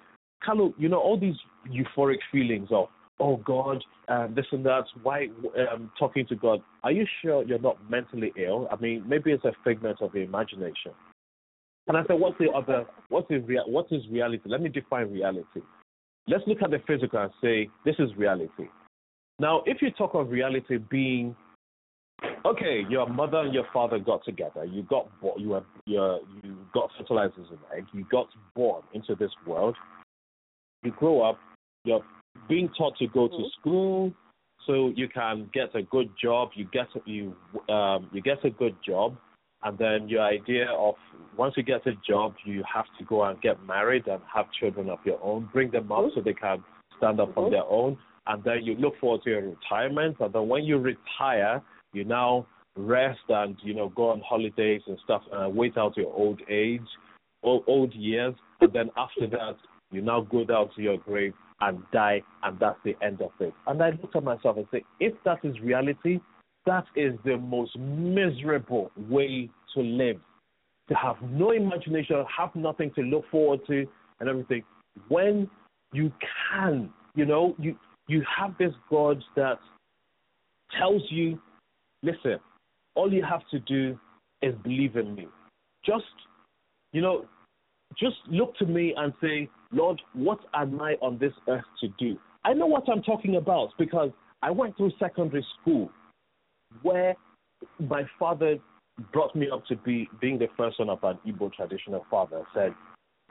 Kalu, 0.48 0.74
you 0.78 0.88
know 0.88 1.00
all 1.00 1.20
these 1.20 1.36
euphoric 1.70 2.20
feelings 2.32 2.70
of 2.72 2.88
oh 3.20 3.38
God, 3.38 3.84
um, 4.08 4.34
this 4.36 4.46
and 4.52 4.66
that. 4.66 4.86
Why 5.02 5.28
um, 5.72 5.92
talking 5.98 6.26
to 6.28 6.36
God? 6.36 6.62
Are 6.84 6.92
you 6.92 7.06
sure 7.22 7.44
you're 7.44 7.60
not 7.60 7.78
mentally 7.90 8.34
ill? 8.38 8.68
I 8.72 8.76
mean, 8.78 9.04
maybe 9.08 9.32
it's 9.32 9.46
a 9.46 9.54
figment 9.64 10.02
of 10.02 10.12
the 10.12 10.20
imagination. 10.20 10.92
And 11.88 11.98
I 11.98 12.04
said, 12.08 12.20
what's 12.20 12.38
the 12.40 12.50
other? 12.50 12.86
What 13.10 13.26
is 13.30 13.44
rea- 13.46 13.64
what 13.66 13.88
is 13.92 14.02
reality? 14.10 14.44
Let 14.46 14.62
me 14.62 14.70
define 14.70 15.12
reality. 15.12 15.62
Let's 16.28 16.44
look 16.48 16.62
at 16.62 16.72
the 16.72 16.80
physical 16.88 17.20
and 17.20 17.32
say 17.42 17.70
this 17.86 17.96
is 18.00 18.16
reality. 18.16 18.68
Now, 19.40 19.64
if 19.66 19.82
you 19.82 19.92
talk 19.92 20.14
of 20.14 20.30
reality 20.30 20.78
being 20.78 21.36
okay, 22.46 22.84
your 22.90 23.08
mother 23.08 23.40
and 23.40 23.54
your 23.54 23.66
father 23.74 24.00
got 24.00 24.24
together. 24.24 24.66
You 24.66 24.84
got 24.84 25.10
you 25.38 25.50
were 25.50 25.64
you 25.86 26.20
you 26.44 26.58
got 26.74 26.90
fertilized 26.98 27.34
as 27.40 27.48
an 27.52 27.60
egg. 27.78 27.86
You 27.94 28.06
got 28.12 28.28
born 28.56 28.84
into 28.94 29.16
this 29.16 29.32
world. 29.46 29.76
You 30.84 30.92
grow 30.92 31.22
up. 31.22 31.40
You're 31.86 32.04
being 32.48 32.70
taught 32.78 32.98
to 32.98 33.08
go 33.08 33.28
to 33.28 33.34
mm-hmm. 33.34 33.60
school 33.60 34.14
so 34.66 34.92
you 34.96 35.08
can 35.10 35.50
get 35.54 35.76
a 35.76 35.82
good 35.84 36.10
job. 36.22 36.50
You 36.56 36.68
get 36.72 36.88
you 37.06 37.36
um, 37.70 38.10
you 38.14 38.22
get 38.22 38.44
a 38.46 38.50
good 38.50 38.76
job, 38.86 39.16
and 39.64 39.78
then 39.78 40.08
your 40.08 40.24
idea 40.24 40.68
of 40.72 40.96
once 41.38 41.56
you 41.58 41.64
get 41.64 41.86
a 41.88 41.94
job, 42.08 42.34
you 42.46 42.64
have 42.72 42.86
to 43.00 43.06
go 43.06 43.24
and 43.24 43.42
get 43.42 43.64
married 43.66 44.08
and 44.08 44.22
have 44.34 44.46
children 44.60 44.90
of 44.90 45.00
your 45.06 45.20
own. 45.24 45.50
Bring 45.52 45.72
them 45.72 45.92
up 45.92 46.00
mm-hmm. 46.00 46.16
so 46.16 46.22
they 46.22 46.34
can 46.34 46.64
stand 46.98 47.20
up 47.20 47.38
on 47.38 47.46
mm-hmm. 47.46 47.54
their 47.54 47.66
own 47.66 47.98
and 48.28 48.44
then 48.44 48.64
you 48.64 48.76
look 48.76 48.98
forward 49.00 49.22
to 49.24 49.30
your 49.30 49.42
retirement, 49.42 50.18
and 50.20 50.34
then 50.34 50.48
when 50.48 50.64
you 50.64 50.78
retire, 50.78 51.62
you 51.92 52.04
now 52.04 52.48
rest 52.76 53.20
and 53.30 53.56
you 53.62 53.74
know 53.74 53.90
go 53.90 54.10
on 54.10 54.22
holidays 54.28 54.82
and 54.88 54.98
stuff, 55.04 55.22
and 55.32 55.56
wait 55.56 55.78
out 55.78 55.98
your 55.98 56.14
old 56.14 56.40
age, 56.50 56.82
old, 57.44 57.64
old 57.68 57.94
years, 57.94 58.34
and 58.62 58.72
then 58.72 58.90
after 58.98 59.28
that, 59.28 59.56
you 59.92 60.02
now 60.02 60.22
go 60.22 60.46
down 60.46 60.70
to 60.76 60.82
your 60.82 60.98
grave 60.98 61.34
and 61.68 61.80
die, 61.92 62.22
and 62.44 62.60
that's 62.60 62.80
the 62.84 62.96
end 63.02 63.22
of 63.22 63.32
it. 63.40 63.54
And 63.68 63.82
I 63.82 63.92
looked 63.92 64.16
at 64.16 64.24
myself 64.24 64.58
and 64.58 64.68
said, 64.72 64.82
if 65.00 65.14
that 65.26 65.40
is 65.44 65.60
reality, 65.62 66.20
that 66.66 66.86
is 66.96 67.14
the 67.26 67.38
most 67.38 67.78
miserable 67.78 68.92
way 69.10 69.50
to 69.76 69.82
live. 69.82 70.20
To 70.90 70.96
have 70.96 71.16
no 71.22 71.52
imagination, 71.52 72.24
have 72.38 72.54
nothing 72.56 72.92
to 72.96 73.02
look 73.02 73.24
forward 73.32 73.62
to, 73.68 73.86
and 74.20 74.30
everything. 74.30 74.64
When 75.08 75.50
you 75.94 76.12
can, 76.52 76.90
you 77.16 77.26
know, 77.26 77.56
you 77.58 77.78
you 78.08 78.24
have 78.38 78.58
this 78.58 78.74
God 78.90 79.24
that 79.36 79.60
tells 80.78 81.02
you, 81.10 81.40
listen, 82.02 82.38
all 82.96 83.12
you 83.14 83.24
have 83.24 83.48
to 83.52 83.60
do 83.60 83.98
is 84.42 84.54
believe 84.64 84.98
in 84.98 85.16
me. 85.16 85.28
Just, 85.86 86.04
you 86.92 87.02
know, 87.02 87.26
just 87.98 88.18
look 88.30 88.56
to 88.58 88.66
me 88.66 88.94
and 88.98 89.14
say, 89.22 89.50
Lord, 89.74 90.02
what 90.14 90.40
am 90.54 90.80
I 90.80 90.94
on 91.02 91.18
this 91.18 91.34
earth 91.48 91.64
to 91.82 91.88
do? 92.00 92.18
I 92.46 92.54
know 92.54 92.68
what 92.68 92.84
I'm 92.88 93.02
talking 93.02 93.38
about 93.38 93.70
because 93.80 94.12
I 94.42 94.52
went 94.52 94.78
through 94.78 94.92
secondary 95.00 95.46
school 95.60 95.90
where 96.84 97.16
my 97.80 98.04
father 98.20 98.58
brought 99.12 99.36
me 99.36 99.48
up 99.52 99.66
to 99.68 99.76
be 99.78 100.08
being 100.22 100.38
the 100.38 100.48
first 100.56 100.78
son 100.78 100.90
of 100.90 101.00
an 101.04 101.18
Igbo 101.26 101.52
traditional 101.54 102.06
father. 102.12 102.44
Said, 102.54 102.74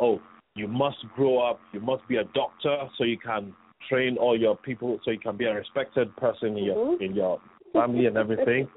"Oh, 0.01 0.21
you 0.57 0.67
must 0.67 0.99
grow 1.15 1.39
up. 1.39 1.61
You 1.73 1.81
must 1.81 2.07
be 2.09 2.17
a 2.17 2.25
doctor 2.35 2.89
so 2.99 3.05
you 3.05 3.19
can 3.19 3.55
train 3.89 4.17
all 4.17 4.39
your 4.39 4.57
people, 4.57 4.99
so 5.05 5.11
you 5.11 5.19
can 5.19 5.37
be 5.37 5.45
a 5.45 5.55
respected 5.55 6.15
person 6.17 6.57
in 6.59 6.65
your 6.65 6.77
mm-hmm. 6.77 7.05
in 7.05 7.15
your 7.15 7.41
family 7.73 8.07
and 8.07 8.17
everything." 8.17 8.69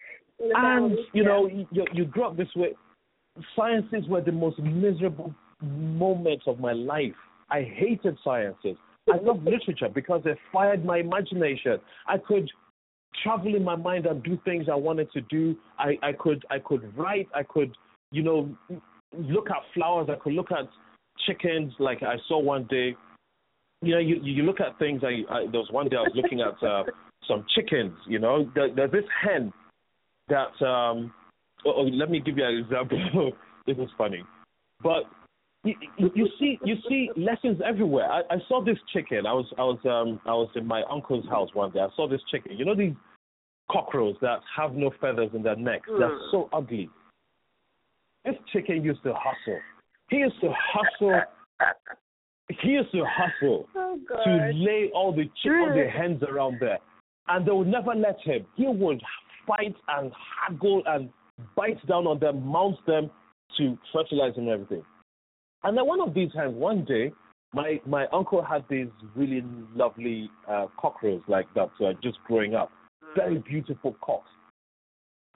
and 0.40 0.98
you 1.12 1.24
know, 1.24 1.46
you 1.70 1.84
you 1.92 2.04
grew 2.04 2.24
up 2.24 2.36
this 2.36 2.54
way. 2.54 2.74
Sciences 3.56 4.06
were 4.08 4.20
the 4.20 4.32
most 4.32 4.58
miserable 4.58 5.34
moments 5.60 6.44
of 6.46 6.58
my 6.60 6.72
life. 6.72 7.14
I 7.50 7.62
hated 7.62 8.16
sciences. 8.24 8.76
I 9.12 9.16
love 9.22 9.42
literature 9.44 9.88
because 9.92 10.22
it 10.24 10.38
fired 10.52 10.84
my 10.84 10.98
imagination. 10.98 11.78
I 12.06 12.18
could 12.18 12.50
travel 13.22 13.54
in 13.54 13.62
my 13.62 13.76
mind 13.76 14.06
and 14.06 14.22
do 14.22 14.38
things 14.44 14.66
I 14.70 14.74
wanted 14.74 15.10
to 15.12 15.20
do. 15.22 15.56
I, 15.78 15.96
I 16.02 16.12
could 16.12 16.44
I 16.50 16.58
could 16.58 16.96
write. 16.96 17.28
I 17.34 17.42
could 17.42 17.76
you 18.10 18.22
know 18.22 18.56
look 19.12 19.50
at 19.50 19.62
flowers. 19.74 20.08
I 20.10 20.16
could 20.22 20.32
look 20.32 20.50
at 20.50 20.68
chickens. 21.26 21.72
Like 21.78 22.02
I 22.02 22.16
saw 22.28 22.38
one 22.38 22.66
day. 22.68 22.96
You 23.82 23.94
know, 23.94 24.00
you 24.00 24.16
you 24.22 24.42
look 24.44 24.60
at 24.60 24.78
things. 24.78 25.02
I, 25.04 25.32
I 25.32 25.40
there 25.50 25.60
was 25.60 25.68
one 25.70 25.88
day 25.88 25.96
I 25.96 26.00
was 26.00 26.12
looking 26.14 26.40
at 26.40 26.62
uh, 26.66 26.84
some 27.28 27.44
chickens. 27.54 27.96
You 28.08 28.18
know, 28.18 28.50
there, 28.54 28.74
there's 28.74 28.92
this 28.92 29.04
hen 29.22 29.52
that. 30.28 30.64
um 30.64 31.12
oh, 31.66 31.72
oh, 31.76 31.82
let 31.82 32.10
me 32.10 32.20
give 32.20 32.38
you 32.38 32.44
an 32.44 32.56
example. 32.58 33.32
this 33.66 33.76
is 33.76 33.88
funny, 33.96 34.22
but 34.82 35.04
you, 35.64 36.10
you 36.14 36.28
see 36.38 36.58
you 36.64 36.76
see 36.88 37.10
lessons 37.16 37.60
everywhere. 37.64 38.10
I, 38.10 38.20
I 38.30 38.36
saw 38.48 38.62
this 38.62 38.76
chicken. 38.92 39.26
I 39.26 39.32
was 39.32 39.46
I 39.56 39.62
was 39.62 39.78
um 39.84 40.20
I 40.26 40.32
was 40.32 40.48
in 40.56 40.66
my 40.66 40.82
uncle's 40.90 41.26
house 41.26 41.48
one 41.54 41.70
day. 41.70 41.80
I 41.80 41.88
saw 41.96 42.08
this 42.08 42.20
chicken. 42.30 42.56
You 42.56 42.64
know 42.64 42.74
these 42.74 42.92
cockroaches 43.70 44.18
that 44.20 44.40
have 44.56 44.74
no 44.74 44.90
feathers 45.00 45.30
in 45.34 45.42
their 45.42 45.56
necks. 45.56 45.88
Mm. 45.88 45.98
They're 45.98 46.08
hmm. 46.10 46.30
so 46.30 46.48
ugly. 46.52 46.90
This 48.24 48.34
chicken 48.52 48.84
used 48.84 49.02
to 49.04 49.14
hustle. 49.14 49.60
He 50.10 50.16
used 50.16 50.40
to 50.42 50.52
hustle. 50.52 51.22
he 52.60 52.68
used 52.68 52.92
to 52.92 53.04
hustle 53.06 53.68
oh, 53.76 53.98
to 54.24 54.50
lay 54.54 54.90
all 54.94 55.14
the 55.14 55.24
ch- 55.24 55.48
all 55.48 55.72
the 55.74 55.88
hens 55.88 56.22
around 56.22 56.58
there, 56.60 56.78
and 57.28 57.46
they 57.46 57.52
would 57.52 57.68
never 57.68 57.94
let 57.94 58.18
him. 58.20 58.44
He 58.54 58.66
would 58.66 59.02
fight 59.46 59.74
and 59.88 60.12
haggle 60.40 60.82
and 60.86 61.08
bite 61.56 61.84
down 61.86 62.06
on 62.06 62.18
them, 62.18 62.46
mount 62.46 62.76
them 62.86 63.10
to 63.58 63.78
fertilize 63.92 64.34
and 64.36 64.48
everything. 64.48 64.82
And 65.64 65.76
then 65.76 65.86
one 65.86 66.00
of 66.00 66.14
these 66.14 66.30
times, 66.32 66.54
one 66.54 66.84
day, 66.84 67.12
my 67.54 67.80
my 67.86 68.06
uncle 68.12 68.42
had 68.42 68.64
these 68.68 68.88
really 69.14 69.42
lovely 69.74 70.30
uh, 70.48 70.66
cockroaches 70.78 71.22
like 71.26 71.46
that 71.54 71.70
uh, 71.84 71.92
just 72.02 72.18
growing 72.26 72.54
up, 72.54 72.70
very 73.16 73.38
beautiful 73.38 73.96
cocks. 74.02 74.28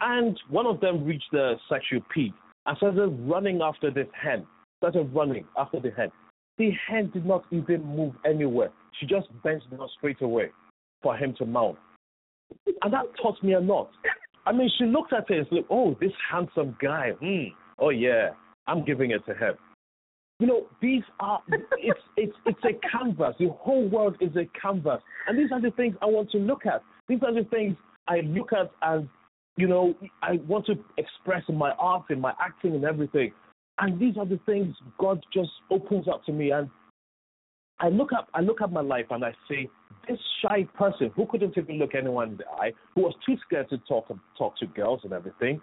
And 0.00 0.38
one 0.50 0.66
of 0.66 0.80
them 0.80 1.04
reached 1.04 1.30
the 1.32 1.54
sexual 1.68 2.00
peak 2.14 2.32
and 2.66 2.76
started 2.76 3.08
running 3.28 3.60
after 3.62 3.90
this 3.90 4.06
hen. 4.20 4.46
Started 4.78 5.12
running 5.14 5.44
after 5.56 5.80
the 5.80 5.90
hen. 5.90 6.10
The 6.58 6.70
hen 6.88 7.10
did 7.12 7.24
not 7.24 7.44
even 7.50 7.84
move 7.84 8.14
anywhere. 8.24 8.70
She 9.00 9.06
just 9.06 9.28
bent 9.42 9.62
down 9.70 9.88
straight 9.96 10.20
away 10.22 10.50
for 11.02 11.16
him 11.16 11.34
to 11.38 11.46
mount. 11.46 11.78
And 12.82 12.92
that 12.92 13.04
taught 13.20 13.42
me 13.42 13.54
a 13.54 13.60
lot. 13.60 13.90
I 14.46 14.52
mean, 14.52 14.70
she 14.78 14.84
looked 14.84 15.12
at 15.12 15.30
it 15.30 15.38
and 15.38 15.46
said, 15.50 15.64
"Oh, 15.70 15.96
this 16.00 16.12
handsome 16.30 16.76
guy. 16.80 17.12
Hmm. 17.20 17.54
Oh 17.78 17.90
yeah, 17.90 18.30
I'm 18.66 18.84
giving 18.84 19.10
it 19.12 19.24
to 19.26 19.34
him." 19.34 19.54
You 20.38 20.46
know, 20.46 20.66
these 20.80 21.02
are 21.18 21.40
it's 21.78 22.00
it's 22.16 22.32
it's 22.46 22.64
a 22.64 22.88
canvas. 22.88 23.34
The 23.40 23.48
whole 23.58 23.88
world 23.88 24.16
is 24.20 24.30
a 24.36 24.48
canvas, 24.60 25.00
and 25.26 25.36
these 25.36 25.50
are 25.52 25.60
the 25.60 25.72
things 25.72 25.96
I 26.00 26.06
want 26.06 26.30
to 26.30 26.38
look 26.38 26.64
at. 26.64 26.82
These 27.08 27.20
are 27.26 27.34
the 27.34 27.48
things 27.48 27.76
I 28.06 28.20
look 28.20 28.52
at, 28.52 28.70
and 28.82 29.08
you 29.56 29.66
know, 29.66 29.94
I 30.22 30.38
want 30.46 30.66
to 30.66 30.74
express 30.96 31.42
in 31.48 31.56
my 31.56 31.72
art, 31.72 32.04
in 32.10 32.20
my 32.20 32.32
acting, 32.40 32.74
and 32.74 32.84
everything. 32.84 33.32
And 33.80 34.00
these 34.00 34.16
are 34.16 34.26
the 34.26 34.38
things 34.46 34.76
God 34.98 35.20
just 35.32 35.50
opens 35.70 36.06
up 36.06 36.24
to 36.26 36.32
me, 36.32 36.52
and 36.52 36.70
I 37.80 37.88
look 37.88 38.12
up, 38.12 38.28
I 38.32 38.40
look 38.40 38.60
at 38.62 38.70
my 38.70 38.80
life, 38.80 39.06
and 39.10 39.24
I 39.24 39.32
say, 39.48 39.68
this 40.08 40.18
shy 40.42 40.68
person 40.76 41.10
who 41.16 41.26
couldn't 41.26 41.58
even 41.58 41.78
look 41.78 41.96
anyone 41.96 42.30
in 42.30 42.36
the 42.36 42.46
eye, 42.60 42.72
who 42.94 43.02
was 43.02 43.14
too 43.26 43.36
scared 43.44 43.68
to 43.70 43.78
talk 43.88 44.06
talk 44.36 44.56
to 44.58 44.66
girls 44.66 45.00
and 45.02 45.12
everything, 45.12 45.60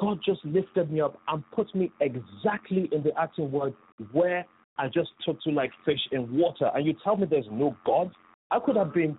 God 0.00 0.20
just 0.24 0.44
lifted 0.44 0.90
me 0.90 1.00
up 1.00 1.18
and 1.28 1.42
put 1.52 1.74
me 1.74 1.90
exactly 2.00 2.88
in 2.92 3.02
the 3.02 3.10
acting 3.18 3.50
world 3.50 3.74
where 4.12 4.46
I 4.78 4.86
just 4.86 5.10
took 5.24 5.42
to 5.42 5.50
like 5.50 5.70
fish 5.84 6.00
in 6.12 6.36
water. 6.36 6.70
And 6.74 6.86
you 6.86 6.94
tell 7.02 7.16
me 7.16 7.26
there's 7.28 7.46
no 7.50 7.76
God? 7.84 8.12
I 8.50 8.58
could 8.60 8.76
have 8.76 8.94
been 8.94 9.18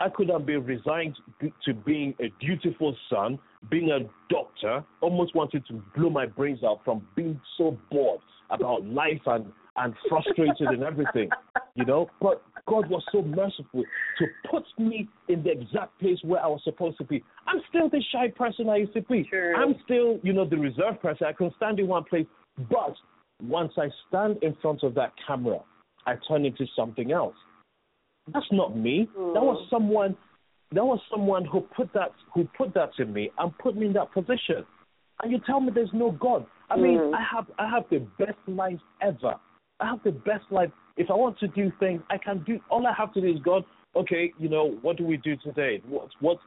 I 0.00 0.08
could 0.08 0.30
have 0.30 0.46
been 0.46 0.64
resigned 0.64 1.16
to 1.42 1.74
being 1.74 2.14
a 2.20 2.32
dutiful 2.40 2.96
son, 3.10 3.38
being 3.70 3.90
a 3.90 3.98
doctor, 4.32 4.82
almost 5.02 5.34
wanted 5.34 5.66
to 5.66 5.82
blow 5.94 6.08
my 6.08 6.24
brains 6.24 6.60
out 6.64 6.80
from 6.86 7.06
being 7.14 7.38
so 7.58 7.76
bored 7.90 8.20
about 8.48 8.86
life 8.86 9.20
and, 9.26 9.52
and 9.80 9.94
frustrated 10.08 10.68
and 10.68 10.82
everything, 10.82 11.28
you 11.74 11.84
know. 11.84 12.08
But 12.20 12.42
God 12.68 12.88
was 12.90 13.02
so 13.10 13.22
merciful 13.22 13.82
to 14.18 14.26
put 14.50 14.64
me 14.78 15.08
in 15.28 15.42
the 15.42 15.50
exact 15.50 15.98
place 15.98 16.18
where 16.22 16.42
I 16.42 16.46
was 16.46 16.60
supposed 16.64 16.98
to 16.98 17.04
be. 17.04 17.22
I'm 17.46 17.60
still 17.68 17.88
the 17.88 18.02
shy 18.12 18.28
person 18.36 18.68
I 18.68 18.76
used 18.76 18.94
to 18.94 19.02
be. 19.02 19.26
Sure. 19.30 19.56
I'm 19.56 19.74
still, 19.84 20.20
you 20.22 20.32
know, 20.32 20.48
the 20.48 20.58
reserved 20.58 21.00
person. 21.00 21.26
I 21.26 21.32
can 21.32 21.50
stand 21.56 21.80
in 21.80 21.88
one 21.88 22.04
place, 22.04 22.26
but 22.70 22.94
once 23.42 23.72
I 23.78 23.88
stand 24.08 24.36
in 24.42 24.54
front 24.60 24.82
of 24.82 24.94
that 24.94 25.12
camera, 25.26 25.60
I 26.06 26.14
turn 26.28 26.44
into 26.44 26.66
something 26.76 27.10
else. 27.10 27.34
That's 28.32 28.46
not 28.52 28.76
me. 28.76 29.08
Mm. 29.18 29.34
That 29.34 29.42
was 29.42 29.66
someone. 29.70 30.16
That 30.72 30.84
was 30.84 31.00
someone 31.10 31.44
who 31.44 31.62
put 31.62 31.92
that 31.94 32.12
who 32.32 32.48
put 32.56 32.74
that 32.74 32.94
to 32.96 33.04
me 33.04 33.30
and 33.38 33.56
put 33.58 33.76
me 33.76 33.86
in 33.86 33.92
that 33.94 34.12
position. 34.12 34.64
And 35.22 35.32
you 35.32 35.40
tell 35.44 35.60
me 35.60 35.72
there's 35.74 35.90
no 35.92 36.12
God. 36.12 36.46
I 36.70 36.76
mean, 36.76 36.98
mm. 36.98 37.14
I 37.14 37.24
have 37.34 37.46
I 37.58 37.68
have 37.68 37.84
the 37.90 38.06
best 38.18 38.38
life 38.46 38.78
ever. 39.02 39.34
I 39.80 39.86
have 39.86 40.02
the 40.04 40.12
best 40.12 40.44
life. 40.50 40.70
If 40.96 41.10
I 41.10 41.14
want 41.14 41.38
to 41.40 41.48
do 41.48 41.72
things, 41.80 42.02
I 42.10 42.18
can 42.18 42.42
do. 42.44 42.60
All 42.68 42.86
I 42.86 42.92
have 42.92 43.12
to 43.14 43.20
do 43.20 43.28
is 43.28 43.40
God. 43.42 43.64
Okay, 43.96 44.32
you 44.38 44.48
know 44.48 44.78
what 44.82 44.96
do 44.96 45.04
we 45.04 45.16
do 45.16 45.36
today? 45.36 45.82
What 45.88 46.08
what? 46.20 46.38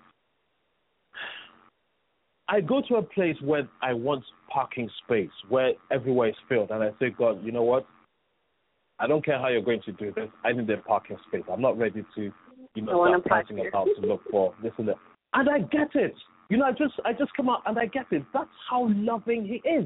I 2.48 2.62
go 2.62 2.82
to 2.88 2.96
a 2.96 3.02
place 3.02 3.36
where 3.42 3.68
I 3.82 3.94
want 3.94 4.24
parking 4.50 4.90
space, 5.04 5.32
where 5.50 5.74
everywhere 5.92 6.30
is 6.30 6.36
filled, 6.48 6.72
and 6.72 6.84
I 6.84 6.92
say, 7.00 7.10
God, 7.10 7.44
you 7.44 7.52
know 7.52 7.64
what? 7.64 7.86
I 9.00 9.08
don't 9.08 9.26
care 9.26 9.40
how 9.40 9.48
you're 9.48 9.62
going 9.62 9.82
to 9.84 9.92
do 9.94 10.14
this. 10.16 10.30
I 10.46 10.52
need 10.52 10.70
a 10.70 10.78
parking 10.78 11.18
space. 11.28 11.44
I'm 11.52 11.62
not 11.62 11.78
ready 11.78 12.06
to, 12.16 12.32
you 12.76 12.82
know, 12.82 13.06
start 13.06 13.26
pricing 13.26 13.66
about 13.68 13.88
to 14.00 14.06
look 14.06 14.22
for 14.30 14.54
this 14.62 14.72
and 14.78 14.88
that. 14.90 14.96
And 15.34 15.50
I 15.50 15.60
get 15.60 15.96
it. 15.96 16.14
You 16.50 16.58
know, 16.58 16.66
I 16.66 16.72
just 16.72 16.94
I 17.06 17.14
just 17.14 17.34
come 17.36 17.50
out 17.50 17.64
and 17.66 17.80
I 17.80 17.88
get 17.88 18.06
it. 18.12 18.24
That's 18.34 18.50
how 18.70 18.88
loving 18.92 19.46
he 19.46 19.68
is. 19.68 19.86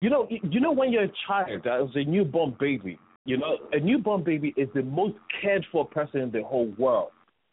You 0.00 0.08
know, 0.08 0.26
you 0.30 0.60
know 0.60 0.72
when 0.72 0.92
you're 0.92 1.04
a 1.04 1.12
child, 1.26 1.66
as 1.66 1.94
a 1.94 2.04
newborn 2.04 2.56
baby, 2.58 2.98
you 3.26 3.36
know, 3.36 3.58
a 3.72 3.80
newborn 3.80 4.24
baby 4.24 4.54
is 4.56 4.68
the 4.74 4.82
most 4.82 5.14
cared 5.42 5.66
for 5.70 5.84
person 5.86 6.20
in 6.20 6.30
the 6.30 6.42
whole 6.42 6.72
world. 6.78 7.10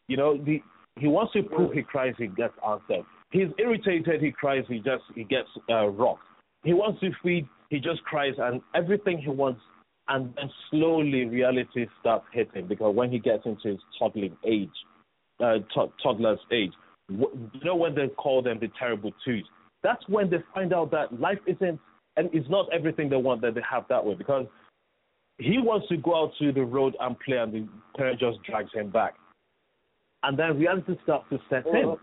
You 0.07 0.17
know, 0.17 0.37
the 0.37 0.61
he 0.97 1.07
wants 1.07 1.33
to 1.33 1.43
prove 1.43 1.73
he 1.73 1.83
cries, 1.83 2.15
he 2.17 2.27
gets 2.27 2.53
answered. 2.67 3.05
He's 3.31 3.49
irritated, 3.59 4.21
he 4.21 4.31
cries, 4.31 4.63
he 4.69 4.77
just 4.77 5.03
he 5.13 5.25
gets 5.25 5.49
uh, 5.69 5.87
rocked. 5.87 6.23
He 6.63 6.73
wants 6.73 7.01
to 7.01 7.11
feed, 7.21 7.47
he 7.69 7.79
just 7.79 8.01
cries, 8.03 8.33
and 8.37 8.61
everything 8.73 9.19
he 9.19 9.29
wants 9.29 9.61
and 10.07 10.33
then 10.35 10.49
slowly 10.71 11.25
reality 11.25 11.85
starts 11.99 12.25
hitting 12.31 12.65
because 12.65 12.95
when 12.95 13.11
he 13.11 13.19
gets 13.19 13.45
into 13.45 13.69
his 13.69 13.79
toddling 13.99 14.37
age, 14.45 14.69
uh, 15.41 15.57
to- 15.73 15.91
toddler's 16.01 16.39
age, 16.51 16.71
you 17.09 17.59
know 17.63 17.75
when 17.75 17.93
they 17.93 18.07
call 18.07 18.41
them 18.41 18.57
the 18.59 18.69
terrible 18.79 19.11
twos. 19.25 19.45
That's 19.83 20.01
when 20.07 20.29
they 20.29 20.37
find 20.53 20.73
out 20.73 20.91
that 20.91 21.19
life 21.19 21.39
isn't 21.45 21.79
and 22.17 22.29
it's 22.33 22.49
not 22.49 22.67
everything 22.73 23.09
they 23.09 23.15
want 23.15 23.41
that 23.41 23.55
they 23.55 23.61
have 23.69 23.85
that 23.89 24.03
way 24.05 24.15
because 24.15 24.45
he 25.37 25.59
wants 25.59 25.87
to 25.87 25.97
go 25.97 26.15
out 26.23 26.31
to 26.39 26.51
the 26.51 26.63
road 26.65 26.95
and 26.99 27.15
play 27.19 27.37
and 27.37 27.53
the 27.53 27.67
parent 27.95 28.19
just 28.19 28.39
drags 28.43 28.71
him 28.73 28.89
back. 28.89 29.13
and 30.23 30.37
then 30.37 30.57
reality 30.57 30.93
starts 31.03 31.25
to 31.29 31.37
set 31.49 31.65
in. 31.67 31.95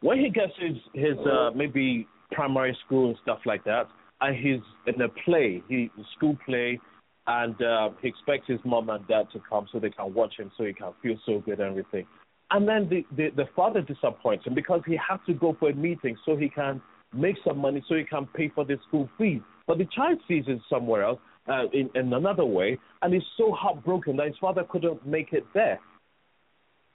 When 0.00 0.18
he 0.18 0.30
gets 0.30 0.52
his 0.58 0.76
his 0.94 1.18
uh, 1.26 1.50
maybe 1.54 2.06
primary 2.32 2.76
school 2.84 3.08
and 3.08 3.18
stuff 3.22 3.40
like 3.44 3.64
that, 3.64 3.88
and 4.20 4.36
he's 4.36 4.60
in 4.86 5.00
a 5.00 5.08
play, 5.24 5.62
he 5.68 5.90
school 6.16 6.36
play, 6.46 6.78
and 7.26 7.60
uh, 7.62 7.90
he 8.00 8.08
expects 8.08 8.46
his 8.46 8.60
mom 8.64 8.90
and 8.90 9.06
dad 9.08 9.26
to 9.32 9.40
come 9.48 9.66
so 9.72 9.78
they 9.78 9.90
can 9.90 10.14
watch 10.14 10.34
him, 10.38 10.50
so 10.56 10.64
he 10.64 10.72
can 10.72 10.92
feel 11.02 11.16
so 11.26 11.40
good 11.40 11.58
and 11.60 11.70
everything. 11.70 12.06
And 12.50 12.68
then 12.68 12.88
the, 12.88 13.04
the 13.16 13.30
the 13.34 13.48
father 13.56 13.80
disappoints 13.80 14.46
him 14.46 14.54
because 14.54 14.82
he 14.86 14.96
has 15.08 15.18
to 15.26 15.34
go 15.34 15.56
for 15.58 15.70
a 15.70 15.74
meeting 15.74 16.16
so 16.24 16.36
he 16.36 16.48
can 16.48 16.80
make 17.14 17.36
some 17.46 17.58
money 17.58 17.82
so 17.88 17.94
he 17.94 18.04
can 18.04 18.26
pay 18.34 18.50
for 18.54 18.64
the 18.64 18.76
school 18.88 19.08
fees. 19.18 19.40
But 19.66 19.78
the 19.78 19.86
child 19.94 20.18
sees 20.28 20.44
it 20.46 20.58
somewhere 20.68 21.02
else, 21.02 21.20
uh, 21.48 21.64
in, 21.72 21.90
in 21.94 22.12
another 22.12 22.44
way, 22.44 22.78
and 23.02 23.12
he's 23.12 23.22
so 23.36 23.52
heartbroken 23.52 24.16
that 24.16 24.26
his 24.26 24.36
father 24.40 24.64
couldn't 24.68 25.06
make 25.06 25.32
it 25.32 25.44
there. 25.54 25.78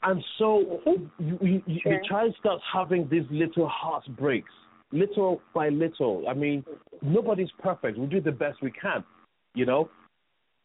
And 0.01 0.23
so 0.37 0.81
you, 1.19 1.37
you, 1.41 1.63
you, 1.67 1.81
the 1.83 1.97
child 2.07 2.33
starts 2.39 2.63
having 2.73 3.07
these 3.11 3.25
little 3.29 3.67
heartbreaks, 3.67 4.51
little 4.91 5.41
by 5.53 5.69
little. 5.69 6.25
I 6.29 6.33
mean, 6.33 6.63
nobody's 7.01 7.49
perfect. 7.61 7.97
We 7.97 8.07
do 8.07 8.21
the 8.21 8.31
best 8.31 8.61
we 8.61 8.71
can, 8.71 9.03
you 9.55 9.65
know, 9.65 9.89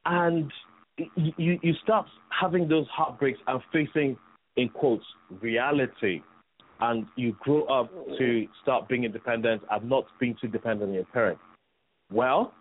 and 0.04 0.52
you 1.16 1.58
you 1.62 1.72
start 1.82 2.06
having 2.40 2.68
those 2.68 2.86
heartbreaks 2.94 3.40
and 3.48 3.60
facing, 3.72 4.16
in 4.56 4.68
quotes, 4.68 5.04
reality, 5.40 6.20
and 6.84 7.06
you 7.16 7.34
grow 7.40 7.64
up 7.64 7.90
to 8.18 8.46
start 8.62 8.88
being 8.88 9.04
independent 9.04 9.62
and 9.70 9.88
not 9.88 10.04
being 10.20 10.36
too 10.40 10.48
dependent 10.48 10.90
on 10.90 10.94
your 10.94 11.04
parents. 11.06 11.40
Well, 12.12 12.52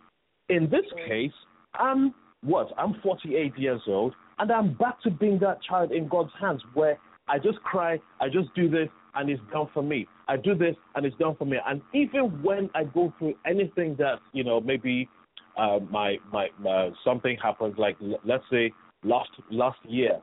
in 0.49 0.69
this 0.69 0.85
case, 1.07 1.33
I'm 1.75 2.13
what? 2.41 2.69
I'm 2.77 2.95
48 3.03 3.57
years 3.57 3.81
old, 3.87 4.13
and 4.39 4.51
I'm 4.51 4.73
back 4.75 5.01
to 5.03 5.11
being 5.11 5.39
that 5.39 5.61
child 5.63 5.91
in 5.91 6.07
God's 6.07 6.31
hands 6.39 6.61
where 6.73 6.97
I 7.27 7.37
just 7.37 7.59
cry, 7.63 7.99
I 8.19 8.27
just 8.27 8.53
do 8.55 8.69
this, 8.69 8.89
and 9.15 9.29
it's 9.29 9.41
done 9.51 9.67
for 9.73 9.83
me. 9.83 10.07
I 10.27 10.37
do 10.37 10.55
this, 10.55 10.75
and 10.95 11.05
it's 11.05 11.17
done 11.17 11.35
for 11.37 11.45
me. 11.45 11.57
And 11.65 11.81
even 11.93 12.41
when 12.43 12.69
I 12.75 12.85
go 12.85 13.13
through 13.19 13.35
anything 13.45 13.95
that 13.99 14.19
you 14.31 14.43
know, 14.43 14.61
maybe 14.61 15.09
uh, 15.57 15.79
my 15.89 16.17
my 16.31 16.47
uh, 16.69 16.91
something 17.03 17.37
happens, 17.43 17.75
like 17.77 17.97
let's 18.23 18.43
say 18.49 18.71
last 19.03 19.31
last 19.51 19.79
year, 19.87 20.21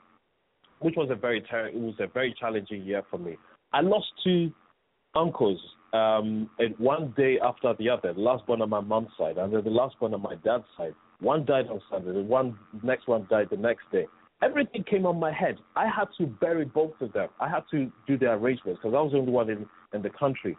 which 0.81 0.95
was 0.97 1.11
a 1.11 1.15
very 1.15 1.43
ter- 1.43 1.69
it 1.69 1.75
was 1.75 1.95
a 2.01 2.07
very 2.07 2.35
challenging 2.39 2.83
year 2.83 3.03
for 3.11 3.19
me. 3.19 3.37
I 3.73 3.81
lost 3.81 4.07
two 4.25 4.53
uncles 5.15 5.61
um, 5.93 6.51
and 6.59 6.79
one 6.79 7.15
day 7.17 7.39
after 7.43 7.75
the 7.79 7.89
other. 7.89 8.13
The 8.13 8.21
last 8.21 8.47
one 8.49 8.63
on 8.63 8.71
my 8.71 8.81
mom's 8.81 9.09
side, 9.19 9.39
and 9.39 9.53
then 9.53 9.65
the 9.65 9.71
last 9.71 9.97
one 9.99 10.15
on 10.15 10.23
my 10.23 10.37
dad's 10.37 10.65
side. 10.77 10.95
One 11.21 11.45
died 11.45 11.67
on 11.69 11.81
Sunday, 11.91 12.13
the 12.13 12.23
one 12.23 12.59
next 12.83 13.07
one 13.07 13.27
died 13.29 13.49
the 13.51 13.57
next 13.57 13.83
day. 13.93 14.07
Everything 14.43 14.85
came 14.85 15.05
on 15.05 15.21
my 15.21 15.33
head. 15.33 15.57
I 15.77 15.87
had 15.87 16.07
to 16.17 16.27
bury 16.27 16.65
both 16.65 16.93
of 17.01 17.13
them. 17.13 17.29
I 17.41 17.49
had 17.49 17.65
to 17.73 17.93
do 18.07 18.17
the 18.17 18.31
arrangements 18.31 18.81
because 18.83 18.97
I 18.97 19.01
was 19.03 19.13
the 19.13 19.19
only 19.19 19.33
one 19.33 19.51
in, 19.51 19.67
in 19.93 20.01
the 20.01 20.09
country. 20.09 20.57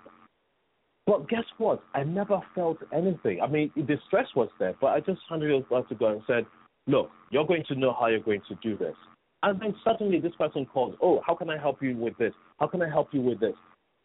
But 1.07 1.27
guess 1.29 1.45
what? 1.57 1.81
I 1.95 2.03
never 2.03 2.39
felt 2.53 2.77
anything. 2.93 3.41
I 3.41 3.47
mean, 3.47 3.71
the 3.75 3.97
stress 4.05 4.27
was 4.35 4.49
there, 4.59 4.75
but 4.79 4.87
I 4.87 4.99
just 4.99 5.19
handed 5.27 5.49
it 5.49 5.65
over 5.71 5.87
to 5.87 5.95
God 5.95 6.11
and 6.11 6.21
said, 6.27 6.45
"Look, 6.85 7.09
you're 7.31 7.47
going 7.47 7.63
to 7.69 7.75
know 7.75 7.95
how 7.99 8.07
you're 8.07 8.19
going 8.19 8.41
to 8.49 8.55
do 8.61 8.77
this." 8.77 8.95
And 9.43 9.59
then 9.59 9.75
suddenly 9.83 10.19
this 10.19 10.35
person 10.37 10.65
calls, 10.65 10.95
"Oh, 11.01 11.21
how 11.25 11.35
can 11.35 11.49
I 11.49 11.57
help 11.57 11.81
you 11.81 11.95
with 11.97 12.17
this? 12.17 12.33
How 12.59 12.67
can 12.67 12.81
I 12.81 12.89
help 12.89 13.13
you 13.13 13.21
with 13.21 13.39
this?" 13.39 13.55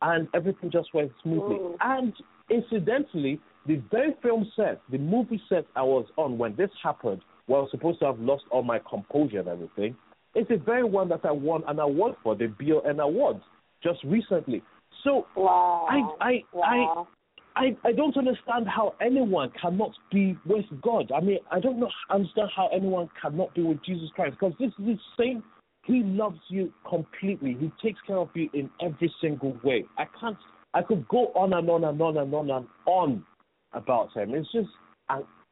and 0.03 0.28
everything 0.34 0.70
just 0.70 0.93
went 0.95 1.11
smoothly. 1.22 1.57
Mm. 1.57 1.76
And 1.80 2.12
incidentally, 2.51 3.41
the 3.66 3.82
very 3.91 4.14
film 4.22 4.51
set, 4.57 4.80
the 4.91 4.99
movie 4.99 5.41
set 5.49 5.64
I 5.74 5.82
was 5.82 6.07
on 6.16 6.39
when 6.39 6.55
this 6.57 6.70
happened, 6.82 7.22
where 7.47 7.59
I 7.59 7.62
was 7.62 7.70
supposed 7.70 8.01
to 8.01 8.07
have 8.07 8.20
lost 8.20 8.45
all 8.51 8.62
my 8.62 8.78
composure 8.89 9.41
and 9.41 9.49
everything, 9.49 9.97
is 10.34 10.47
the 10.49 10.59
very 10.59 10.84
one 10.84 11.09
that 11.09 11.20
I 11.24 11.32
won 11.32 11.62
an 11.66 11.78
award 11.78 12.14
for, 12.22 12.37
the 12.37 12.47
BON 12.47 13.01
Awards, 13.01 13.43
just 13.82 14.03
recently. 14.05 14.62
So 15.03 15.26
wow. 15.37 15.87
I 15.89 16.24
I 16.24 16.43
wow. 16.53 17.09
I 17.57 17.77
I 17.85 17.89
I 17.89 17.93
don't 17.93 18.17
understand 18.17 18.69
how 18.69 18.95
anyone 19.01 19.51
cannot 19.61 19.93
be 20.13 20.37
with 20.47 20.67
God. 20.83 21.11
I 21.15 21.21
mean, 21.21 21.39
I 21.51 21.61
don't 21.61 21.81
know 21.81 21.91
understand 22.11 22.51
how 22.55 22.69
anyone 22.69 23.09
cannot 23.21 23.55
be 23.55 23.63
with 23.63 23.83
Jesus 23.85 24.09
Christ 24.15 24.37
because 24.39 24.55
this 24.59 24.69
is 24.79 24.85
the 24.87 24.99
same 25.19 25.43
he 25.85 26.03
loves 26.03 26.41
you 26.49 26.73
completely. 26.89 27.57
He 27.59 27.71
takes 27.83 28.01
care 28.07 28.19
of 28.19 28.29
you 28.35 28.51
in 28.53 28.69
every 28.83 29.13
single 29.21 29.57
way. 29.63 29.85
I 29.97 30.05
can't. 30.21 30.37
I 30.75 30.83
could 30.83 31.07
go 31.09 31.29
on 31.35 31.53
and 31.53 31.71
on 31.71 31.85
and 31.85 32.01
on 32.01 32.17
and 32.19 32.35
on 32.35 32.51
and 32.51 32.67
on 32.87 33.25
about 33.73 34.13
him. 34.15 34.35
It's 34.35 34.51
just 34.53 34.69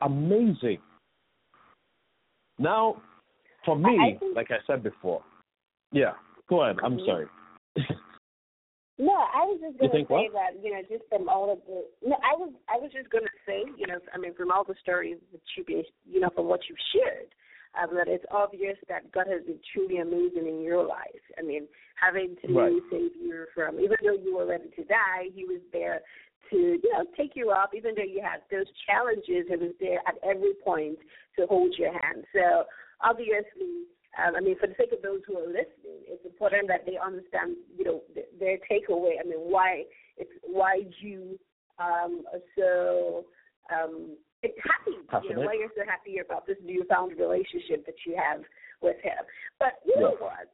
amazing. 0.00 0.78
Now, 2.58 3.00
for 3.64 3.76
me, 3.76 3.98
I 4.00 4.18
think, 4.18 4.36
like 4.36 4.50
I 4.50 4.58
said 4.66 4.82
before, 4.82 5.22
yeah. 5.92 6.12
Go 6.48 6.62
ahead. 6.62 6.76
I'm 6.84 6.98
mm-hmm. 6.98 7.06
sorry. 7.06 7.26
No, 8.96 9.10
I 9.10 9.42
was 9.42 9.58
just 9.58 9.78
going 9.78 9.90
to 9.90 10.06
say 10.06 10.30
what? 10.30 10.32
that 10.38 10.62
you 10.62 10.70
know, 10.70 10.82
just 10.86 11.02
from 11.10 11.28
all 11.28 11.50
of 11.50 11.58
the 11.66 11.82
no, 12.06 12.14
I 12.22 12.38
was 12.38 12.52
I 12.70 12.78
was 12.78 12.92
just 12.94 13.10
going 13.10 13.24
to 13.24 13.38
say 13.46 13.66
you 13.76 13.86
know, 13.86 13.98
I 14.14 14.18
mean, 14.18 14.34
from 14.34 14.52
all 14.52 14.62
the 14.62 14.78
stories 14.80 15.18
that 15.32 15.42
you've 15.56 15.86
you 16.06 16.20
know, 16.20 16.30
from 16.30 16.46
what 16.46 16.60
you've 16.68 16.78
shared, 16.94 17.34
um, 17.74 17.94
that 17.96 18.06
it's 18.06 18.24
obvious 18.30 18.76
that 18.88 19.10
God 19.10 19.26
has 19.26 19.42
been 19.44 19.58
truly 19.74 19.98
amazing 19.98 20.46
in 20.46 20.62
your 20.62 20.86
life. 20.86 21.24
I 21.38 21.42
mean, 21.42 21.66
having 21.98 22.36
to 22.46 22.52
right. 22.54 22.72
save 22.90 23.10
you 23.20 23.46
from, 23.54 23.80
even 23.80 23.96
though 24.02 24.14
you 24.14 24.36
were 24.36 24.46
ready 24.46 24.70
to 24.76 24.84
die, 24.84 25.34
He 25.34 25.44
was 25.44 25.60
there 25.72 26.00
to, 26.50 26.56
you 26.56 26.90
know, 26.92 27.04
take 27.16 27.32
you 27.34 27.50
up. 27.50 27.70
Even 27.74 27.94
though 27.96 28.06
you 28.06 28.22
had 28.22 28.42
those 28.50 28.70
challenges, 28.86 29.50
He 29.50 29.56
was 29.56 29.74
there 29.80 30.00
at 30.06 30.14
every 30.22 30.54
point 30.64 30.98
to 31.38 31.46
hold 31.46 31.74
your 31.78 31.92
hand. 31.92 32.24
So 32.32 32.64
obviously, 33.02 33.90
um, 34.18 34.36
I 34.36 34.40
mean, 34.40 34.56
for 34.58 34.66
the 34.66 34.74
sake 34.78 34.92
of 34.92 35.02
those 35.02 35.20
who 35.26 35.38
are 35.38 35.46
listening, 35.46 36.06
it's 36.06 36.24
important 36.24 36.68
that 36.68 36.86
they 36.86 36.96
understand, 36.98 37.56
you 37.76 37.84
know, 37.84 38.02
th- 38.14 38.30
their 38.38 38.58
takeaway. 38.70 39.18
I 39.18 39.26
mean, 39.26 39.38
why 39.38 39.84
it's 40.16 40.30
why 40.42 40.82
you 41.00 41.38
um, 41.78 42.22
are 42.32 42.44
so 42.56 43.24
um, 43.72 44.16
happy. 44.42 44.96
You 45.28 45.34
know, 45.34 45.42
why 45.42 45.54
you're 45.58 45.74
so 45.76 45.82
happy 45.88 46.18
about 46.18 46.46
this 46.46 46.58
newfound 46.64 47.18
relationship 47.18 47.86
that 47.86 47.96
you 48.06 48.16
have 48.16 48.42
with 48.82 48.96
him. 49.02 49.24
But 49.58 49.80
you 49.84 50.00
know 50.00 50.16
what? 50.18 50.50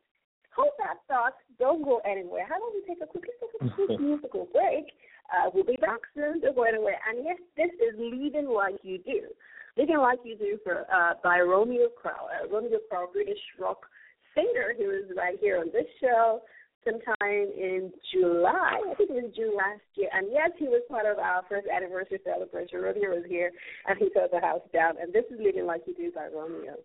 Hold 0.56 0.72
that 0.78 0.98
thought. 1.06 1.34
Don't 1.58 1.84
go 1.84 2.00
anywhere. 2.04 2.46
How 2.48 2.56
about 2.56 2.72
we 2.74 2.82
take 2.86 3.02
a 3.02 3.06
quick, 3.06 3.24
take 3.24 3.70
a 3.70 3.74
quick 3.74 4.00
musical 4.00 4.48
break? 4.52 4.86
Uh, 5.30 5.50
we'll 5.54 5.64
be 5.64 5.76
back 5.80 6.00
soon. 6.14 6.40
Don't 6.40 6.56
go 6.56 6.64
anywhere. 6.64 6.98
And 7.08 7.24
yes, 7.24 7.38
this 7.56 7.70
is 7.78 7.94
Living 7.98 8.50
Like 8.50 8.80
You 8.82 8.98
Do. 8.98 9.30
Living 9.76 9.98
Like 9.98 10.18
You 10.24 10.36
Do 10.36 10.58
for 10.64 10.86
uh, 10.92 11.14
by 11.22 11.40
Romeo 11.40 11.88
Crowell. 11.88 12.28
Uh, 12.28 12.48
Romeo 12.52 12.78
Crowell, 12.88 13.10
British 13.12 13.38
rock 13.58 13.86
singer 14.34 14.74
who 14.76 14.90
is 14.90 15.16
right 15.16 15.38
here 15.40 15.58
on 15.58 15.66
this 15.72 15.86
show 16.00 16.40
sometime 16.84 17.48
in 17.56 17.92
July. 18.12 18.80
I 18.90 18.94
think 18.94 19.10
it 19.10 19.14
was 19.14 19.32
June 19.36 19.54
last 19.56 19.82
year. 19.94 20.08
And 20.12 20.28
yes, 20.30 20.50
he 20.58 20.66
was 20.66 20.82
part 20.88 21.06
of 21.06 21.18
our 21.18 21.42
first 21.48 21.66
anniversary 21.68 22.20
celebration. 22.24 22.80
Romeo 22.80 23.10
was 23.10 23.24
here 23.28 23.50
and 23.86 23.98
he 23.98 24.08
tore 24.10 24.28
the 24.32 24.40
house 24.40 24.62
down. 24.72 24.94
And 25.00 25.12
this 25.12 25.24
is 25.30 25.38
Living 25.42 25.66
Like 25.66 25.82
You 25.86 25.94
Do 25.94 26.12
by 26.12 26.28
Romeo. 26.34 26.76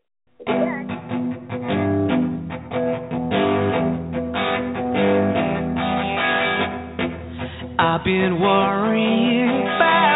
I've 7.77 8.03
been 8.03 8.39
worrying 8.41 9.67
about 9.75 10.14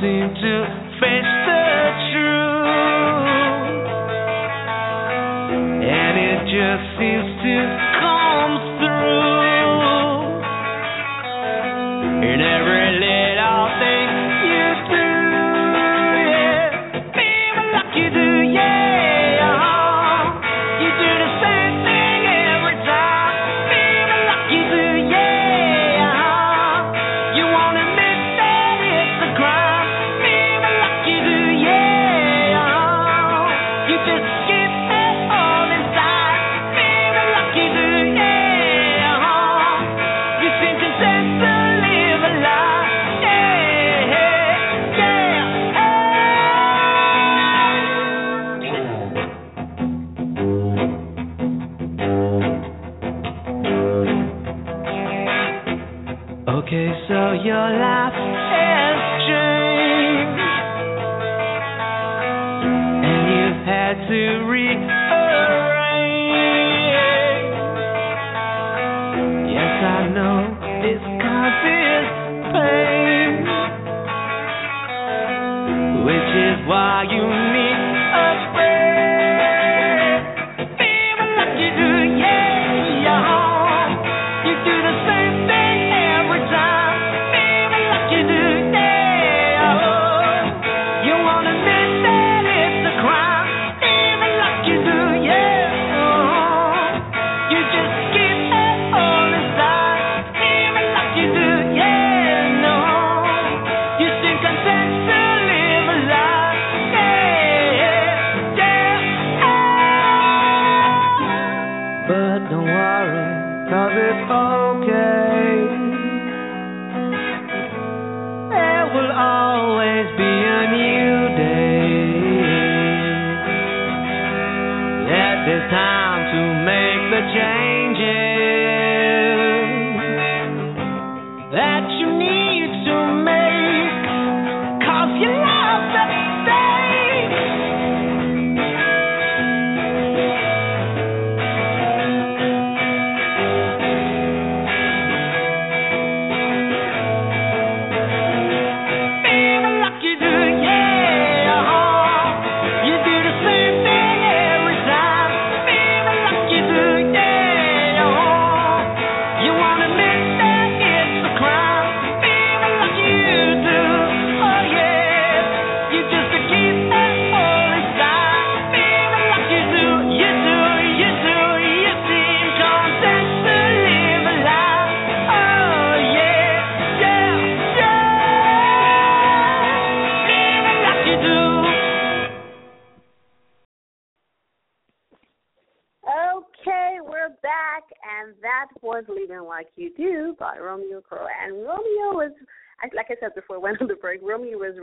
seem 0.00 0.34
to 0.34 0.52
face 1.00 1.37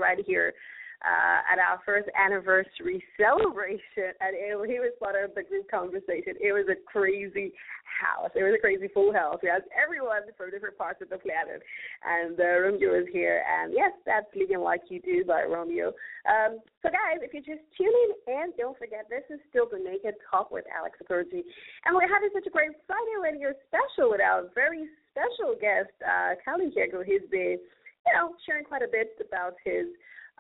right 0.06 0.22
here 0.26 0.53
uh, 1.06 1.39
at 1.45 1.60
our 1.60 1.82
first 1.86 2.10
anniversary 2.18 3.03
celebration, 3.18 4.16
and 4.22 4.34
it, 4.34 4.53
he 4.70 4.80
was 4.80 4.93
part 4.97 5.14
of 5.14 5.36
the 5.36 5.43
group 5.43 5.70
conversation. 5.70 6.34
It 6.41 6.53
was 6.53 6.66
a 6.66 6.78
crazy 6.86 7.53
house. 7.86 8.32
It 8.34 8.41
was 8.41 8.58
a 8.58 8.62
crazy 8.62 8.89
full 8.89 9.14
house. 9.14 9.38
We 9.43 9.49
had 9.49 9.70
everyone 9.76 10.26
from 10.34 10.49
different 10.49 10.78
parts 10.78 11.01
of 11.01 11.10
the 11.10 11.22
planet, 11.22 11.62
and 12.01 12.34
uh, 12.39 12.70
Romeo 12.70 12.97
was 12.97 13.10
here. 13.12 13.45
And 13.45 13.74
yes, 13.76 13.91
that's 14.06 14.26
"Living 14.34 14.66
Like 14.66 14.88
You 14.89 15.01
Do" 15.01 15.26
by 15.26 15.43
Romeo. 15.43 15.93
Um, 16.26 16.58
so, 16.82 16.89
guys, 16.89 17.22
if 17.22 17.34
you're 17.38 17.45
just 17.45 17.66
tuning 17.78 18.12
in, 18.26 18.56
don't 18.58 18.78
forget 18.78 19.06
this 19.10 19.26
is 19.30 19.41
still 19.49 19.70
the 19.70 19.78
Naked 19.78 20.16
Talk 20.26 20.49
with 20.49 20.66
Alex 20.72 20.97
Okoroji, 21.03 21.45
and 21.86 21.93
we're 21.93 22.10
having 22.10 22.34
such 22.34 22.47
a 22.47 22.53
great 22.53 22.74
Friday 22.88 23.18
radio 23.22 23.53
special 23.70 24.10
with 24.10 24.22
our 24.22 24.49
very 24.56 24.89
special 25.14 25.53
guest, 25.56 25.93
uh, 26.01 26.34
Kalu 26.41 26.74
Ikeagwu. 26.74 27.06
He's 27.06 27.24
been, 27.32 27.60
you 28.06 28.14
know, 28.14 28.36
sharing 28.45 28.66
quite 28.66 28.84
a 28.84 28.91
bit 28.91 29.18
about 29.26 29.56
his. 29.64 29.88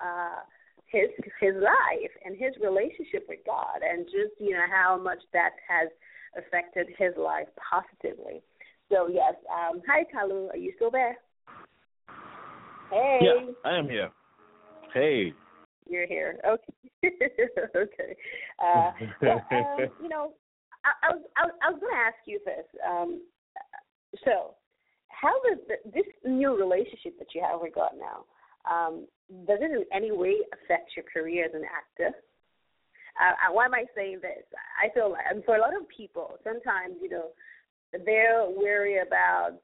Uh, 0.01 0.43
his 0.87 1.09
his 1.41 1.55
life 1.55 2.13
and 2.23 2.37
his 2.37 2.53
relationship 2.61 3.25
with 3.27 3.39
God, 3.43 3.81
and 3.81 4.05
just 4.05 4.39
you 4.39 4.51
know 4.51 4.65
how 4.71 4.95
much 5.01 5.17
that 5.33 5.51
has 5.67 5.89
affected 6.37 6.87
his 6.97 7.11
life 7.17 7.47
positively. 7.57 8.43
So 8.91 9.07
yes, 9.07 9.33
um, 9.49 9.81
hi 9.87 10.05
Kalu, 10.13 10.49
are 10.51 10.57
you 10.57 10.73
still 10.75 10.91
there? 10.91 11.17
Hey. 12.91 13.19
Yeah, 13.21 13.51
I 13.65 13.77
am 13.77 13.89
here. 13.89 14.09
Hey. 14.93 15.33
You're 15.89 16.07
here. 16.07 16.37
Okay. 16.47 16.73
okay. 17.75 18.15
Uh, 18.63 18.91
well, 19.21 19.45
um, 19.51 19.77
you 20.01 20.09
know, 20.09 20.33
I, 20.85 21.07
I 21.07 21.13
was 21.13 21.23
I 21.37 21.45
was, 21.45 21.53
I 21.63 21.71
was 21.71 21.79
going 21.79 21.93
to 21.93 21.99
ask 21.99 22.15
you 22.25 22.39
this. 22.45 22.65
Um, 22.87 23.21
so, 24.23 24.55
how 25.25 25.33
does 25.41 25.57
this 25.89 26.05
new 26.23 26.55
relationship 26.55 27.17
that 27.17 27.33
you 27.33 27.41
have 27.41 27.59
with 27.59 27.73
God 27.73 27.97
now? 27.97 28.25
Um, 28.69 29.07
does 29.47 29.57
it 29.61 29.71
in 29.71 29.85
any 29.91 30.11
way 30.11 30.37
affect 30.53 30.91
your 30.95 31.05
career 31.09 31.45
as 31.45 31.53
an 31.53 31.65
actor? 31.65 32.15
Uh, 33.17 33.53
why 33.53 33.65
am 33.65 33.73
I 33.73 33.85
saying 33.95 34.19
this? 34.21 34.45
I 34.77 34.93
feel 34.93 35.11
like, 35.11 35.25
and 35.29 35.43
for 35.45 35.55
a 35.55 35.61
lot 35.61 35.73
of 35.75 35.87
people, 35.89 36.37
sometimes 36.43 37.01
you 37.01 37.09
know, 37.09 37.33
they're 38.05 38.45
worried 38.45 39.01
about 39.01 39.57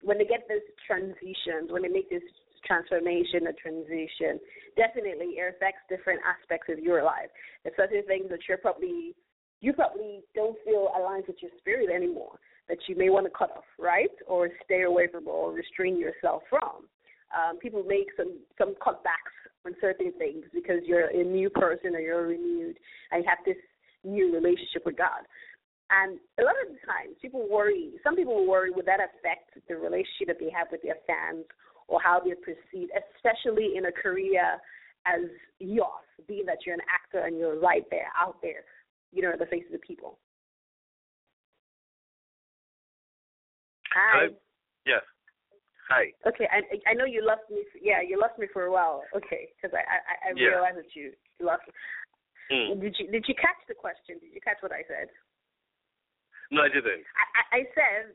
when 0.00 0.16
they 0.18 0.24
get 0.24 0.48
this 0.48 0.62
transitions, 0.86 1.68
when 1.68 1.82
they 1.82 1.88
make 1.88 2.08
this 2.08 2.22
transformation 2.64 3.44
or 3.44 3.54
transition, 3.60 4.40
definitely 4.76 5.36
it 5.36 5.54
affects 5.56 5.82
different 5.90 6.20
aspects 6.24 6.70
of 6.70 6.78
your 6.78 7.02
life. 7.02 7.28
There's 7.64 7.76
certain 7.76 8.06
things 8.06 8.30
that 8.30 8.40
you're 8.48 8.58
probably 8.58 9.14
you 9.60 9.72
probably 9.72 10.22
don't 10.34 10.56
feel 10.64 10.90
aligned 10.96 11.24
with 11.28 11.36
your 11.40 11.52
spirit 11.60 11.90
anymore 11.90 12.38
that 12.68 12.78
you 12.88 12.96
may 12.96 13.10
want 13.10 13.26
to 13.26 13.30
cut 13.30 13.50
off, 13.56 13.64
right? 13.78 14.10
Or 14.26 14.48
stay 14.64 14.82
away 14.82 15.08
from 15.08 15.28
or 15.28 15.52
restrain 15.52 15.98
yourself 15.98 16.42
from. 16.48 16.86
Um, 17.32 17.58
people 17.58 17.82
make 17.82 18.08
some 18.16 18.38
some 18.58 18.74
cutbacks 18.74 19.34
on 19.64 19.74
certain 19.80 20.12
things 20.18 20.44
because 20.52 20.80
you're 20.84 21.06
a 21.06 21.24
new 21.24 21.48
person 21.50 21.94
or 21.94 22.00
you're 22.00 22.26
renewed 22.26 22.76
and 23.10 23.24
you 23.24 23.28
have 23.28 23.38
this 23.46 23.56
new 24.04 24.34
relationship 24.34 24.84
with 24.84 24.96
God. 24.96 25.24
And 25.90 26.18
a 26.40 26.42
lot 26.42 26.54
of 26.64 26.72
the 26.72 26.80
times, 26.86 27.16
people 27.20 27.46
worry. 27.50 27.92
Some 28.02 28.16
people 28.16 28.46
worry 28.46 28.70
would 28.70 28.86
that 28.86 29.00
affect 29.00 29.52
the 29.68 29.76
relationship 29.76 30.28
that 30.28 30.40
they 30.40 30.50
have 30.50 30.68
with 30.72 30.82
their 30.82 30.96
fans 31.06 31.44
or 31.86 32.00
how 32.00 32.20
they're 32.24 32.36
perceived, 32.36 32.92
especially 32.96 33.76
in 33.76 33.86
a 33.86 33.92
career 33.92 34.56
as 35.04 35.28
yours, 35.58 36.08
being 36.26 36.46
that 36.46 36.58
you're 36.64 36.74
an 36.74 36.86
actor 36.88 37.26
and 37.26 37.36
you're 37.38 37.60
right 37.60 37.84
there, 37.90 38.08
out 38.18 38.36
there, 38.40 38.64
you 39.12 39.20
know, 39.20 39.32
in 39.32 39.38
the 39.38 39.46
face 39.46 39.64
of 39.66 39.72
the 39.72 39.86
people. 39.86 40.18
Hi. 43.92 44.26
Hi. 44.26 44.26
Yes. 44.86 45.02
Hi. 45.88 46.12
Okay, 46.26 46.48
I 46.50 46.62
I 46.88 46.94
know 46.94 47.04
you 47.04 47.24
lost 47.24 47.44
me. 47.50 47.64
For, 47.72 47.78
yeah, 47.78 48.00
you 48.00 48.18
lost 48.18 48.38
me 48.38 48.46
for 48.52 48.64
a 48.64 48.72
while. 48.72 49.04
Okay, 49.14 49.52
because 49.54 49.76
I 49.76 49.84
I, 49.84 50.30
I 50.30 50.32
Yeah. 50.34 50.56
realized 50.56 50.78
that 50.78 50.96
you 50.96 51.12
you 51.38 51.46
lost. 51.46 51.62
Me. 51.68 51.72
Mm. 52.50 52.80
Did 52.80 52.96
you 52.98 53.06
did 53.10 53.24
you 53.28 53.34
catch 53.34 53.60
the 53.68 53.74
question? 53.74 54.18
Did 54.20 54.32
you 54.32 54.40
catch 54.40 54.58
what 54.60 54.72
I 54.72 54.82
said? 54.88 55.08
No, 56.50 56.62
I 56.62 56.68
didn't. 56.68 57.04
I, 57.16 57.24
I, 57.32 57.42
I 57.58 57.60
said, 57.72 58.12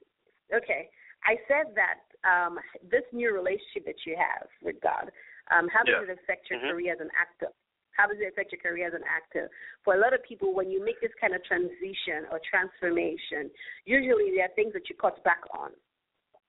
okay, 0.54 0.90
I 1.26 1.38
said 1.50 1.74
that 1.74 2.06
um, 2.22 2.60
this 2.86 3.02
new 3.12 3.34
relationship 3.34 3.86
that 3.86 4.06
you 4.06 4.16
have 4.16 4.46
with 4.62 4.78
God, 4.82 5.10
um, 5.50 5.68
how 5.74 5.82
does 5.82 6.06
Yeah. 6.06 6.14
it 6.14 6.20
affect 6.22 6.50
your 6.50 6.60
Mhm. 6.60 6.70
career 6.72 6.94
as 6.94 7.00
an 7.02 7.10
actor? 7.18 7.50
How 7.98 8.06
does 8.06 8.22
it 8.22 8.30
affect 8.30 8.54
your 8.54 8.62
career 8.62 8.88
as 8.88 8.94
an 8.94 9.02
actor? 9.10 9.50
For 9.84 9.98
a 9.98 10.00
lot 10.00 10.14
of 10.14 10.22
people, 10.22 10.54
when 10.54 10.70
you 10.70 10.86
make 10.86 11.02
this 11.02 11.12
kind 11.20 11.34
of 11.34 11.44
transition 11.44 12.30
or 12.30 12.38
transformation, 12.46 13.50
usually 13.90 14.38
there 14.38 14.46
are 14.46 14.54
things 14.54 14.72
that 14.78 14.86
you 14.86 14.96
cut 14.96 15.18
back 15.26 15.42
on. 15.50 15.74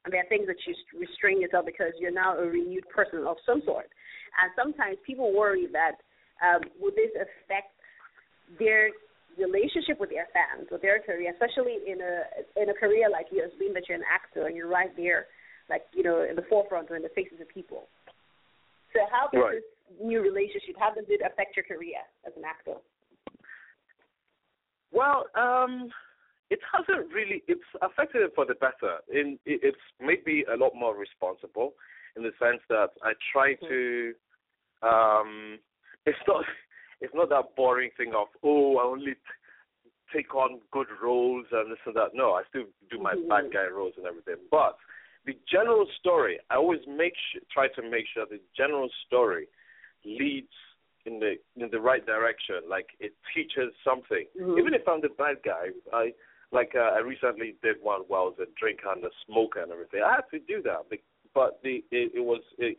And 0.04 0.12
there 0.12 0.20
are 0.20 0.28
things 0.28 0.46
that 0.46 0.60
you 0.68 0.76
restrain 0.92 1.40
yourself 1.40 1.64
because 1.64 1.96
you're 1.98 2.12
now 2.12 2.36
a 2.36 2.44
renewed 2.44 2.84
person 2.92 3.24
of 3.26 3.40
some 3.48 3.64
sort. 3.64 3.88
And 4.40 4.52
sometimes 4.54 5.00
people 5.08 5.32
worry 5.32 5.66
that 5.72 5.96
um, 6.44 6.68
will 6.76 6.92
this 6.92 7.10
affect 7.16 7.72
their 8.60 8.92
relationship 9.40 9.98
with 9.98 10.10
their 10.10 10.28
fans 10.36 10.68
or 10.70 10.78
their 10.78 11.00
career, 11.00 11.32
especially 11.32 11.80
in 11.88 11.98
a 12.04 12.60
in 12.60 12.68
a 12.68 12.76
career 12.76 13.08
like 13.08 13.26
yours, 13.32 13.50
being 13.58 13.72
that 13.72 13.88
you're 13.88 13.98
an 13.98 14.06
actor 14.06 14.46
and 14.46 14.56
you're 14.56 14.68
right 14.68 14.92
there, 14.96 15.26
like 15.70 15.82
you 15.96 16.02
know, 16.02 16.26
in 16.28 16.36
the 16.36 16.44
forefront 16.48 16.90
or 16.90 16.96
in 16.96 17.02
the 17.02 17.12
faces 17.14 17.40
of 17.40 17.48
people. 17.48 17.88
So 18.92 19.00
how 19.10 19.28
does 19.32 19.40
Right. 19.40 19.54
this 19.60 19.68
new 20.02 20.20
relationship? 20.20 20.76
How 20.78 20.94
does 20.94 21.04
it 21.08 21.20
affect 21.24 21.56
your 21.56 21.64
career 21.64 22.00
as 22.26 22.32
an 22.36 22.44
actor? 22.44 22.74
Well, 24.92 25.26
um, 25.34 25.90
it 26.50 26.60
hasn't 26.72 27.12
really. 27.12 27.42
It's 27.46 27.60
affected 27.82 28.22
it 28.22 28.32
for 28.34 28.46
the 28.46 28.54
better. 28.54 28.98
In 29.12 29.38
it, 29.44 29.60
it's 29.62 29.76
made 30.00 30.24
me 30.26 30.44
a 30.52 30.56
lot 30.56 30.72
more 30.74 30.96
responsible 30.96 31.74
in 32.16 32.22
the 32.22 32.32
sense 32.38 32.60
that 32.68 32.90
I 33.02 33.12
try 33.32 33.54
to. 33.68 34.14
Um, 34.82 35.58
it's 36.06 36.18
not 36.26 36.44
it's 37.00 37.14
not 37.14 37.28
that 37.30 37.54
boring 37.56 37.90
thing 37.96 38.12
of 38.16 38.28
oh 38.42 38.78
I 38.78 38.84
only 38.84 39.12
t- 39.14 39.20
take 40.14 40.34
on 40.34 40.60
good 40.72 40.86
roles 41.02 41.46
and 41.52 41.70
this 41.70 41.78
and 41.84 41.94
that. 41.96 42.14
No, 42.14 42.32
I 42.32 42.42
still 42.48 42.64
do 42.90 42.98
my 42.98 43.14
Mhm. 43.14 43.28
bad 43.28 43.52
guy 43.52 43.66
roles 43.66 43.94
and 43.98 44.06
everything. 44.06 44.36
But 44.50 44.78
the 45.26 45.36
general 45.46 45.86
story, 46.00 46.40
I 46.48 46.56
always 46.56 46.80
make 46.86 47.14
try 47.52 47.68
to 47.68 47.82
make 47.82 48.06
sure 48.08 48.24
the 48.24 48.40
general 48.56 48.88
story 49.06 49.48
leads 50.04 50.52
in 51.06 51.18
the 51.20 51.34
in 51.56 51.70
the 51.70 51.80
right 51.80 52.04
direction. 52.04 52.56
Like 52.68 52.88
it 53.00 53.12
teaches 53.34 53.72
something. 53.84 54.26
Mhm. 54.38 54.58
Even 54.58 54.74
if 54.74 54.86
I'm 54.86 55.00
the 55.00 55.10
bad 55.10 55.36
guy, 55.44 55.68
I 55.92 56.12
like 56.52 56.74
uh, 56.74 56.92
I 56.96 57.00
recently 57.00 57.56
did 57.62 57.76
one 57.82 58.02
where 58.08 58.20
I 58.20 58.24
was 58.24 58.38
a 58.40 58.46
drinker 58.58 58.92
and 58.92 59.04
a 59.04 59.10
smoker 59.26 59.62
and 59.62 59.72
everything. 59.72 60.02
I 60.02 60.16
had 60.16 60.28
to 60.32 60.38
do 60.40 60.62
that, 60.62 60.86
but 61.34 61.60
the 61.62 61.84
it, 61.90 62.12
it 62.14 62.24
was 62.24 62.42
it, 62.58 62.76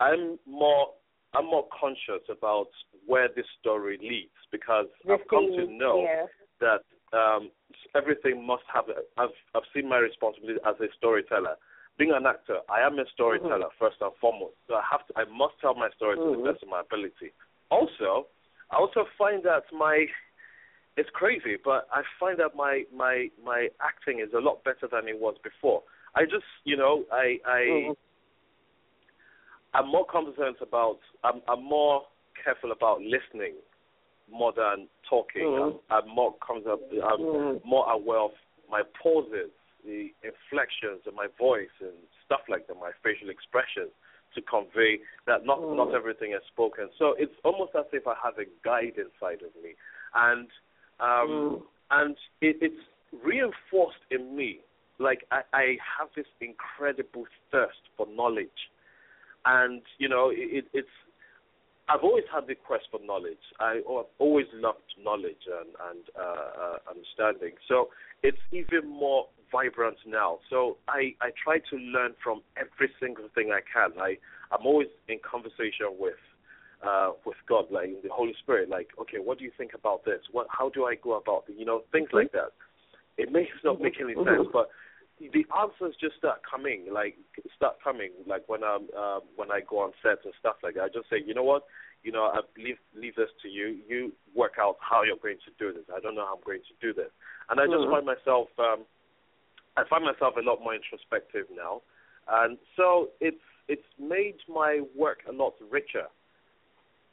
I'm 0.00 0.38
more 0.46 0.88
I'm 1.34 1.46
more 1.46 1.66
conscious 1.78 2.24
about 2.30 2.68
where 3.06 3.28
this 3.34 3.46
story 3.60 3.98
leads 4.00 4.32
because 4.50 4.86
The 5.04 5.14
I've 5.14 5.28
come 5.28 5.48
to 5.52 5.66
know 5.66 6.02
yeah. 6.02 6.26
that 6.60 7.16
um, 7.16 7.50
everything 7.94 8.46
must 8.46 8.64
have. 8.72 8.88
A, 8.88 9.02
I've 9.20 9.36
I've 9.54 9.68
seen 9.74 9.88
my 9.88 9.98
responsibility 9.98 10.60
as 10.66 10.76
a 10.80 10.88
storyteller. 10.96 11.56
Being 11.98 12.12
an 12.12 12.26
actor, 12.26 12.58
I 12.68 12.82
am 12.86 12.98
a 12.98 13.04
storyteller 13.14 13.68
first 13.78 13.96
and 14.02 14.12
foremost. 14.20 14.54
So 14.68 14.74
I 14.74 14.82
have 14.90 15.06
to. 15.08 15.12
I 15.16 15.24
must 15.24 15.54
tell 15.60 15.74
my 15.74 15.88
story 15.96 16.16
to 16.16 16.22
Mhm. 16.22 16.44
the 16.44 16.52
best 16.52 16.62
of 16.62 16.68
my 16.68 16.80
ability. 16.80 17.32
Also, 17.70 18.26
I 18.70 18.76
also 18.76 19.06
find 19.16 19.42
that 19.44 19.64
my 19.72 20.06
it's 20.98 21.10
crazy, 21.10 21.56
but 21.56 21.88
I 21.92 22.02
find 22.20 22.38
that 22.38 22.54
my 22.54 22.84
my 22.92 23.30
my 23.42 23.70
acting 23.80 24.20
is 24.20 24.32
a 24.34 24.40
lot 24.40 24.62
better 24.64 24.86
than 24.88 25.08
it 25.08 25.18
was 25.18 25.36
before. 25.42 25.82
I 26.14 26.24
just 26.26 26.44
you 26.64 26.76
know 26.76 27.04
I 27.10 27.40
I 27.46 27.60
Mhm. 27.64 27.96
I'm 29.74 29.88
more 29.88 30.04
cognizant 30.06 30.60
about. 30.60 31.00
I'm 31.24 31.40
I'm 31.48 31.62
more 31.62 32.06
careful 32.42 32.72
about 32.72 33.00
listening 33.00 33.54
more 34.30 34.52
than 34.52 34.88
talking. 35.08 35.44
Mhm. 35.46 35.80
I'm, 35.88 36.04
I'm 36.04 36.08
more 36.08 36.34
cognizant. 36.40 36.82
I'm 37.02 37.20
Mhm. 37.20 37.64
more 37.64 37.90
aware 37.90 38.18
of 38.18 38.34
my 38.68 38.82
pauses, 39.00 39.50
the 39.86 40.12
inflections 40.26 41.06
of 41.06 41.14
my 41.14 41.28
voice, 41.38 41.72
and 41.80 41.94
stuff 42.24 42.42
like 42.48 42.66
that. 42.66 42.76
My 42.78 42.90
facial 43.02 43.30
expressions 43.30 43.90
to 44.34 44.42
convey 44.42 45.00
that 45.26 45.44
not 45.46 45.60
Mhm. 45.60 45.76
not 45.76 45.94
everything 45.94 46.32
is 46.32 46.42
spoken. 46.52 46.90
So 46.98 47.12
it's 47.14 47.34
almost 47.44 47.74
as 47.74 47.86
if 47.92 48.06
I 48.06 48.14
have 48.22 48.38
a 48.38 48.46
guide 48.62 48.98
inside 48.98 49.42
of 49.42 49.54
me, 49.62 49.74
and 50.14 50.50
um, 51.00 51.30
Mm. 51.30 51.62
and 51.90 52.16
it, 52.40 52.56
it's 52.60 52.82
reinforced 53.22 54.04
in 54.10 54.34
me. 54.36 54.60
Like 54.98 55.24
I, 55.30 55.42
I 55.52 55.78
have 55.98 56.08
this 56.14 56.26
incredible 56.40 57.26
thirst 57.50 57.80
for 57.96 58.06
knowledge, 58.06 58.70
and 59.44 59.82
you 59.98 60.08
know 60.08 60.30
it, 60.30 60.66
it's. 60.72 60.88
I've 61.88 62.02
always 62.02 62.24
had 62.34 62.48
the 62.48 62.56
quest 62.56 62.88
for 62.90 62.98
knowledge. 62.98 63.44
I, 63.60 63.78
I've 63.78 64.10
always 64.18 64.46
loved 64.52 64.92
knowledge 65.04 65.46
and, 65.46 65.68
and 65.88 66.02
uh, 66.18 66.48
uh, 66.64 66.78
understanding. 66.90 67.54
So 67.68 67.90
it's 68.24 68.42
even 68.50 68.88
more 68.88 69.28
vibrant 69.50 69.96
now. 70.06 70.38
So 70.50 70.76
I, 70.88 71.14
I 71.20 71.30
try 71.42 71.58
to 71.70 71.76
learn 71.76 72.14
from 72.22 72.42
every 72.56 72.90
single 73.00 73.28
thing 73.34 73.52
I 73.52 73.60
can. 73.60 73.98
I 74.00 74.16
I'm 74.52 74.64
always 74.64 74.88
in 75.08 75.18
conversation 75.28 75.98
with 75.98 76.14
uh, 76.86 77.12
with 77.24 77.36
God, 77.48 77.66
like 77.70 78.02
the 78.02 78.10
Holy 78.10 78.34
Spirit. 78.42 78.68
Like, 78.68 78.88
okay, 79.00 79.18
what 79.18 79.38
do 79.38 79.44
you 79.44 79.52
think 79.56 79.72
about 79.74 80.04
this? 80.04 80.20
What 80.32 80.46
how 80.50 80.68
do 80.70 80.84
I 80.84 80.94
go 80.94 81.16
about 81.16 81.44
it? 81.48 81.56
You 81.58 81.64
know, 81.64 81.82
things 81.92 82.08
like 82.12 82.32
that. 82.32 82.52
It 83.18 83.32
may 83.32 83.48
not 83.64 83.80
make 83.80 83.94
any 84.00 84.14
sense, 84.14 84.48
but 84.52 84.68
the 85.18 85.46
answers 85.56 85.96
just 86.00 86.16
start 86.16 86.40
coming, 86.44 86.86
like 86.92 87.16
start 87.56 87.76
coming, 87.82 88.10
like 88.26 88.44
when 88.48 88.62
I'm 88.62 88.88
um, 88.96 89.20
when 89.36 89.50
I 89.50 89.60
go 89.68 89.80
on 89.80 89.92
sets 90.02 90.20
and 90.24 90.34
stuff 90.38 90.56
like 90.62 90.74
that. 90.74 90.82
I 90.82 90.88
just 90.88 91.08
say, 91.08 91.16
you 91.24 91.32
know 91.32 91.42
what, 91.44 91.64
you 92.02 92.12
know, 92.12 92.24
I 92.24 92.40
leave 92.60 92.76
leave 92.94 93.16
this 93.16 93.32
to 93.42 93.48
you. 93.48 93.80
You 93.88 94.12
work 94.34 94.60
out 94.60 94.76
how 94.80 95.02
you're 95.02 95.16
going 95.16 95.40
to 95.48 95.52
do 95.58 95.72
this. 95.72 95.88
I 95.88 96.00
don't 96.00 96.14
know 96.14 96.26
how 96.26 96.36
I'm 96.36 96.44
going 96.44 96.60
to 96.60 96.76
do 96.84 96.92
this, 96.92 97.10
and 97.48 97.60
I 97.60 97.64
just 97.64 97.88
Mhm. 97.88 97.90
find 97.90 98.06
myself, 98.06 98.48
um, 98.58 98.84
I 99.76 99.84
find 99.88 100.04
myself 100.04 100.34
a 100.36 100.42
lot 100.42 100.60
more 100.60 100.74
introspective 100.74 101.46
now, 101.54 101.82
and 102.28 102.58
so 102.76 103.10
it's 103.20 103.42
it's 103.68 103.86
made 103.98 104.36
my 104.48 104.82
work 104.96 105.18
a 105.28 105.32
lot 105.32 105.54
richer, 105.70 106.06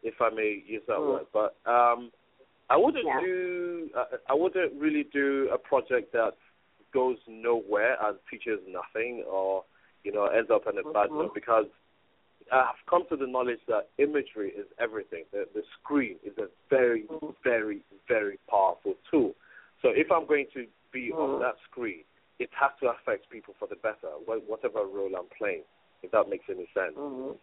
if 0.04 0.16
I 0.22 0.30
may 0.30 0.64
use 0.66 0.84
that 0.88 0.98
Mm. 0.98 1.08
word. 1.08 1.26
But 1.34 1.56
um, 1.66 2.12
I 2.70 2.78
wouldn't 2.78 3.06
Yeah. 3.06 3.20
do, 3.20 3.90
I, 3.96 4.06
I 4.30 4.34
wouldn't 4.34 4.74
really 4.80 5.04
do 5.04 5.50
a 5.52 5.58
project 5.58 6.14
that 6.14 6.36
goes 6.94 7.18
nowhere 7.28 7.98
and 8.06 8.20
features 8.30 8.60
nothing 8.68 9.24
or 9.24 9.66
you 10.04 10.12
know 10.12 10.26
ends 10.26 10.52
up 10.52 10.68
in 10.68 10.78
a 10.78 10.84
bad 10.84 11.10
Mhm. 11.10 11.24
note 11.24 11.34
because 11.34 11.66
I've 12.52 12.86
come 12.88 13.06
to 13.08 13.16
the 13.16 13.26
knowledge 13.28 13.62
that 13.68 13.90
imagery 13.98 14.52
is 14.52 14.68
everything. 14.78 15.26
The, 15.32 15.48
the 15.54 15.64
screen 15.80 16.20
is 16.24 16.38
a 16.38 16.50
very, 16.70 17.04
Mhm. 17.04 17.36
very, 17.44 17.82
very 18.08 18.38
powerful 18.50 18.96
tool. 19.10 19.36
So 19.82 19.90
if 19.90 20.12
I'm 20.12 20.26
going 20.26 20.48
to 20.54 20.68
be 20.92 21.12
Mhm. 21.12 21.20
on 21.20 21.40
that 21.40 21.58
screen, 21.62 22.04
it 22.44 22.50
has 22.60 22.72
to 22.82 22.92
affect 22.92 23.30
people 23.30 23.56
for 23.58 23.68
the 23.68 23.78
better, 23.78 24.12
whatever 24.26 24.84
role 24.84 25.16
I'm 25.18 25.32
playing. 25.38 25.64
If 26.04 26.12
that 26.12 26.28
makes 26.28 26.46
any 26.50 26.68
sense. 26.74 26.96
Mhm. 26.98 27.38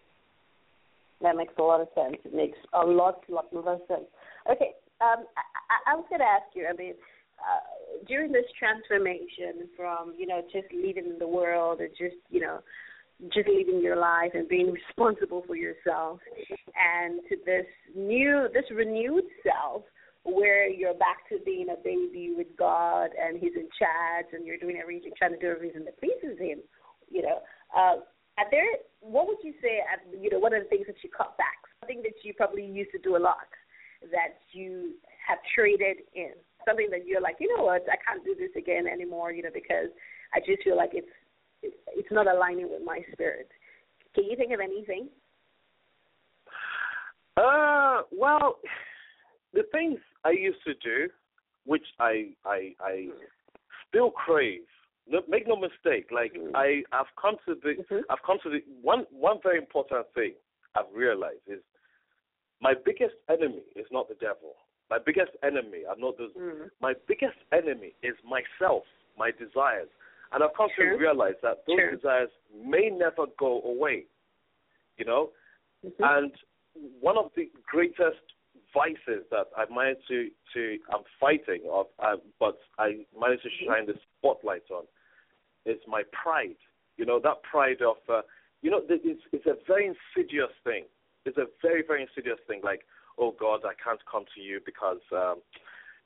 That 1.23 1.37
makes 1.37 1.55
a 1.59 1.63
lot 1.63 1.81
of 1.81 1.89
sense. 1.95 2.17
It 2.25 2.35
makes 2.35 2.59
a 2.73 2.85
lot, 2.85 3.25
lot, 3.29 3.53
lot 3.53 3.81
of 3.81 3.87
sense. 3.89 4.09
Okay, 4.47 4.75
um, 5.01 5.27
I, 5.37 5.43
I, 5.73 5.93
I 5.93 5.97
was 5.97 6.07
going 6.09 6.21
to 6.21 6.27
ask 6.27 6.55
you. 6.55 6.67
I 6.67 6.73
mean, 6.75 6.95
uh, 7.41 8.05
during 8.07 8.33
this 8.33 8.45
transformation 8.59 9.69
from 9.77 10.15
you 10.17 10.27
know 10.27 10.43
just 10.53 10.69
leaving 10.73 11.19
the 11.19 11.29
world 11.29 11.81
and 11.81 11.91
just 11.91 12.17
you 12.29 12.41
know 12.41 12.61
just 13.33 13.49
living 13.49 13.81
your 13.83 13.97
life 13.97 14.33
and 14.35 14.49
being 14.49 14.71
responsible 14.81 15.43
for 15.47 15.57
yourself, 15.57 16.21
and 16.77 17.21
to 17.29 17.37
this 17.45 17.67
new, 17.95 18.49
this 18.53 18.71
renewed 18.71 19.25
self 19.43 19.83
where 20.25 20.69
you're 20.69 20.95
back 20.95 21.29
to 21.29 21.39
being 21.45 21.69
a 21.71 21.83
baby 21.83 22.33
with 22.37 22.49
God 22.59 23.11
and 23.19 23.39
He's 23.39 23.55
in 23.57 23.69
charge 23.79 24.27
and 24.33 24.47
you're 24.47 24.59
doing 24.59 24.79
everything, 24.81 25.13
trying 25.17 25.33
to 25.33 25.39
do 25.39 25.49
everything 25.49 25.85
that 25.85 25.99
pleases 25.99 26.39
Him. 26.39 26.59
You 27.09 27.23
know, 27.23 27.39
uh, 27.77 28.05
are 28.39 28.51
there? 28.51 28.65
What 29.01 29.27
would 29.27 29.39
you 29.43 29.55
say? 29.63 29.81
You 30.21 30.31
know, 30.31 30.39
one 30.39 30.55
of 30.55 30.63
the 30.63 30.69
things 30.69 30.87
that 30.87 30.97
you 31.03 31.11
cut 31.11 31.37
back, 31.39 31.59
something 31.81 32.03
that 32.03 32.15
you 32.23 32.35
probably 32.35 32.65
used 32.65 32.93
to 32.93 32.99
do 32.99 33.17
a 33.17 33.19
lot, 33.19 33.49
that 34.13 34.41
you 34.53 34.95
have 35.27 35.39
traded 35.55 35.99
in, 36.15 36.33
something 36.67 36.89
that 36.91 37.07
you're 37.07 37.21
like, 37.21 37.37
you 37.41 37.55
know 37.57 37.65
what, 37.65 37.83
I 37.91 37.97
can't 38.07 38.25
do 38.25 38.35
this 38.39 38.51
again 38.57 38.87
anymore. 38.87 39.33
You 39.33 39.43
know, 39.43 39.51
because 39.53 39.89
I 40.35 40.41
just 40.41 40.63
feel 40.63 40.77
like 40.77 40.91
it's 40.93 41.09
it's 41.63 42.11
not 42.11 42.27
aligning 42.27 42.71
with 42.71 42.83
my 42.85 43.01
spirit. 43.13 43.49
Can 44.15 44.25
you 44.25 44.37
think 44.37 44.53
of 44.53 44.61
anything? 44.61 45.09
Uh, 47.37 48.03
well, 48.13 48.59
the 49.55 49.63
things 49.73 49.99
I 50.25 50.31
used 50.31 50.63
to 50.67 50.75
do, 50.75 51.09
which 51.65 51.87
I 51.99 52.31
I 52.45 52.75
I 52.81 53.09
still 53.89 54.11
crave. 54.11 54.63
No, 55.07 55.21
make 55.29 55.47
no 55.49 55.57
mistake. 55.57 56.11
Like 56.11 56.35
Mm. 56.35 56.53
I 56.55 56.85
I've 56.93 57.15
come 57.21 57.37
to 57.47 57.55
the 57.55 57.75
Mhm. 57.83 58.05
I've 58.11 58.23
come 58.23 58.39
to 58.43 58.51
the 58.51 58.61
one 58.83 59.07
one 59.11 59.41
very 59.43 59.59
important 59.59 60.07
thing 60.15 60.35
I've 60.75 60.93
realized 60.93 61.47
is 61.49 61.63
my 62.61 62.75
biggest 62.75 63.15
enemy 63.29 63.63
is 63.75 63.87
not 63.91 64.09
the 64.09 64.15
devil. 64.17 64.57
My 64.91 64.99
biggest 64.99 65.33
enemy 65.43 65.85
are 65.87 65.97
not 65.97 66.19
those. 66.19 66.33
Mm. 66.35 66.71
My 66.81 66.95
biggest 67.07 67.39
enemy 67.53 67.95
is 68.03 68.15
myself, 68.25 68.85
my 69.17 69.31
desires, 69.31 69.89
and 70.33 70.43
I've 70.45 70.55
come 70.55 70.69
True. 70.77 70.91
to 70.91 70.97
realize 70.97 71.37
that 71.43 71.65
those 71.67 71.79
True. 71.79 71.91
desires 71.97 72.31
may 72.53 72.91
never 72.91 73.27
go 73.39 73.63
away. 73.63 74.07
You 74.99 75.05
know, 75.07 75.33
Mhm. 75.85 75.95
and 76.19 76.33
one 77.01 77.17
of 77.17 77.33
the 77.35 77.51
greatest 77.67 78.21
vices 78.75 79.25
that 79.31 79.47
I 79.57 79.65
managed 79.73 80.07
to, 80.09 80.29
to 80.55 80.79
I'm 80.93 81.03
fighting 81.19 81.63
of, 81.71 81.87
uh, 81.99 82.17
but 82.39 82.59
I 82.79 83.05
managed 83.19 83.43
to 83.43 83.51
shine 83.67 83.87
the 83.87 83.95
spotlight 84.19 84.65
on, 84.71 84.85
is 85.67 85.79
my 85.87 86.03
pride. 86.13 86.57
You 86.97 87.07
know 87.07 87.21
that 87.23 87.43
pride 87.43 87.83
of, 87.83 87.97
uh, 88.09 88.23
you 88.63 88.71
know, 88.71 88.83
it's 88.89 89.23
it's 89.33 89.47
a 89.47 89.57
very 89.67 89.87
insidious 89.87 90.53
thing. 90.65 90.85
It's 91.25 91.39
a 91.39 91.47
very 91.63 91.83
very 91.87 92.03
insidious 92.03 92.39
thing. 92.47 92.61
Like, 92.63 92.83
oh 93.19 93.35
God, 93.39 93.61
I 93.65 93.73
can't 93.83 94.01
come 94.11 94.25
to 94.35 94.41
you 94.41 94.61
because 94.65 95.01
um, 95.13 95.37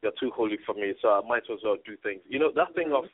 you're 0.03 0.13
too 0.21 0.31
holy 0.35 0.59
for 0.65 0.75
me, 0.75 0.95
so 1.01 1.09
I 1.09 1.21
might 1.27 1.45
as 1.51 1.59
well 1.65 1.77
do 1.85 1.97
things. 2.03 2.21
You 2.29 2.39
know 2.39 2.53
that 2.55 2.75
thing 2.75 2.93
of 2.95 3.05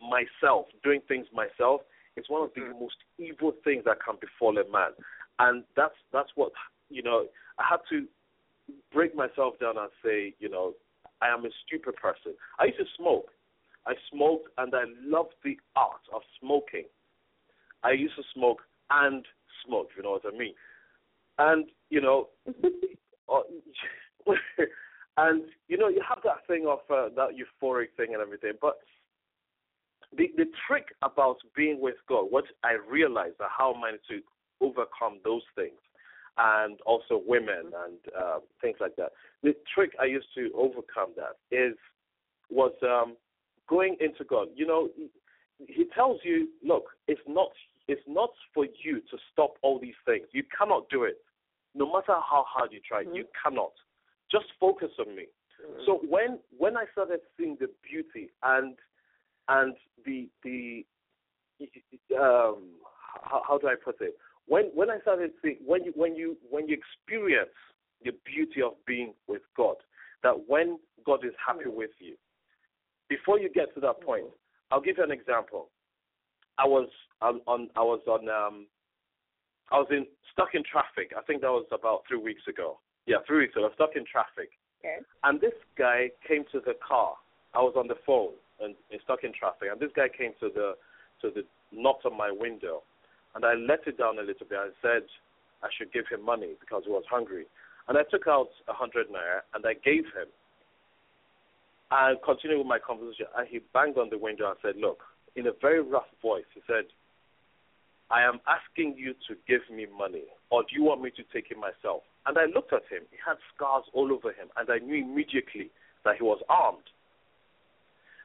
myself 0.00 0.66
doing 0.82 1.00
things 1.08 1.26
myself 1.32 1.80
is 2.16 2.24
one 2.28 2.42
of 2.42 2.50
the 2.54 2.72
most 2.78 2.96
evil 3.18 3.52
things 3.64 3.84
that 3.84 3.98
can 4.04 4.16
befall 4.20 4.56
a 4.58 4.70
man, 4.70 4.92
and 5.38 5.64
that's 5.76 5.96
that's 6.12 6.30
what 6.34 6.52
you 6.88 7.02
know. 7.02 7.26
I 7.58 7.64
had 7.70 7.80
to 7.90 8.06
break 8.92 9.14
myself 9.14 9.58
down 9.60 9.76
and 9.78 9.90
say, 10.04 10.34
you 10.38 10.48
know, 10.48 10.74
I 11.22 11.28
am 11.28 11.44
a 11.44 11.50
stupid 11.66 11.96
person. 11.96 12.34
I 12.58 12.66
used 12.66 12.78
to 12.78 12.84
smoke. 12.96 13.30
I 13.86 13.94
smoked 14.12 14.48
and 14.58 14.74
I 14.74 14.84
loved 15.04 15.34
the 15.44 15.58
art 15.76 16.02
of 16.12 16.22
smoking. 16.40 16.84
I 17.84 17.92
used 17.92 18.16
to 18.16 18.22
smoke 18.34 18.62
and 18.90 19.24
smoke, 19.64 19.90
you 19.96 20.02
know 20.02 20.12
what 20.12 20.22
I 20.26 20.36
mean? 20.36 20.54
And, 21.38 21.66
you 21.90 22.00
know, 22.00 22.28
uh, 23.32 23.40
and, 25.16 25.42
you 25.68 25.76
know, 25.76 25.88
you 25.88 26.02
have 26.06 26.18
that 26.24 26.46
thing 26.46 26.66
of 26.66 26.80
uh, 26.90 27.08
that 27.14 27.30
euphoric 27.36 27.88
thing 27.96 28.14
and 28.14 28.22
everything. 28.22 28.52
But 28.60 28.78
the, 30.16 30.30
the 30.36 30.46
trick 30.66 30.86
about 31.02 31.36
being 31.54 31.80
with 31.80 31.96
God, 32.08 32.26
what 32.30 32.44
I 32.64 32.76
realized 32.90 33.34
that 33.38 33.48
how 33.56 33.74
I 33.74 33.80
managed 33.80 34.08
to 34.08 34.20
overcome 34.60 35.20
those 35.24 35.42
things, 35.54 35.78
and 36.38 36.78
also 36.84 37.22
women 37.26 37.72
and 37.84 37.98
uh, 38.18 38.38
things 38.60 38.76
like 38.80 38.96
that. 38.96 39.12
The 39.42 39.54
trick 39.74 39.92
I 40.00 40.04
used 40.04 40.28
to 40.34 40.50
overcome 40.54 41.12
that 41.16 41.36
is 41.56 41.76
was 42.50 42.72
um, 42.82 43.16
going 43.68 43.96
into 44.00 44.24
God. 44.24 44.48
You 44.54 44.66
know, 44.66 44.88
he, 45.58 45.84
tells 45.94 46.20
you, 46.22 46.48
look, 46.62 46.84
it's 47.08 47.20
not 47.26 47.50
it's 47.88 48.02
not 48.06 48.30
for 48.52 48.66
you 48.84 48.96
to 48.96 49.16
stop 49.32 49.54
all 49.62 49.80
these 49.80 49.94
things. 50.04 50.26
You 50.32 50.42
cannot 50.56 50.88
do 50.90 51.04
it. 51.04 51.18
No 51.74 51.86
matter 51.86 52.18
how 52.20 52.44
hard 52.48 52.72
you 52.72 52.80
try, 52.86 53.00
you 53.00 53.24
cannot. 53.42 53.72
Just 54.30 54.46
focus 54.58 54.90
on 54.98 55.14
me. 55.14 55.26
So 55.86 56.00
when 56.08 56.38
when 56.56 56.76
I 56.76 56.84
started 56.92 57.20
seeing 57.36 57.56
the 57.58 57.68
beauty 57.88 58.30
and 58.42 58.74
and 59.48 59.74
the 60.04 60.28
the 60.42 60.84
um 62.14 62.58
how, 63.22 63.42
how 63.48 63.58
do 63.58 63.68
I 63.68 63.74
put 63.82 64.00
it? 64.00 64.16
When 64.48 64.66
when 64.74 64.90
I 64.90 65.00
started 65.00 65.32
seeing 65.42 65.58
when 65.64 65.84
you 65.84 65.92
when 65.96 66.14
you 66.14 66.36
when 66.50 66.68
you 66.68 66.76
experience 66.76 67.50
the 68.04 68.12
beauty 68.24 68.62
of 68.62 68.72
being 68.86 69.14
with 69.26 69.42
God, 69.56 69.76
that 70.22 70.34
when 70.46 70.78
God 71.04 71.24
is 71.24 71.32
happy 71.44 71.68
mm. 71.68 71.74
with 71.74 71.90
you, 71.98 72.14
before 73.08 73.38
you 73.38 73.48
get 73.48 73.74
to 73.74 73.80
that 73.80 74.00
mm. 74.00 74.04
point, 74.04 74.26
I'll 74.70 74.80
give 74.80 74.98
you 74.98 75.04
an 75.04 75.10
example. 75.10 75.68
I 76.58 76.66
was 76.66 76.88
on, 77.20 77.40
on 77.46 77.68
I 77.76 77.80
was 77.80 78.00
on 78.06 78.28
um 78.28 78.66
I 79.70 79.76
was 79.76 79.88
in 79.90 80.06
stuck 80.32 80.54
in 80.54 80.62
traffic. 80.62 81.12
I 81.16 81.22
think 81.22 81.40
that 81.42 81.50
was 81.50 81.66
about 81.72 82.02
three 82.08 82.18
weeks 82.18 82.42
ago. 82.48 82.78
Yeah, 83.06 83.16
three 83.26 83.38
weeks 83.38 83.56
ago. 83.56 83.70
Stuck 83.74 83.96
in 83.96 84.04
traffic. 84.10 84.50
Okay. 84.80 84.98
And 85.24 85.40
this 85.40 85.54
guy 85.78 86.10
came 86.26 86.44
to 86.52 86.60
the 86.60 86.74
car. 86.86 87.14
I 87.54 87.60
was 87.60 87.74
on 87.76 87.88
the 87.88 87.96
phone 88.04 88.32
and, 88.60 88.74
and 88.90 89.00
stuck 89.04 89.24
in 89.24 89.32
traffic. 89.32 89.68
And 89.70 89.80
this 89.80 89.90
guy 89.96 90.08
came 90.08 90.32
to 90.40 90.48
the 90.54 90.74
to 91.22 91.30
the 91.34 91.42
knocked 91.72 92.04
on 92.04 92.16
my 92.16 92.30
window, 92.30 92.82
and 93.36 93.44
I 93.44 93.52
let 93.52 93.86
it 93.86 93.98
down 93.98 94.18
a 94.18 94.22
little 94.22 94.46
bit. 94.48 94.58
I 94.58 94.70
said 94.80 95.02
I 95.62 95.68
should 95.76 95.92
give 95.92 96.08
him 96.08 96.24
money 96.24 96.56
because 96.58 96.82
he 96.86 96.90
was 96.90 97.04
hungry, 97.08 97.44
and 97.86 97.98
I 97.98 98.02
took 98.10 98.26
out 98.26 98.48
a 98.66 98.72
hundred 98.72 99.08
naira 99.08 99.44
and 99.54 99.64
I 99.64 99.74
gave 99.74 100.04
him. 100.16 100.28
And 101.90 102.18
continued 102.24 102.58
with 102.58 102.66
my 102.66 102.80
conversation, 102.80 103.26
and 103.36 103.46
he 103.46 103.60
banged 103.72 103.98
on 103.98 104.10
the 104.10 104.18
window 104.18 104.48
and 104.48 104.56
said, 104.60 104.76
"Look," 104.76 105.04
in 105.36 105.46
a 105.46 105.52
very 105.52 105.80
rough 105.80 106.08
voice, 106.20 106.48
he 106.52 106.62
said, 106.66 106.86
"I 108.10 108.22
am 108.22 108.40
asking 108.48 108.96
you 108.96 109.14
to 109.28 109.36
give 109.46 109.68
me 109.70 109.86
money, 109.86 110.24
or 110.50 110.62
do 110.62 110.74
you 110.74 110.82
want 110.82 111.02
me 111.02 111.10
to 111.10 111.22
take 111.32 111.50
it 111.50 111.58
myself?" 111.58 112.02
And 112.24 112.38
I 112.38 112.46
looked 112.46 112.72
at 112.72 112.86
him. 112.86 113.02
He 113.12 113.18
had 113.24 113.36
scars 113.54 113.84
all 113.92 114.10
over 114.12 114.32
him, 114.32 114.48
and 114.56 114.68
I 114.68 114.78
knew 114.78 114.96
immediately 114.96 115.70
that 116.04 116.16
he 116.16 116.24
was 116.24 116.42
armed. 116.48 116.90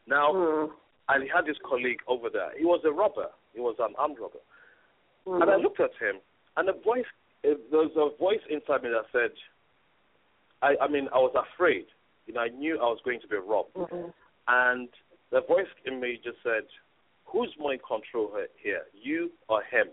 Now, 0.07 0.33
Mm. 0.33 0.73
and 1.09 1.23
he 1.23 1.29
had 1.29 1.45
his 1.45 1.57
colleague 1.59 2.01
over 2.07 2.29
there. 2.29 2.51
He 2.57 2.65
was 2.65 2.83
a 2.85 2.91
robber. 2.91 3.29
He 3.53 3.59
was 3.59 3.75
an 3.77 3.93
armed 3.97 4.17
robber. 4.17 4.39
Mm. 5.27 5.41
And 5.41 5.51
I 5.51 5.55
looked 5.55 5.79
at 5.79 5.91
him, 5.99 6.19
and 6.57 6.69
a 6.69 6.73
voice, 6.73 7.05
uh, 7.45 7.55
there 7.69 7.79
was 7.79 7.91
a 7.95 8.17
voice 8.17 8.41
inside 8.49 8.83
me 8.83 8.89
that 8.89 9.05
said, 9.11 9.31
I, 10.61 10.75
I 10.83 10.87
mean, 10.87 11.07
I 11.13 11.17
was 11.17 11.35
afraid. 11.35 11.85
You 12.27 12.33
know, 12.33 12.41
I 12.41 12.49
knew 12.49 12.77
I 12.77 12.85
was 12.85 12.99
going 13.03 13.19
to 13.21 13.27
be 13.27 13.35
robbed. 13.35 13.75
Mm. 13.75 14.13
And 14.47 14.89
the 15.31 15.41
voice 15.41 15.71
in 15.85 15.99
me 15.99 16.19
just 16.23 16.37
said, 16.43 16.63
who's 17.25 17.53
more 17.57 17.73
in 17.73 17.79
control 17.79 18.31
here, 18.61 18.83
you 18.93 19.31
or 19.47 19.61
him? 19.63 19.87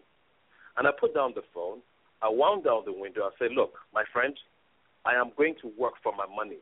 And 0.76 0.86
I 0.86 0.90
put 0.98 1.14
down 1.14 1.32
the 1.34 1.42
phone. 1.54 1.78
I 2.20 2.28
wound 2.28 2.64
down 2.64 2.82
the 2.84 2.92
window. 2.92 3.22
I 3.22 3.30
said, 3.38 3.52
look, 3.52 3.74
my 3.94 4.04
friend, 4.12 4.34
I 5.04 5.14
am 5.14 5.30
going 5.36 5.54
to 5.62 5.70
work 5.78 5.94
for 6.02 6.12
my 6.14 6.26
money. 6.34 6.58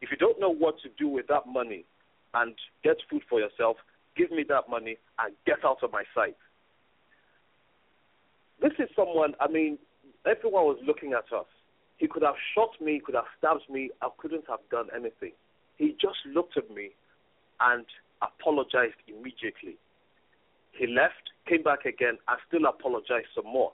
If 0.00 0.10
you 0.10 0.16
don't 0.16 0.40
know 0.40 0.52
what 0.52 0.76
to 0.82 0.88
do 0.98 1.08
with 1.08 1.26
that 1.28 1.46
money 1.46 1.84
and 2.32 2.54
get 2.84 2.96
food 3.10 3.22
for 3.28 3.40
yourself, 3.40 3.76
give 4.16 4.30
me 4.30 4.44
that 4.48 4.68
money 4.70 4.96
and 5.18 5.34
get 5.46 5.64
out 5.64 5.82
of 5.82 5.92
my 5.92 6.04
sight. 6.14 6.36
This 8.60 8.72
is 8.78 8.88
someone, 8.94 9.34
I 9.40 9.48
mean, 9.48 9.78
everyone 10.26 10.64
was 10.64 10.78
looking 10.86 11.12
at 11.12 11.32
us. 11.36 11.46
He 11.96 12.06
could 12.06 12.22
have 12.22 12.34
shot 12.54 12.70
me, 12.80 12.94
he 12.94 13.00
could 13.00 13.14
have 13.14 13.28
stabbed 13.38 13.68
me, 13.70 13.90
I 14.02 14.08
couldn't 14.18 14.44
have 14.48 14.60
done 14.70 14.88
anything. 14.94 15.32
He 15.78 15.92
just 16.00 16.18
looked 16.26 16.56
at 16.56 16.70
me 16.74 16.90
and 17.60 17.84
apologized 18.22 19.00
immediately. 19.08 19.76
He 20.72 20.86
left, 20.86 21.32
came 21.48 21.62
back 21.62 21.84
again, 21.84 22.18
and 22.28 22.38
still 22.48 22.66
apologized 22.66 23.28
some 23.34 23.46
more. 23.46 23.72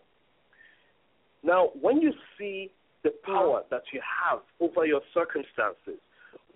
Now, 1.43 1.71
when 1.81 2.01
you 2.01 2.13
see 2.39 2.71
the 3.05 3.11
power 3.25 3.63
that 3.71 3.83
you 3.93 4.01
have 4.03 4.41
over 4.61 4.87
your 4.87 5.03
circumstances, 5.15 6.01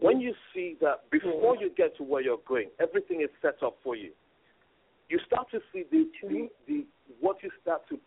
when 0.00 0.20
you 0.20 0.34
see 0.54 0.76
that 0.80 1.08
before 1.10 1.56
you 1.56 1.70
get 1.76 1.96
to 1.98 2.02
where 2.02 2.22
you're 2.22 2.40
going, 2.48 2.70
everything 2.80 3.22
is 3.22 3.28
set 3.42 3.62
up 3.62 3.76
for 3.84 3.94
you, 3.94 4.10
you 5.08 5.18
start 5.26 5.50
to 5.50 5.60
see 5.72 5.84
the, 5.90 6.08
the, 6.22 6.48
the 6.66 6.86
what 7.20 7.36
you 7.42 7.50
start 7.60 7.82
to 7.88 7.98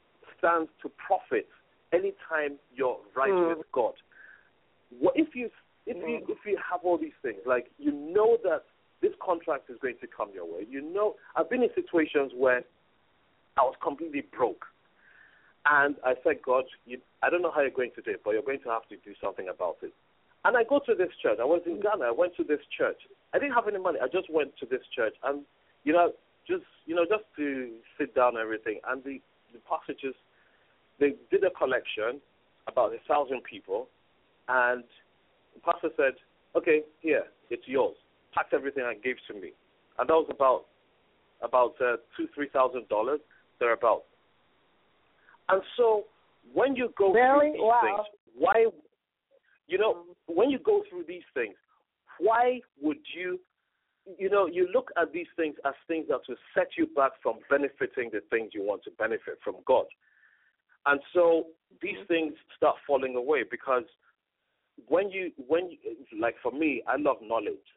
stand 0.44 0.68
to 0.82 0.90
profit 0.90 1.48
anytime 1.94 2.60
you're 2.76 3.00
right 3.16 3.32
Mm. 3.32 3.58
with 3.58 3.72
God. 3.72 3.94
What 5.00 5.16
if 5.16 5.36
you 5.36 5.50
if 5.86 5.98
you 5.98 6.26
if 6.28 6.38
you 6.46 6.58
have 6.70 6.82
all 6.84 6.98
these 6.98 7.16
things, 7.22 7.42
like 7.46 7.72
you 7.78 7.92
know 7.92 8.38
that 8.44 8.64
this 9.02 9.14
contract 9.20 9.70
is 9.70 9.78
going 9.80 9.98
to 10.00 10.08
come 10.08 10.30
your 10.34 10.46
way. 10.46 10.66
You 10.70 10.82
know, 10.82 11.16
I've 11.36 11.50
been 11.50 11.64
in 11.64 11.70
situations 11.76 12.32
where 12.36 12.64
I 13.58 13.62
was 13.62 13.76
completely 13.82 14.22
broke. 14.22 14.66
And 15.66 15.96
I 16.04 16.16
said, 16.24 16.42
God, 16.42 16.66
you, 16.86 17.00
I 17.22 17.30
don't 17.30 17.42
know 17.42 17.52
how 17.52 17.62
you're 17.62 17.70
going 17.72 17.92
to 17.96 18.02
do 18.02 18.12
it, 18.12 18.22
but 18.24 18.32
you're 18.32 18.44
going 18.44 18.60
to 18.64 18.70
have 18.70 18.88
to 18.90 18.98
do 18.98 19.14
something 19.22 19.48
about 19.48 19.78
it. 19.82 19.94
And 20.44 20.58
I 20.58 20.64
go 20.64 20.80
to 20.86 20.94
this 20.96 21.12
church. 21.22 21.38
I 21.40 21.46
was 21.46 21.62
in 21.66 21.80
Ghana. 21.80 22.04
I 22.04 22.12
went 22.12 22.36
to 22.36 22.44
this 22.44 22.60
church. 22.78 23.00
I 23.34 23.40
didn't 23.40 23.54
have 23.54 23.68
any 23.68 23.80
money. 23.80 24.00
I 24.04 24.08
just 24.08 24.30
went 24.30 24.58
to 24.60 24.66
this 24.66 24.82
church, 24.94 25.16
and 25.24 25.44
you 25.86 25.94
know, 25.94 26.12
just 26.48 26.66
you 26.86 26.96
know, 26.96 27.06
just 27.08 27.24
to 27.38 27.72
sit 27.98 28.14
down 28.14 28.36
and 28.36 28.40
everything. 28.40 28.80
And 28.88 29.04
the 29.04 29.22
the 29.54 29.60
pastor 29.70 29.94
just 29.94 30.20
they 31.04 31.16
did 31.30 31.44
a 31.44 31.50
collection 31.52 32.22
about 32.68 32.94
a 32.94 32.98
thousand 33.08 33.44
people, 33.44 33.90
and 34.48 34.84
the 35.54 35.60
pastor 35.60 35.90
said, 35.98 36.14
"Okay, 36.56 36.84
here, 37.02 37.26
it's 37.50 37.68
yours." 37.68 37.96
Packed 38.34 38.54
everything 38.54 38.86
and 38.88 39.04
gave 39.04 39.18
to 39.28 39.34
me, 39.34 39.52
and 40.00 40.08
that 40.08 40.14
was 40.14 40.30
about 40.30 40.66
about 41.42 41.76
uh, 41.82 41.98
two 42.16 42.28
three 42.34 42.48
thousand 42.54 42.88
dollars 42.88 43.20
thereabout. 43.60 44.04
And 45.50 45.62
so 45.76 46.06
when 46.54 46.76
you 46.76 46.94
go 46.98 47.12
Really? 47.12 47.52
through 47.52 47.54
these 47.54 47.62
Wow. 47.62 47.82
things, 47.84 48.06
why, 48.36 48.68
you 49.68 49.78
know, 49.78 50.06
when 50.28 50.50
you 50.50 50.60
go 50.60 50.84
through 50.90 51.04
these 51.04 51.28
things, 51.34 51.56
why 52.18 52.62
would 52.82 53.04
you, 53.14 53.40
you 54.18 54.30
know, 54.30 54.48
you 54.48 54.70
look 54.74 54.90
at 54.98 55.12
these 55.12 55.28
things 55.36 55.56
as 55.66 55.74
things 55.88 56.08
that 56.08 56.22
will 56.28 56.38
set 56.56 56.70
you 56.78 56.88
back 56.96 57.12
from 57.22 57.40
benefiting 57.50 58.10
the 58.12 58.22
things 58.30 58.52
you 58.54 58.64
want 58.64 58.84
to 58.86 58.92
benefit 58.92 59.38
from 59.44 59.56
God. 59.66 59.86
And 60.86 61.00
so 61.14 61.48
these 61.82 61.96
mm-hmm. 61.96 62.14
things 62.14 62.34
start 62.56 62.76
falling 62.86 63.16
away 63.16 63.44
because 63.50 63.84
when 64.88 65.12
you, 65.12 65.32
when 65.48 65.72
you, 65.72 65.78
like 66.20 66.36
for 66.42 66.52
me, 66.52 66.84
I 66.88 66.98
love 66.98 67.18
knowledge. 67.22 67.68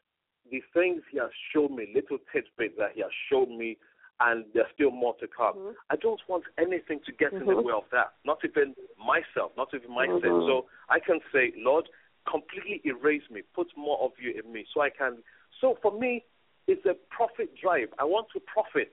The 0.49 0.61
things 0.73 1.01
He 1.11 1.19
has 1.19 1.29
shown 1.53 1.75
me, 1.75 1.87
little 1.93 2.17
tidbits 2.31 2.75
that 2.77 2.91
He 2.95 3.01
has 3.01 3.11
shown 3.29 3.57
me, 3.57 3.77
and 4.19 4.45
there's 4.53 4.67
still 4.73 4.91
more 4.91 5.15
to 5.19 5.27
come. 5.27 5.55
Mm-hmm. 5.55 5.71
I 5.89 5.95
don't 5.97 6.21
want 6.27 6.43
anything 6.57 6.99
to 7.05 7.11
get 7.11 7.33
in 7.33 7.39
the 7.39 7.45
mm-hmm. 7.45 7.67
way 7.67 7.73
of 7.75 7.83
that. 7.91 8.13
Not 8.25 8.39
even 8.43 8.73
myself, 8.97 9.51
not 9.57 9.69
even 9.73 9.93
my 9.93 10.07
sin. 10.07 10.21
So 10.47 10.65
I 10.89 10.99
can 10.99 11.19
say, 11.31 11.53
Lord, 11.57 11.87
completely 12.29 12.81
erase 12.83 13.23
me, 13.31 13.41
put 13.53 13.67
more 13.77 13.99
of 14.03 14.11
you 14.21 14.33
in 14.43 14.51
me, 14.51 14.65
so 14.73 14.81
I 14.81 14.89
can. 14.89 15.17
So 15.61 15.77
for 15.81 15.97
me, 15.97 16.23
it's 16.67 16.85
a 16.85 16.95
profit 17.09 17.51
drive. 17.61 17.89
I 17.99 18.03
want 18.03 18.27
to 18.33 18.39
profit. 18.39 18.91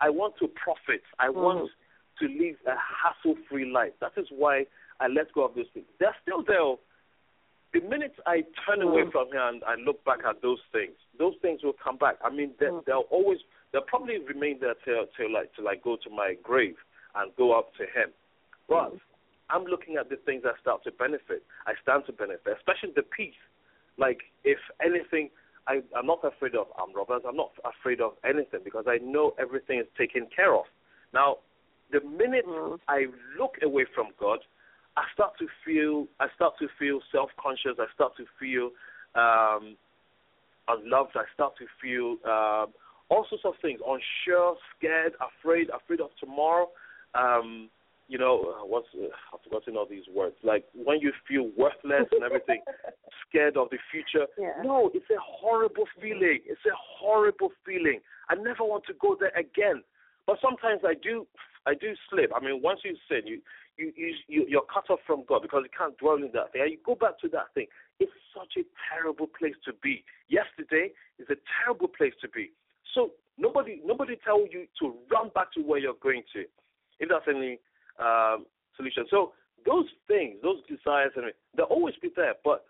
I 0.00 0.10
want 0.10 0.34
to 0.40 0.48
profit. 0.48 1.02
I 1.18 1.30
want 1.30 1.70
to 2.20 2.26
live 2.26 2.56
a 2.66 2.74
hassle-free 2.76 3.70
life. 3.70 3.92
That 4.00 4.12
is 4.16 4.26
why 4.30 4.64
I 5.00 5.08
let 5.08 5.32
go 5.32 5.44
of 5.44 5.54
those 5.54 5.66
things. 5.72 5.86
They're 5.98 6.16
still 6.22 6.42
there. 6.46 6.60
Oh. 6.60 6.80
The 7.74 7.80
minute 7.80 8.14
I 8.26 8.44
turn 8.66 8.80
away 8.80 9.02
mm. 9.02 9.12
from 9.12 9.28
here 9.30 9.46
and 9.46 9.62
I 9.64 9.74
look 9.76 10.02
back 10.04 10.20
at 10.28 10.40
those 10.40 10.58
things, 10.72 10.96
those 11.18 11.34
things 11.42 11.60
will 11.62 11.76
come 11.76 11.98
back. 11.98 12.16
I 12.24 12.30
mean, 12.30 12.52
they, 12.58 12.66
mm. 12.66 12.84
they'll 12.86 13.04
always, 13.10 13.38
they'll 13.72 13.82
probably 13.82 14.18
remain 14.18 14.58
there 14.60 14.74
till 14.84 15.04
till 15.16 15.30
like 15.32 15.52
till 15.54 15.68
I 15.68 15.74
go 15.76 15.96
to 16.02 16.10
my 16.10 16.34
grave 16.42 16.76
and 17.14 17.30
go 17.36 17.58
up 17.58 17.74
to 17.76 17.84
Him. 17.84 18.10
But 18.68 18.94
mm. 18.94 19.00
I'm 19.50 19.64
looking 19.64 19.96
at 19.96 20.08
the 20.08 20.16
things 20.16 20.44
I 20.46 20.58
start 20.62 20.82
to 20.84 20.92
benefit. 20.92 21.44
I 21.66 21.74
stand 21.82 22.04
to 22.06 22.12
benefit, 22.12 22.56
especially 22.56 22.92
the 22.96 23.02
peace. 23.02 23.36
Like 23.98 24.20
if 24.44 24.58
anything, 24.80 25.28
I, 25.66 25.82
I'm 25.94 26.06
not 26.06 26.24
afraid 26.24 26.54
of 26.54 26.68
armed 26.80 26.96
robbers. 26.96 27.22
I'm 27.28 27.36
not 27.36 27.52
afraid 27.64 28.00
of 28.00 28.12
anything 28.24 28.60
because 28.64 28.86
I 28.88 28.96
know 29.04 29.34
everything 29.38 29.78
is 29.78 29.86
taken 29.98 30.26
care 30.34 30.54
of. 30.54 30.64
Now, 31.12 31.38
the 31.90 32.00
minute 32.00 32.44
I 32.88 33.06
look 33.38 33.54
away 33.62 33.86
from 33.94 34.08
God, 34.18 34.40
I 34.96 35.04
start 35.14 35.32
to 35.38 35.46
feel 35.64 36.06
I 36.20 36.26
start 36.34 36.54
to 36.60 36.68
feel 36.78 37.00
self 37.12 37.30
conscious. 37.40 37.78
I 37.78 37.86
start 37.94 38.12
to 38.16 38.24
feel 38.38 38.70
um, 39.14 39.76
unloved. 40.68 41.12
I 41.14 41.24
start 41.34 41.54
to 41.58 41.66
feel 41.80 42.16
um, 42.28 42.74
all 43.08 43.26
sorts 43.28 43.44
of 43.44 43.54
things, 43.62 43.80
unsure, 43.80 44.56
scared, 44.76 45.12
afraid, 45.22 45.68
afraid 45.70 46.00
of 46.00 46.10
tomorrow. 46.20 46.68
Um, 47.14 47.70
you 48.08 48.18
know, 48.18 48.56
uh, 48.56 48.66
what's 48.66 48.88
uh, 48.94 49.08
I've 49.32 49.40
forgotten 49.44 49.76
all 49.76 49.86
these 49.88 50.08
words. 50.12 50.34
Like 50.42 50.64
when 50.74 51.00
you 51.00 51.12
feel 51.28 51.50
worthless 51.56 52.08
and 52.10 52.24
everything, 52.24 52.60
scared 53.28 53.56
of 53.56 53.68
the 53.70 53.78
future. 53.92 54.26
Yeah. 54.38 54.62
No, 54.64 54.90
it's 54.94 55.08
a 55.10 55.20
horrible 55.20 55.84
feeling. 56.00 56.40
It's 56.46 56.64
a 56.66 56.74
horrible 56.74 57.52
feeling. 57.64 58.00
I 58.28 58.34
never 58.34 58.64
want 58.64 58.84
to 58.86 58.94
go 59.00 59.16
there 59.18 59.32
again. 59.36 59.82
But 60.26 60.38
sometimes 60.42 60.82
I 60.84 60.92
do, 60.92 61.26
I 61.68 61.74
do 61.74 61.92
slip. 62.08 62.32
I 62.34 62.40
mean, 62.40 62.62
once 62.62 62.80
you 62.84 62.96
sin, 63.08 63.26
you 63.26 63.40
you, 63.76 63.92
you, 63.94 64.14
you 64.26 64.46
you're 64.48 64.68
cut 64.72 64.88
off 64.90 65.00
from 65.06 65.24
God 65.28 65.42
because 65.42 65.62
you 65.64 65.74
can't 65.76 65.96
dwell 65.98 66.16
in 66.16 66.30
that 66.32 66.52
thing. 66.52 66.62
And 66.62 66.72
you 66.72 66.78
go 66.84 66.94
back 66.94 67.20
to 67.20 67.28
that 67.28 67.52
thing. 67.54 67.66
It's 68.00 68.12
such 68.32 68.56
a 68.56 68.64
terrible 68.88 69.26
place 69.26 69.54
to 69.66 69.72
be. 69.82 70.04
Yesterday 70.28 70.92
is 71.18 71.28
a 71.30 71.36
terrible 71.60 71.88
place 71.88 72.14
to 72.22 72.28
be. 72.28 72.50
So 72.94 73.12
nobody 73.36 73.80
nobody 73.84 74.16
tell 74.24 74.40
you 74.40 74.66
to 74.80 74.94
run 75.12 75.30
back 75.34 75.52
to 75.54 75.60
where 75.60 75.78
you're 75.78 76.00
going 76.02 76.22
to, 76.32 76.40
if 76.98 77.08
that's 77.08 77.28
any 77.28 77.60
um, 78.00 78.46
solution. 78.76 79.04
So 79.10 79.32
those 79.66 79.86
things, 80.08 80.40
those 80.42 80.64
desires, 80.64 81.12
and 81.16 81.26
they'll 81.56 81.66
always 81.66 81.94
be 82.00 82.08
there. 82.16 82.34
But 82.42 82.64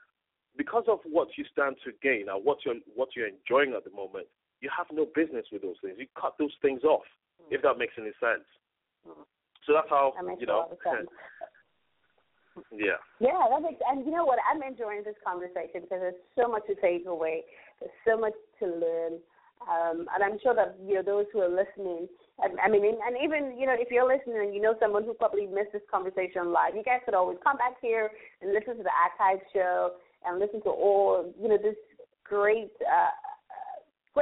because 0.57 0.85
of 0.89 0.99
what 1.05 1.29
you 1.39 1.45
stand 1.53 1.77
to 1.85 1.93
gain 2.03 2.27
and 2.29 2.45
what 2.45 2.59
you're 2.67 2.83
what 2.97 3.15
you're 3.15 3.31
enjoying 3.31 3.79
at 3.79 3.85
the 3.85 3.95
moment, 3.95 4.27
you 4.61 4.69
have 4.77 4.89
no 4.93 5.07
business 5.15 5.47
with 5.53 5.63
those 5.63 5.79
things. 5.83 5.97
You 5.99 6.07
cut 6.21 6.35
those 6.39 6.55
things 6.61 6.83
off, 6.83 7.07
mm. 7.41 7.55
if 7.55 7.63
that 7.63 7.79
makes 7.79 7.95
any 7.97 8.13
sense. 8.19 8.45
Mm. 9.07 9.25
So 9.67 9.75
that's 9.75 9.91
how 9.91 10.15
that 10.17 10.41
you 10.41 10.47
know. 10.47 10.65
A 10.65 10.67
lot 10.67 10.73
of 10.73 10.79
sense. 10.83 11.11
yeah. 12.73 12.99
Yeah, 13.21 13.39
that 13.51 13.63
makes. 13.63 13.81
And 13.87 14.05
you 14.05 14.13
know 14.13 14.25
what? 14.25 14.39
I'm 14.51 14.63
enjoying 14.63 15.05
this 15.05 15.19
conversation 15.25 15.85
because 15.85 16.01
there's 16.01 16.23
so 16.35 16.49
much 16.49 16.65
to 16.67 16.75
take 16.81 17.07
away. 17.07 17.45
There's 17.81 17.93
so 18.07 18.19
much 18.19 18.35
to 18.61 18.67
learn. 18.67 19.21
Um, 19.67 20.07
and 20.15 20.23
I'm 20.23 20.39
sure 20.41 20.55
that 20.55 20.77
you 20.87 20.95
know 20.95 21.03
those 21.03 21.27
who 21.33 21.41
are 21.41 21.51
listening. 21.51 22.09
I, 22.41 22.49
I 22.65 22.69
mean, 22.71 22.85
and 22.87 23.17
even 23.23 23.59
you 23.59 23.67
know 23.67 23.75
if 23.77 23.91
you're 23.91 24.07
listening 24.07 24.39
and 24.39 24.55
you 24.55 24.63
know 24.63 24.75
someone 24.81 25.05
who 25.05 25.15
probably 25.15 25.47
missed 25.47 25.73
this 25.73 25.83
conversation 25.91 26.53
live, 26.53 26.75
you 26.75 26.83
guys 26.83 27.03
could 27.05 27.15
always 27.15 27.39
come 27.43 27.59
back 27.59 27.75
here 27.83 28.11
and 28.41 28.55
listen 28.55 28.77
to 28.79 28.83
the 28.83 28.95
archive 28.95 29.43
show 29.53 29.99
and 30.25 30.39
listen 30.39 30.63
to 30.63 30.71
all 30.71 31.33
you 31.41 31.49
know 31.49 31.59
this 31.59 31.77
great 32.25 32.71
uh, 32.87 33.11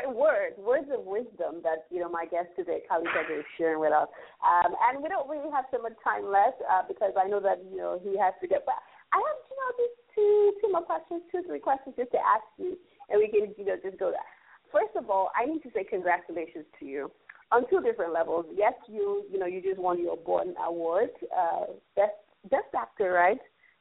words, 0.04 0.56
words 0.58 0.88
of 0.92 1.04
wisdom 1.04 1.64
that 1.64 1.86
you 1.90 2.00
know 2.00 2.08
my 2.08 2.26
guest 2.26 2.52
today, 2.56 2.84
Pedro, 2.88 3.08
is 3.32 3.44
sharing 3.56 3.80
with 3.80 3.92
us. 3.92 4.08
Um, 4.44 4.74
and 4.88 5.02
we 5.02 5.08
don't 5.08 5.28
really 5.28 5.50
have 5.50 5.64
so 5.72 5.80
much 5.80 5.96
time 6.04 6.28
left 6.28 6.60
uh, 6.60 6.82
because 6.86 7.16
I 7.16 7.28
know 7.28 7.40
that 7.40 7.64
you 7.70 7.78
know 7.78 8.00
he 8.02 8.18
has 8.18 8.34
to 8.42 8.48
get. 8.48 8.66
But 8.66 8.76
I 9.12 9.16
have 9.16 9.38
you 9.48 9.56
know 9.56 9.70
just 9.80 9.96
two 10.12 10.52
two 10.60 10.70
more 10.72 10.84
questions, 10.84 11.22
two 11.32 11.42
three 11.46 11.60
questions 11.60 11.96
just 11.96 12.12
to 12.12 12.20
ask 12.20 12.44
you, 12.58 12.76
and 13.08 13.16
we 13.16 13.28
can 13.32 13.54
you 13.56 13.64
know 13.64 13.76
just 13.80 13.98
go 13.98 14.12
there. 14.12 14.28
First 14.68 14.96
of 14.96 15.08
all, 15.08 15.30
I 15.32 15.46
need 15.46 15.62
to 15.62 15.70
say 15.72 15.84
congratulations 15.84 16.66
to 16.80 16.84
you 16.84 17.10
on 17.52 17.68
two 17.70 17.80
different 17.80 18.12
levels. 18.12 18.46
Yes, 18.52 18.74
you 18.88 19.24
you 19.30 19.38
know 19.38 19.46
you 19.46 19.62
just 19.62 19.78
won 19.78 20.02
your 20.02 20.16
Borden 20.16 20.54
Award, 20.60 21.10
uh, 21.32 21.72
best 21.94 22.20
best 22.50 22.70
actor, 22.76 23.12
right? 23.12 23.40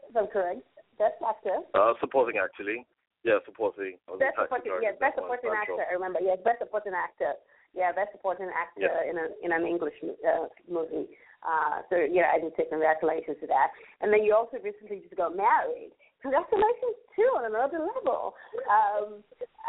If 0.09 0.15
I'm 0.15 0.27
correct, 0.27 0.61
best 0.97 1.19
actor. 1.27 1.59
Uh, 1.73 1.93
supporting 1.99 2.39
actually. 2.39 2.85
Yeah, 3.25 3.41
supporting. 3.41 3.97
Best 4.21 4.37
supporting, 4.37 4.77
yes, 4.85 4.93
best 5.01 5.17
supporting 5.17 5.49
actor. 5.49 5.81
I 5.81 5.97
remember, 5.97 6.21
yes, 6.21 6.37
best 6.45 6.61
supporting 6.61 6.93
actor. 6.93 7.33
Yeah, 7.73 7.91
best 7.91 8.13
supporting 8.13 8.53
actor 8.53 8.85
yeah. 8.85 9.09
in 9.09 9.17
a 9.17 9.25
in 9.41 9.49
an 9.51 9.65
English 9.65 9.97
uh, 10.05 10.47
movie. 10.69 11.09
Uh, 11.41 11.81
so 11.89 11.97
yeah, 11.97 12.29
I 12.31 12.39
did 12.39 12.53
say 12.55 12.69
congratulations 12.69 13.41
to 13.41 13.47
that. 13.49 13.73
And 13.99 14.13
then 14.13 14.23
you 14.23 14.37
also 14.37 14.61
recently 14.61 15.01
just 15.01 15.17
got 15.17 15.35
married 15.35 15.91
congratulations 16.25 16.97
too 17.13 17.29
on 17.37 17.45
another 17.45 17.85
level. 17.85 18.33
Um, 18.65 19.21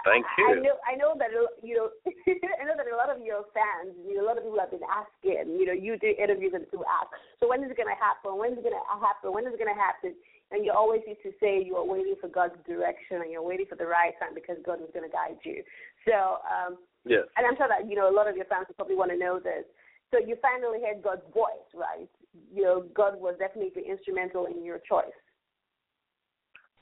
Thank 0.08 0.24
you. 0.40 0.46
I 0.48 0.54
know, 0.62 0.76
I 0.88 0.94
know 0.96 1.12
that 1.20 1.28
you 1.60 1.76
know, 1.76 1.92
I 2.08 2.62
know 2.64 2.78
that 2.78 2.88
a 2.88 2.96
lot 2.96 3.12
of 3.12 3.20
your 3.20 3.44
fans, 3.52 3.92
you 4.06 4.16
know, 4.16 4.24
a 4.24 4.28
lot 4.32 4.40
of 4.40 4.46
people 4.46 4.56
have 4.56 4.72
been 4.72 4.86
asking. 4.86 5.52
You 5.60 5.66
know, 5.68 5.76
you 5.76 6.00
do 6.00 6.16
interviews 6.16 6.56
and 6.56 6.64
to 6.72 6.80
ask. 6.88 7.12
So 7.42 7.50
when 7.50 7.60
is 7.60 7.68
it 7.68 7.76
going 7.76 7.92
to 7.92 8.00
happen? 8.00 8.38
When 8.40 8.56
is 8.56 8.58
it 8.62 8.64
going 8.64 8.78
to 8.78 8.86
happen? 8.96 9.36
When 9.36 9.44
is 9.44 9.52
it 9.52 9.60
going 9.60 9.72
to 9.72 9.76
happen? 9.76 10.16
And 10.50 10.64
you 10.64 10.70
always 10.70 11.02
used 11.06 11.22
to 11.22 11.32
say 11.40 11.62
you 11.62 11.74
are 11.76 11.84
waiting 11.84 12.14
for 12.20 12.28
God's 12.28 12.54
direction 12.66 13.18
and 13.22 13.32
you're 13.32 13.42
waiting 13.42 13.66
for 13.68 13.74
the 13.74 13.86
right 13.86 14.14
time 14.20 14.34
because 14.34 14.56
God 14.64 14.78
is 14.78 14.90
going 14.94 15.08
to 15.08 15.10
guide 15.10 15.42
you. 15.42 15.62
So, 16.06 16.38
um, 16.46 16.78
yes. 17.04 17.26
And 17.36 17.46
I'm 17.46 17.56
sure 17.56 17.66
that 17.66 17.90
you 17.90 17.96
know 17.96 18.08
a 18.08 18.14
lot 18.14 18.28
of 18.28 18.36
your 18.36 18.46
fans 18.46 18.66
probably 18.76 18.94
want 18.94 19.10
to 19.10 19.18
know 19.18 19.40
this. 19.40 19.66
So 20.14 20.22
you 20.22 20.36
finally 20.40 20.78
heard 20.78 21.02
God's 21.02 21.26
voice, 21.34 21.66
right? 21.74 22.08
You 22.54 22.62
know, 22.62 22.84
God 22.94 23.18
was 23.18 23.34
definitely 23.40 23.82
instrumental 23.90 24.46
in 24.46 24.64
your 24.64 24.78
choice. 24.86 25.18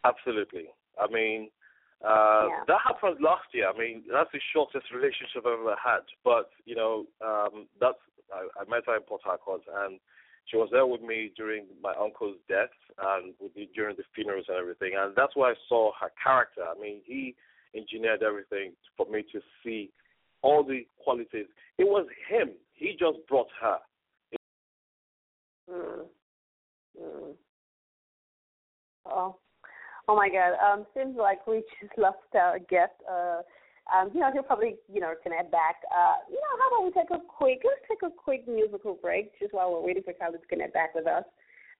Absolutely. 0.04 0.68
I 1.00 1.10
mean, 1.10 1.48
uh, 2.04 2.52
yeah. 2.52 2.68
that 2.68 2.84
happened 2.84 3.24
last 3.24 3.48
year. 3.52 3.68
I 3.68 3.76
mean, 3.76 4.04
that's 4.12 4.28
the 4.32 4.40
shortest 4.52 4.92
relationship 4.92 5.48
I've 5.48 5.58
ever 5.58 5.76
had. 5.82 6.04
But 6.22 6.50
you 6.66 6.76
know, 6.76 7.06
um, 7.24 7.66
that's 7.80 7.98
I, 8.28 8.44
I 8.60 8.68
met 8.68 8.84
her 8.86 8.96
in 8.96 9.02
Port 9.08 9.22
Harcourt, 9.24 9.62
and 9.88 9.98
she 10.46 10.56
was 10.56 10.68
there 10.70 10.86
with 10.86 11.02
me 11.02 11.32
during 11.36 11.64
my 11.82 11.92
uncle's 12.00 12.36
death 12.48 12.68
and 12.98 13.34
with 13.40 13.52
during 13.74 13.96
the 13.96 14.02
funerals 14.14 14.46
and 14.48 14.58
everything. 14.58 14.92
And 14.96 15.14
that's 15.16 15.34
why 15.34 15.50
I 15.50 15.54
saw 15.68 15.92
her 16.00 16.10
character. 16.22 16.62
I 16.62 16.78
mean, 16.80 17.00
he 17.04 17.34
engineered 17.74 18.22
everything 18.22 18.72
for 18.96 19.06
me 19.10 19.24
to 19.32 19.40
see 19.62 19.90
all 20.42 20.62
the 20.62 20.86
qualities. 21.02 21.46
It 21.78 21.84
was 21.84 22.06
him. 22.28 22.50
He 22.74 22.96
just 22.98 23.18
brought 23.28 23.48
her. 23.60 23.78
Mm. 25.70 26.04
Mm. 27.00 27.32
Oh, 29.06 29.36
Oh 30.06 30.16
my 30.16 30.28
God. 30.28 30.52
Um, 30.60 30.86
seems 30.94 31.16
like 31.16 31.46
we 31.46 31.62
just 31.80 31.92
lost 31.98 32.18
our 32.34 32.58
guest. 32.58 32.92
Uh, 33.10 33.40
um, 33.92 34.10
you 34.14 34.20
know, 34.20 34.30
he'll 34.32 34.42
probably, 34.42 34.76
you 34.92 35.00
know, 35.00 35.12
connect 35.22 35.50
back. 35.50 35.76
Uh, 35.90 36.14
you 36.28 36.36
know, 36.36 36.54
how 36.58 36.68
about 36.68 36.84
we 36.84 36.92
take 36.92 37.10
a 37.10 37.22
quick, 37.26 37.60
let's 37.64 37.80
take 37.88 38.02
a 38.02 38.12
quick 38.12 38.48
musical 38.48 38.94
break 38.94 39.38
just 39.38 39.52
while 39.52 39.72
we're 39.72 39.82
waiting 39.84 40.02
for 40.02 40.14
Khalid 40.14 40.40
to 40.40 40.48
connect 40.48 40.72
back 40.72 40.94
with 40.94 41.06
us. 41.06 41.24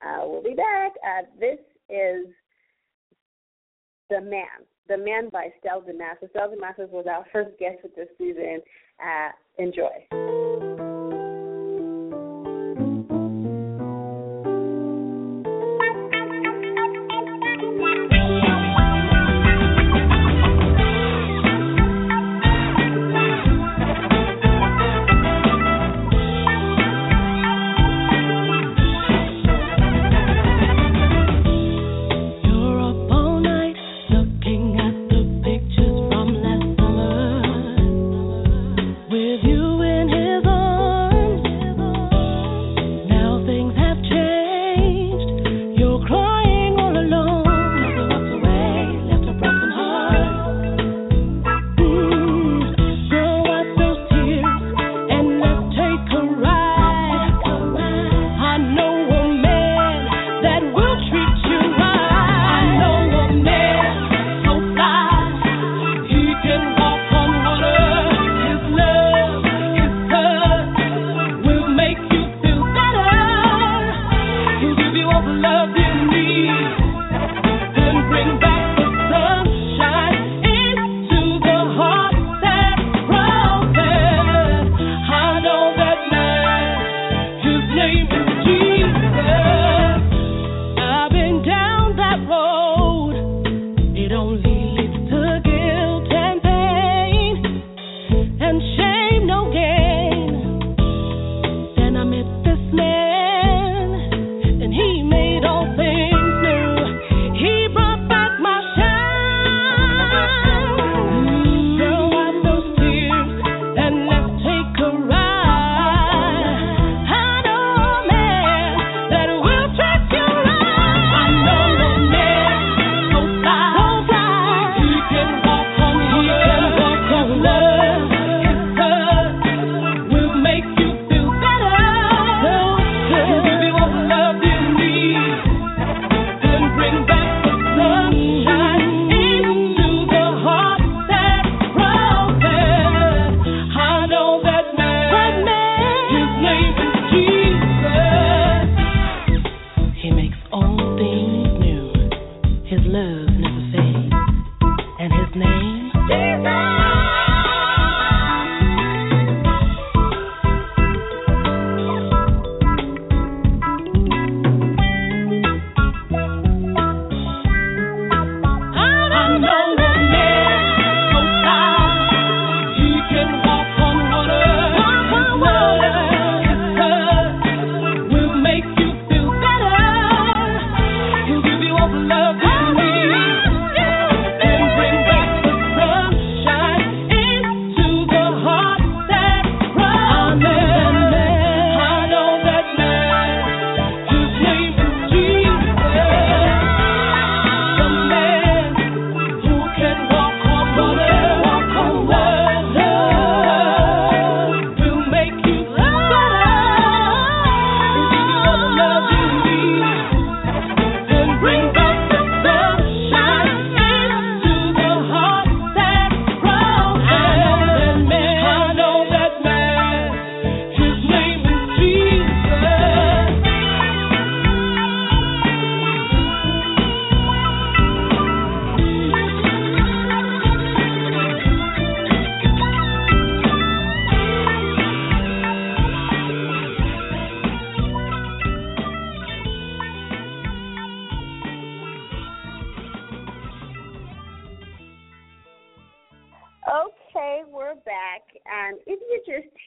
Uh, 0.05 0.21
we'll 0.25 0.43
be 0.43 0.55
back. 0.55 0.93
Uh, 1.03 1.23
this 1.41 1.59
is 1.89 2.27
The 4.11 4.21
Man. 4.21 4.69
The 4.89 4.99
Man 4.99 5.31
by 5.31 5.49
Stella 5.61 5.83
Damasus. 5.83 6.31
Stella 6.31 6.55
Damasus 6.55 6.91
was 6.91 7.07
our 7.09 7.25
first 7.33 7.59
guest 7.59 7.79
for 7.81 7.89
this 7.97 8.09
season. 8.19 8.61
Uh, 9.01 9.31
enjoy. 9.59 10.34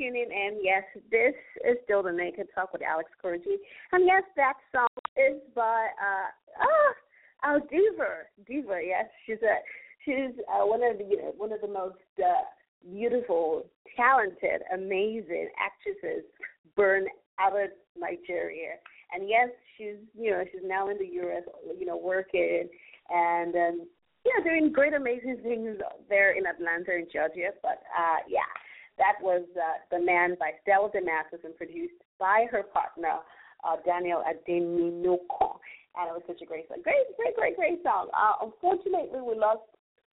Tuning 0.08 0.32
in, 0.32 0.60
yes, 0.64 0.84
this 1.12 1.34
is 1.66 1.78
still 1.84 2.02
the 2.02 2.12
Naked 2.12 2.48
Talk 2.56 2.72
with 2.72 2.82
Alex 2.82 3.10
Okoroji. 3.20 3.58
And 3.92 4.06
yes, 4.06 4.24
that 4.38 4.54
song 4.72 4.88
is 5.18 5.42
by 5.54 5.88
uh 6.00 6.62
ah 6.62 6.94
our 7.44 7.60
diva. 7.60 8.24
Diva, 8.48 8.80
yes. 8.86 9.06
She's 9.26 9.42
a 9.42 9.58
she's 10.06 10.40
uh, 10.48 10.66
one 10.66 10.82
of 10.82 10.98
the 10.98 11.04
you 11.04 11.18
know, 11.18 11.34
one 11.38 11.52
of 11.52 11.60
the 11.60 11.68
most 11.68 11.98
uh, 12.20 12.46
beautiful, 12.90 13.66
talented, 13.98 14.62
amazing 14.74 15.50
actresses 15.60 16.24
born 16.78 17.08
out 17.40 17.60
of 17.60 17.70
Nigeria. 18.00 18.76
And 19.14 19.28
yes, 19.28 19.50
she's 19.78 19.98
you 20.18 20.32
know, 20.32 20.44
she's 20.52 20.62
now 20.64 20.90
in 20.90 20.98
the 21.00 21.20
US, 21.22 21.44
you 21.78 21.86
know, 21.86 21.98
working 21.98 22.70
and 23.10 23.56
um 23.56 23.88
yeah, 24.24 24.44
doing 24.44 24.72
great, 24.72 24.94
amazing 24.94 25.40
things 25.44 25.78
there 26.10 26.38
in 26.38 26.46
Atlanta 26.46 26.96
in 26.96 27.08
Georgia. 27.12 27.52
But 27.62 27.84
uh, 27.98 28.20
yeah, 28.28 28.48
that 28.98 29.16
was 29.22 29.44
uh, 29.56 29.78
The 29.92 30.04
Man 30.04 30.36
by 30.40 30.52
Stella 30.62 30.90
Damasus 30.90 31.44
and 31.44 31.56
produced 31.56 32.02
by 32.20 32.46
her 32.52 32.64
partner, 32.64 33.22
uh, 33.64 33.78
Daniel 33.86 34.24
Ademinokan. 34.26 35.58
And 35.98 36.10
it 36.10 36.14
was 36.14 36.24
such 36.28 36.42
a 36.42 36.46
great 36.46 36.68
song. 36.68 36.82
Great, 36.84 37.06
great, 37.18 37.36
great, 37.36 37.56
great 37.56 37.84
song. 37.84 38.10
Uh, 38.14 38.46
unfortunately, 38.46 39.22
we 39.22 39.38
lost. 39.38 39.66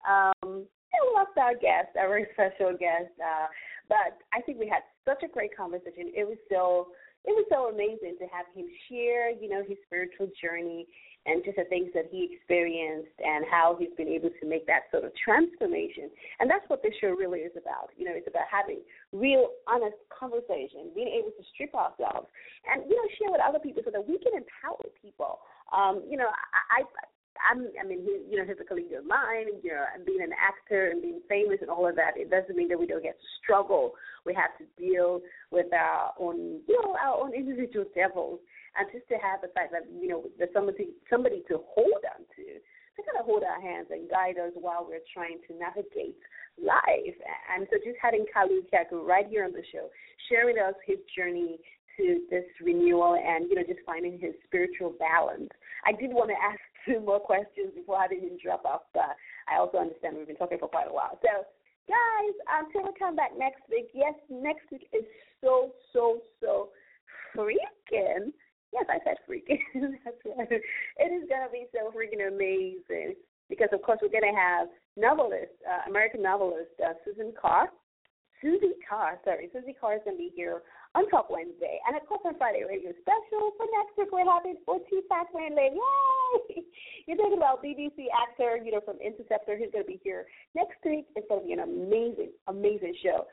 Um, 0.08 0.64
we 0.94 1.12
lost 1.12 1.36
our 1.36 1.54
guest, 1.54 1.96
our 1.98 2.08
very 2.08 2.26
special 2.32 2.72
guest. 2.72 3.12
Uh, 3.18 3.48
but 3.88 4.16
I 4.32 4.40
think 4.42 4.58
we 4.58 4.68
had 4.68 4.80
such 5.04 5.22
a 5.22 5.28
great 5.28 5.54
conversation. 5.56 6.12
It 6.14 6.24
was 6.24 6.38
so 6.48 6.88
it 7.24 7.32
was 7.32 7.44
so 7.48 7.72
amazing 7.72 8.16
to 8.20 8.26
have 8.28 8.44
him 8.54 8.68
share, 8.88 9.30
you 9.30 9.48
know, 9.48 9.64
his 9.66 9.78
spiritual 9.86 10.28
journey 10.40 10.86
and 11.26 11.44
just 11.44 11.56
the 11.56 11.64
things 11.64 11.88
that 11.94 12.06
he 12.10 12.28
experienced 12.32 13.16
and 13.18 13.44
how 13.50 13.76
he's 13.78 13.92
been 13.96 14.08
able 14.08 14.30
to 14.40 14.44
make 14.46 14.66
that 14.66 14.90
sort 14.90 15.04
of 15.04 15.12
transformation. 15.16 16.10
And 16.40 16.50
that's 16.50 16.68
what 16.68 16.82
this 16.82 16.92
show 17.00 17.16
really 17.16 17.40
is 17.40 17.52
about. 17.56 17.90
You 17.96 18.04
know, 18.04 18.14
it's 18.14 18.28
about 18.28 18.44
having 18.50 18.80
real, 19.12 19.48
honest 19.66 19.96
conversation, 20.12 20.92
being 20.94 21.08
able 21.08 21.32
to 21.32 21.44
strip 21.54 21.74
ourselves 21.74 22.28
and, 22.68 22.84
you 22.88 22.96
know, 22.96 23.08
share 23.16 23.32
with 23.32 23.40
other 23.40 23.58
people 23.58 23.82
so 23.84 23.90
that 23.90 24.04
we 24.06 24.18
can 24.18 24.36
empower 24.36 24.84
people. 25.00 25.40
Um, 25.72 26.04
you 26.08 26.16
know, 26.16 26.28
I, 26.28 26.82
I 26.82 27.04
I'm, 27.50 27.66
I 27.80 27.86
mean, 27.86 28.00
he, 28.00 28.22
you 28.30 28.38
know, 28.38 28.44
he's 28.46 28.60
a 28.60 28.64
colleague 28.64 28.92
of 28.96 29.04
mine. 29.04 29.46
You 29.62 29.72
know, 29.72 29.84
and 29.94 30.06
being 30.06 30.22
an 30.22 30.30
actor 30.32 30.90
and 30.90 31.02
being 31.02 31.20
famous 31.28 31.58
and 31.60 31.70
all 31.70 31.88
of 31.88 31.96
that, 31.96 32.16
it 32.16 32.30
doesn't 32.30 32.56
mean 32.56 32.68
that 32.68 32.78
we 32.78 32.86
don't 32.86 33.02
get 33.02 33.18
to 33.18 33.26
struggle. 33.42 33.92
We 34.24 34.34
have 34.34 34.56
to 34.58 34.64
deal 34.80 35.20
with 35.50 35.66
our 35.72 36.12
own, 36.18 36.60
you 36.66 36.80
know, 36.80 36.96
our 37.02 37.20
own 37.20 37.34
individual 37.34 37.86
devils, 37.94 38.40
and 38.76 38.90
just 38.90 39.06
to 39.08 39.16
have 39.22 39.40
the 39.40 39.52
fact 39.54 39.70
that 39.72 39.86
you 39.90 40.08
know 40.08 40.24
there's 40.38 40.52
somebody, 40.52 40.90
somebody 41.08 41.42
to 41.48 41.62
hold 41.62 42.02
on 42.10 42.26
to, 42.34 42.44
to 42.58 42.98
kind 43.02 43.18
of 43.18 43.26
hold 43.26 43.42
our 43.42 43.60
hands 43.60 43.88
and 43.90 44.10
guide 44.10 44.38
us 44.38 44.52
while 44.54 44.86
we're 44.86 45.04
trying 45.14 45.38
to 45.46 45.54
navigate 45.54 46.18
life. 46.58 47.18
And 47.54 47.66
so, 47.70 47.78
just 47.82 47.98
having 48.02 48.26
Kalu 48.30 48.66
Ikeagwu 48.66 49.06
right 49.06 49.26
here 49.26 49.44
on 49.44 49.52
the 49.52 49.62
show, 49.70 49.90
sharing 50.28 50.58
us 50.58 50.74
his 50.86 50.98
journey 51.14 51.58
to 51.96 52.26
this 52.30 52.44
renewal 52.60 53.14
and 53.14 53.46
you 53.48 53.54
know 53.54 53.62
just 53.62 53.80
finding 53.86 54.18
his 54.18 54.34
spiritual 54.46 54.94
balance. 54.98 55.50
I 55.86 55.92
did 55.92 56.10
want 56.10 56.30
to 56.30 56.38
ask 56.50 56.58
two 56.86 57.00
more 57.00 57.20
questions 57.20 57.72
before 57.74 57.98
I 57.98 58.08
didn't 58.08 58.42
drop 58.42 58.64
off, 58.64 58.82
but 58.92 59.14
I 59.48 59.58
also 59.58 59.78
understand 59.78 60.16
we've 60.16 60.26
been 60.26 60.36
talking 60.36 60.58
for 60.58 60.68
quite 60.68 60.88
a 60.88 60.92
while. 60.92 61.18
So, 61.22 61.46
guys, 61.86 62.34
until 62.60 62.90
we 62.90 62.98
come 62.98 63.16
back 63.16 63.30
next 63.38 63.62
week, 63.70 63.88
yes, 63.94 64.14
next 64.30 64.66
week 64.70 64.88
is 64.92 65.04
so 65.40 65.72
so 65.92 66.22
so 66.40 66.70
freaking. 67.36 68.32
Yes, 68.74 68.86
I 68.90 68.98
said 69.06 69.22
freaking. 69.24 69.62
That's. 70.04 70.50
It 70.50 71.10
is 71.14 71.28
gonna 71.30 71.50
be 71.50 71.66
so 71.70 71.94
freaking 71.94 72.26
amazing 72.26 73.14
because, 73.48 73.68
of 73.72 73.82
course, 73.82 74.00
we're 74.02 74.10
gonna 74.10 74.34
have 74.34 74.68
novelist, 74.96 75.54
uh, 75.62 75.88
American 75.88 76.22
novelist 76.22 76.74
uh, 76.84 76.94
Susan 77.04 77.32
Carr. 77.40 77.70
Susie 78.44 78.76
Carr, 78.84 79.18
sorry, 79.24 79.48
Susie 79.54 79.72
Carr 79.72 79.96
is 79.96 80.02
going 80.04 80.18
to 80.18 80.20
be 80.20 80.30
here 80.36 80.60
on 80.94 81.08
Talk 81.08 81.30
Wednesday. 81.30 81.80
And 81.88 81.96
of 81.96 82.04
course, 82.04 82.20
on 82.26 82.36
Friday 82.36 82.60
Radio 82.68 82.92
Special 83.00 83.56
for 83.56 83.64
next 83.72 83.96
week, 83.96 84.12
we're 84.12 84.28
having 84.28 84.60
OT 84.68 85.00
Fagbenle. 85.08 85.72
Yay! 85.72 86.60
You're 87.06 87.16
talking 87.16 87.38
about 87.38 87.64
BBC 87.64 88.12
actor, 88.12 88.60
you 88.62 88.70
know, 88.70 88.80
from 88.84 89.00
Interceptor, 89.00 89.56
who's 89.56 89.72
going 89.72 89.84
to 89.84 89.90
be 89.90 90.00
here 90.04 90.26
next 90.54 90.76
week. 90.84 91.06
It's 91.16 91.26
going 91.28 91.40
to 91.40 91.46
be 91.46 91.54
an 91.54 91.64
amazing, 91.64 92.36
amazing 92.46 92.94
show. 93.02 93.24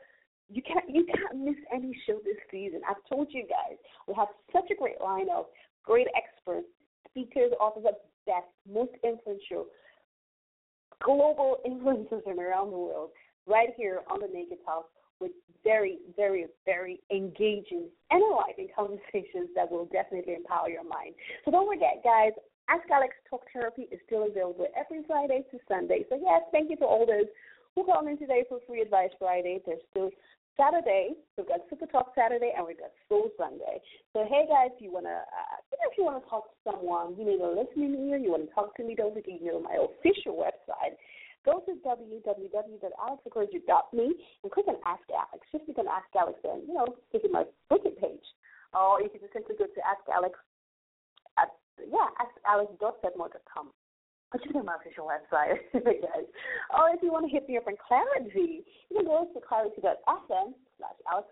You 0.50 0.62
can't, 0.62 0.84
you 0.88 1.06
can't 1.06 1.44
miss 1.44 1.56
any 1.72 1.96
show 2.06 2.18
this 2.24 2.36
season. 2.50 2.80
I've 2.88 3.02
told 3.08 3.28
you 3.30 3.42
guys, 3.42 3.78
we 4.06 4.14
have 4.14 4.28
such 4.52 4.70
a 4.70 4.74
great 4.74 4.98
lineup, 5.00 5.46
great 5.84 6.06
experts, 6.16 6.66
speakers, 7.08 7.52
authors 7.60 7.84
of 7.88 7.94
best, 8.26 8.48
most 8.70 8.92
influential, 9.02 9.66
global 11.02 11.58
influencers 11.66 12.22
from 12.24 12.38
around 12.38 12.70
the 12.70 12.78
world, 12.78 13.10
right 13.46 13.70
here 13.76 14.00
on 14.10 14.20
the 14.20 14.28
Naked 14.32 14.58
Talk 14.64 14.86
with 15.20 15.32
very, 15.64 15.98
very, 16.16 16.46
very 16.66 17.00
engaging 17.10 17.86
and 18.10 18.22
enlightening 18.22 18.68
conversations 18.74 19.48
that 19.54 19.70
will 19.70 19.86
definitely 19.86 20.34
empower 20.34 20.68
your 20.68 20.84
mind. 20.84 21.14
So 21.44 21.50
don't 21.50 21.72
forget, 21.72 22.02
guys, 22.02 22.32
Ask 22.68 22.88
Alex 22.90 23.14
Talk 23.28 23.42
Therapy 23.52 23.88
is 23.90 23.98
still 24.06 24.26
available 24.26 24.66
every 24.78 25.02
Friday 25.06 25.44
to 25.50 25.58
Sunday. 25.68 26.04
So 26.08 26.18
yes, 26.20 26.42
thank 26.52 26.70
you 26.70 26.76
to 26.76 26.84
all 26.84 27.06
those 27.06 27.26
who 27.74 27.84
called 27.84 28.06
in 28.08 28.18
today 28.18 28.44
for 28.48 28.58
Free 28.66 28.82
Advice 28.82 29.10
Friday. 29.18 29.60
There's 29.64 29.80
still 29.90 30.10
Saturday. 30.56 31.14
We've 31.36 31.48
got 31.48 31.60
Super 31.70 31.86
Talk 31.86 32.12
Saturday 32.14 32.52
and 32.56 32.66
we've 32.66 32.78
got 32.78 32.90
Soul 33.08 33.30
Sunday. 33.38 33.80
So 34.12 34.26
hey 34.28 34.44
guys, 34.48 34.70
if 34.76 34.82
you 34.82 34.92
wanna, 34.92 35.24
uh, 35.24 35.56
if 35.88 35.96
you 35.96 36.04
wanna 36.04 36.20
talk 36.28 36.50
to 36.50 36.56
someone, 36.64 37.16
you 37.16 37.24
need 37.24 37.40
a 37.40 37.48
listening 37.48 37.94
ear, 38.08 38.18
you 38.18 38.30
wanna 38.30 38.44
talk 38.54 38.76
to 38.76 38.84
me, 38.84 38.94
don't 38.94 39.14
forget 39.14 39.40
you 39.40 39.52
know 39.52 39.60
my 39.60 39.78
official 39.80 40.36
website. 40.36 40.98
Go 41.44 41.58
to 41.66 41.72
www.alexokoroji.me 41.82 44.14
and 44.44 44.52
click 44.52 44.68
on 44.68 44.76
Ask 44.86 45.02
Alex. 45.10 45.44
Just 45.50 45.64
click 45.64 45.78
on 45.78 45.88
Ask 45.88 46.14
Alex 46.14 46.38
and, 46.44 46.68
you 46.68 46.74
know, 46.74 46.86
click 47.10 47.24
on 47.24 47.32
my 47.32 47.44
booking 47.68 47.96
page. 47.98 48.24
Or 48.74 49.02
you 49.02 49.10
can 49.10 49.20
just 49.20 49.32
simply 49.32 49.56
go 49.58 49.66
to 49.66 49.80
Ask 49.82 50.06
Alex 50.06 50.38
at, 51.38 51.50
yeah, 51.82 52.06
askalex.setmore.com. 54.32 54.40
Which 54.40 54.46
is 54.46 54.54
my 54.64 54.76
official 54.76 55.06
website, 55.06 55.60
guys. 55.74 56.26
Or 56.76 56.90
if 56.94 57.02
you 57.02 57.12
want 57.12 57.26
to 57.26 57.32
hit 57.32 57.48
me 57.48 57.56
up 57.56 57.66
on 57.66 57.74
Clarity, 57.86 58.64
you 58.90 58.96
can 58.96 59.04
go 59.06 59.28
to 59.32 59.40
clarity.fm 59.40 60.54
slash 60.78 60.98
Alex. 61.10 61.28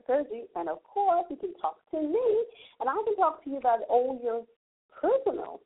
And 0.57 0.69
of 0.69 0.83
course, 0.83 1.25
you 1.31 1.37
can 1.37 1.55
talk 1.61 1.77
to 1.93 2.01
me, 2.01 2.45
and 2.81 2.89
I 2.89 2.95
can 3.05 3.17
talk 3.17 3.43
to 3.45 3.51
you 3.51 3.59
about 3.59 3.81
all 3.89 4.21
your 4.23 4.45
personal 5.01 5.61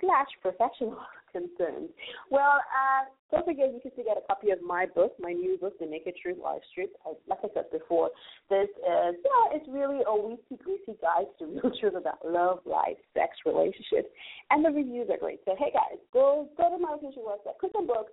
slash 0.00 0.28
professional 0.40 0.98
concerns. 1.32 1.90
Well, 2.30 2.60
uh, 2.60 3.10
don't 3.30 3.46
forget 3.46 3.72
you 3.72 3.80
can 3.80 3.92
still 3.92 4.04
get 4.04 4.18
a 4.18 4.26
copy 4.26 4.50
of 4.50 4.62
my 4.62 4.86
book, 4.86 5.14
my 5.20 5.32
new 5.32 5.56
book, 5.58 5.78
The 5.78 5.86
Naked 5.86 6.14
Truth 6.22 6.38
Live. 6.42 6.62
I, 7.06 7.14
like 7.28 7.38
I 7.44 7.48
said 7.54 7.70
before, 7.70 8.10
this 8.48 8.68
is 8.68 9.14
yeah, 9.22 9.44
it's 9.54 9.68
really 9.68 10.00
a 10.06 10.14
weekly 10.14 10.58
greasy 10.58 10.98
guide 11.00 11.30
to 11.38 11.46
real 11.46 11.72
truth 11.80 11.94
about 11.94 12.18
love, 12.24 12.60
life, 12.66 12.98
sex, 13.14 13.36
relationships, 13.46 14.10
and 14.50 14.64
the 14.64 14.70
reviews 14.70 15.08
are 15.10 15.18
great. 15.18 15.40
So 15.44 15.54
hey 15.58 15.70
guys, 15.72 15.98
go 16.12 16.48
go 16.56 16.70
to 16.70 16.78
my 16.78 16.94
official 16.98 17.22
website, 17.22 17.58
click 17.58 17.72
on 17.74 17.86
books, 17.86 18.12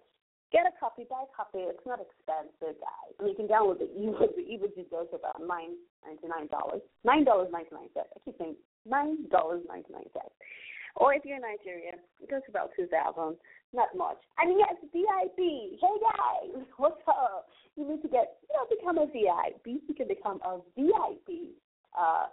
get 0.51 0.69
a 0.69 0.73
copy, 0.79 1.05
buy 1.09 1.25
a 1.25 1.31
copy. 1.35 1.65
It's 1.65 1.85
not 1.85 1.99
expensive, 1.99 2.79
guys. 2.79 3.11
Mean, 3.19 3.29
you 3.33 3.35
can 3.35 3.47
download 3.47 3.79
the 3.79 3.89
ebook. 3.91 4.35
The 4.35 4.45
ebook 4.47 4.75
just 4.75 4.91
goes 4.91 5.07
for 5.09 5.17
about 5.17 5.41
nine 5.41 5.75
ninety 6.05 6.27
nine 6.27 6.47
dollars, 6.47 6.81
nine 7.03 7.23
dollars 7.23 7.49
ninety 7.51 7.73
nine 7.73 7.89
cents. 7.93 8.13
I 8.15 8.19
keep 8.23 8.37
saying 8.37 8.55
nine 8.85 9.27
dollars 9.29 9.63
ninety 9.67 9.91
nine 9.91 10.07
cents. 10.13 10.33
Or 10.97 11.13
if 11.13 11.23
you're 11.25 11.37
in 11.37 11.43
Nigeria, 11.45 11.93
it 12.21 12.29
goes 12.29 12.41
about 12.49 12.71
two 12.75 12.87
thousand. 12.87 13.37
Not 13.73 13.89
much. 13.95 14.17
And 14.39 14.57
yes, 14.57 14.75
VIP. 14.91 15.77
Hey 15.77 15.95
guys, 16.01 16.65
what's 16.77 17.01
up? 17.07 17.47
You 17.75 17.87
need 17.87 18.01
to 18.01 18.07
get 18.07 18.37
you 18.49 18.57
know 18.57 18.65
become 18.69 18.97
a 18.97 19.05
VIP. 19.05 19.81
You 19.87 19.93
can 19.93 20.07
become 20.07 20.39
a 20.43 20.59
VIP. 20.75 21.53
Uh, 21.97 22.27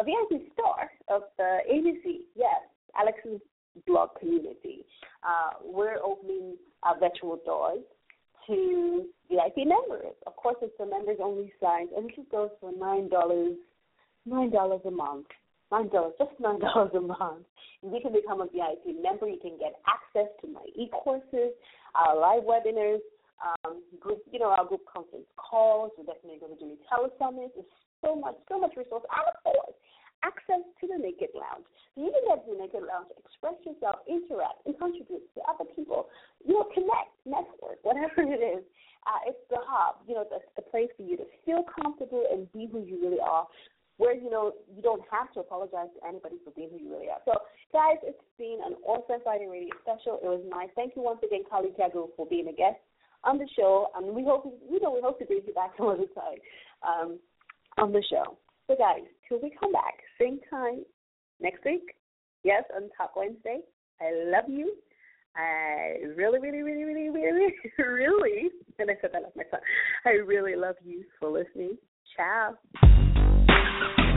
a 0.00 0.04
VIP 0.04 0.50
star 0.52 0.90
of 1.08 1.22
the 1.38 1.58
agency. 1.70 2.26
Yes, 2.34 2.66
Alex's 2.98 3.40
blog 3.86 4.10
community. 4.18 4.84
Uh, 5.22 5.62
we're 5.64 5.98
opening 6.02 6.56
uh, 6.82 6.94
virtual 6.98 7.38
doors 7.46 7.84
to 8.48 9.04
VIP 9.30 9.58
members. 9.58 10.14
Of 10.26 10.34
course, 10.36 10.56
it's 10.62 10.74
a 10.80 10.86
members 10.86 11.18
only 11.22 11.52
site, 11.60 11.88
and 11.96 12.10
it 12.10 12.30
goes 12.30 12.50
for 12.60 12.72
nine 12.76 13.08
dollars, 13.08 13.54
nine 14.26 14.50
dollars 14.50 14.80
a 14.84 14.90
month, 14.90 15.26
nine 15.70 15.88
dollars, 15.88 16.14
just 16.18 16.32
nine 16.40 16.60
dollars 16.66 16.90
a 16.94 17.00
month. 17.00 17.46
You 17.82 18.00
can 18.00 18.12
become 18.12 18.40
a 18.40 18.46
VIP 18.46 18.96
member. 19.02 19.28
You 19.28 19.38
can 19.40 19.58
get 19.58 19.76
access 19.84 20.32
to 20.40 20.48
my 20.48 20.64
e-courses, 20.74 21.52
our 21.94 22.16
live 22.16 22.44
webinars, 22.44 23.04
um, 23.44 23.82
group, 24.00 24.24
you 24.32 24.38
know, 24.38 24.48
our 24.48 24.64
group 24.64 24.80
conference 24.88 25.28
calls. 25.36 25.92
We're 25.98 26.08
definitely 26.08 26.40
going 26.40 26.56
to 26.56 26.60
do 26.64 26.80
telesummits. 26.88 27.52
There's 27.54 27.68
so 28.00 28.16
much, 28.16 28.36
so 28.48 28.58
much 28.58 28.72
resource. 28.76 29.04
And 29.04 29.26
of 29.28 29.36
course, 29.44 29.76
access 30.24 30.64
to 30.80 30.84
the 30.88 30.96
Naked 30.96 31.36
Lounge. 31.36 31.68
You 31.96 32.08
can 32.08 32.24
get 32.24 32.40
to 32.48 32.56
the 32.56 32.58
Naked 32.58 32.82
Lounge, 32.88 33.12
express 33.20 33.60
yourself, 33.68 34.00
interact, 34.08 34.64
and 34.64 34.72
contribute 34.80 35.28
to 35.36 35.40
other 35.44 35.68
people. 35.76 36.08
You 36.40 36.56
know, 36.56 36.66
connect, 36.72 37.12
network, 37.28 37.84
whatever 37.84 38.24
it 38.24 38.40
is. 38.40 38.64
Uh, 39.04 39.20
it's 39.28 39.44
the 39.52 39.60
hub. 39.60 40.00
You 40.08 40.16
know, 40.16 40.24
the, 40.24 40.40
the 40.56 40.64
place 40.72 40.88
for 40.96 41.04
you 41.04 41.20
to 41.20 41.28
feel 41.44 41.64
comfortable 41.68 42.24
and 42.32 42.48
be 42.56 42.64
who 42.72 42.80
you 42.80 42.96
really 43.04 43.20
are. 43.20 43.46
Where 43.96 44.14
you 44.14 44.28
know 44.28 44.52
you 44.74 44.82
don't 44.82 45.02
have 45.10 45.32
to 45.34 45.40
apologize 45.40 45.88
to 45.94 46.08
anybody 46.08 46.36
for 46.44 46.50
being 46.50 46.70
who 46.70 46.78
you 46.78 46.90
really 46.90 47.08
are. 47.08 47.22
So, 47.24 47.38
guys, 47.72 48.02
it's 48.02 48.18
been 48.38 48.58
an 48.66 48.74
awesome 48.84 49.22
Friday 49.22 49.46
Radio 49.46 49.70
special. 49.82 50.18
It 50.18 50.26
was 50.26 50.42
nice. 50.50 50.68
Thank 50.74 50.96
you 50.96 51.02
once 51.02 51.20
again, 51.22 51.42
Kalu 51.46 51.70
Ikeagwu, 51.78 52.10
for 52.16 52.26
being 52.26 52.48
a 52.48 52.52
guest 52.52 52.82
on 53.22 53.38
the 53.38 53.48
show, 53.56 53.88
and 53.94 54.14
we 54.14 54.24
hope 54.24 54.44
you 54.68 54.80
know 54.80 54.90
we 54.90 55.00
hope 55.00 55.18
to 55.20 55.26
bring 55.26 55.42
you 55.46 55.54
back 55.54 55.72
some 55.78 55.88
other 55.88 56.10
time 56.14 56.38
um, 56.82 57.18
on 57.78 57.92
the 57.92 58.02
show. 58.10 58.36
So, 58.66 58.74
guys, 58.76 59.06
till 59.28 59.40
we 59.40 59.54
come 59.58 59.72
back, 59.72 59.94
same 60.18 60.40
time 60.50 60.84
next 61.40 61.64
week. 61.64 61.94
Yes, 62.42 62.64
on 62.74 62.90
Talk 62.96 63.16
Wednesday. 63.16 63.60
I 64.00 64.10
love 64.26 64.48
you. 64.48 64.74
I 65.36 65.96
really, 66.14 66.38
really, 66.38 66.62
really, 66.62 66.84
really, 66.84 67.08
really, 67.08 67.54
really, 67.78 68.50
and 68.78 68.90
I 68.90 68.94
said 69.00 69.10
that 69.12 69.22
like 69.22 69.36
my 69.36 69.44
son. 69.50 69.60
I 70.04 70.10
really 70.10 70.56
love 70.56 70.76
you 70.84 71.04
for 71.18 71.30
listening. 71.30 71.76
Ciao. 72.16 72.54
It's 73.80 74.13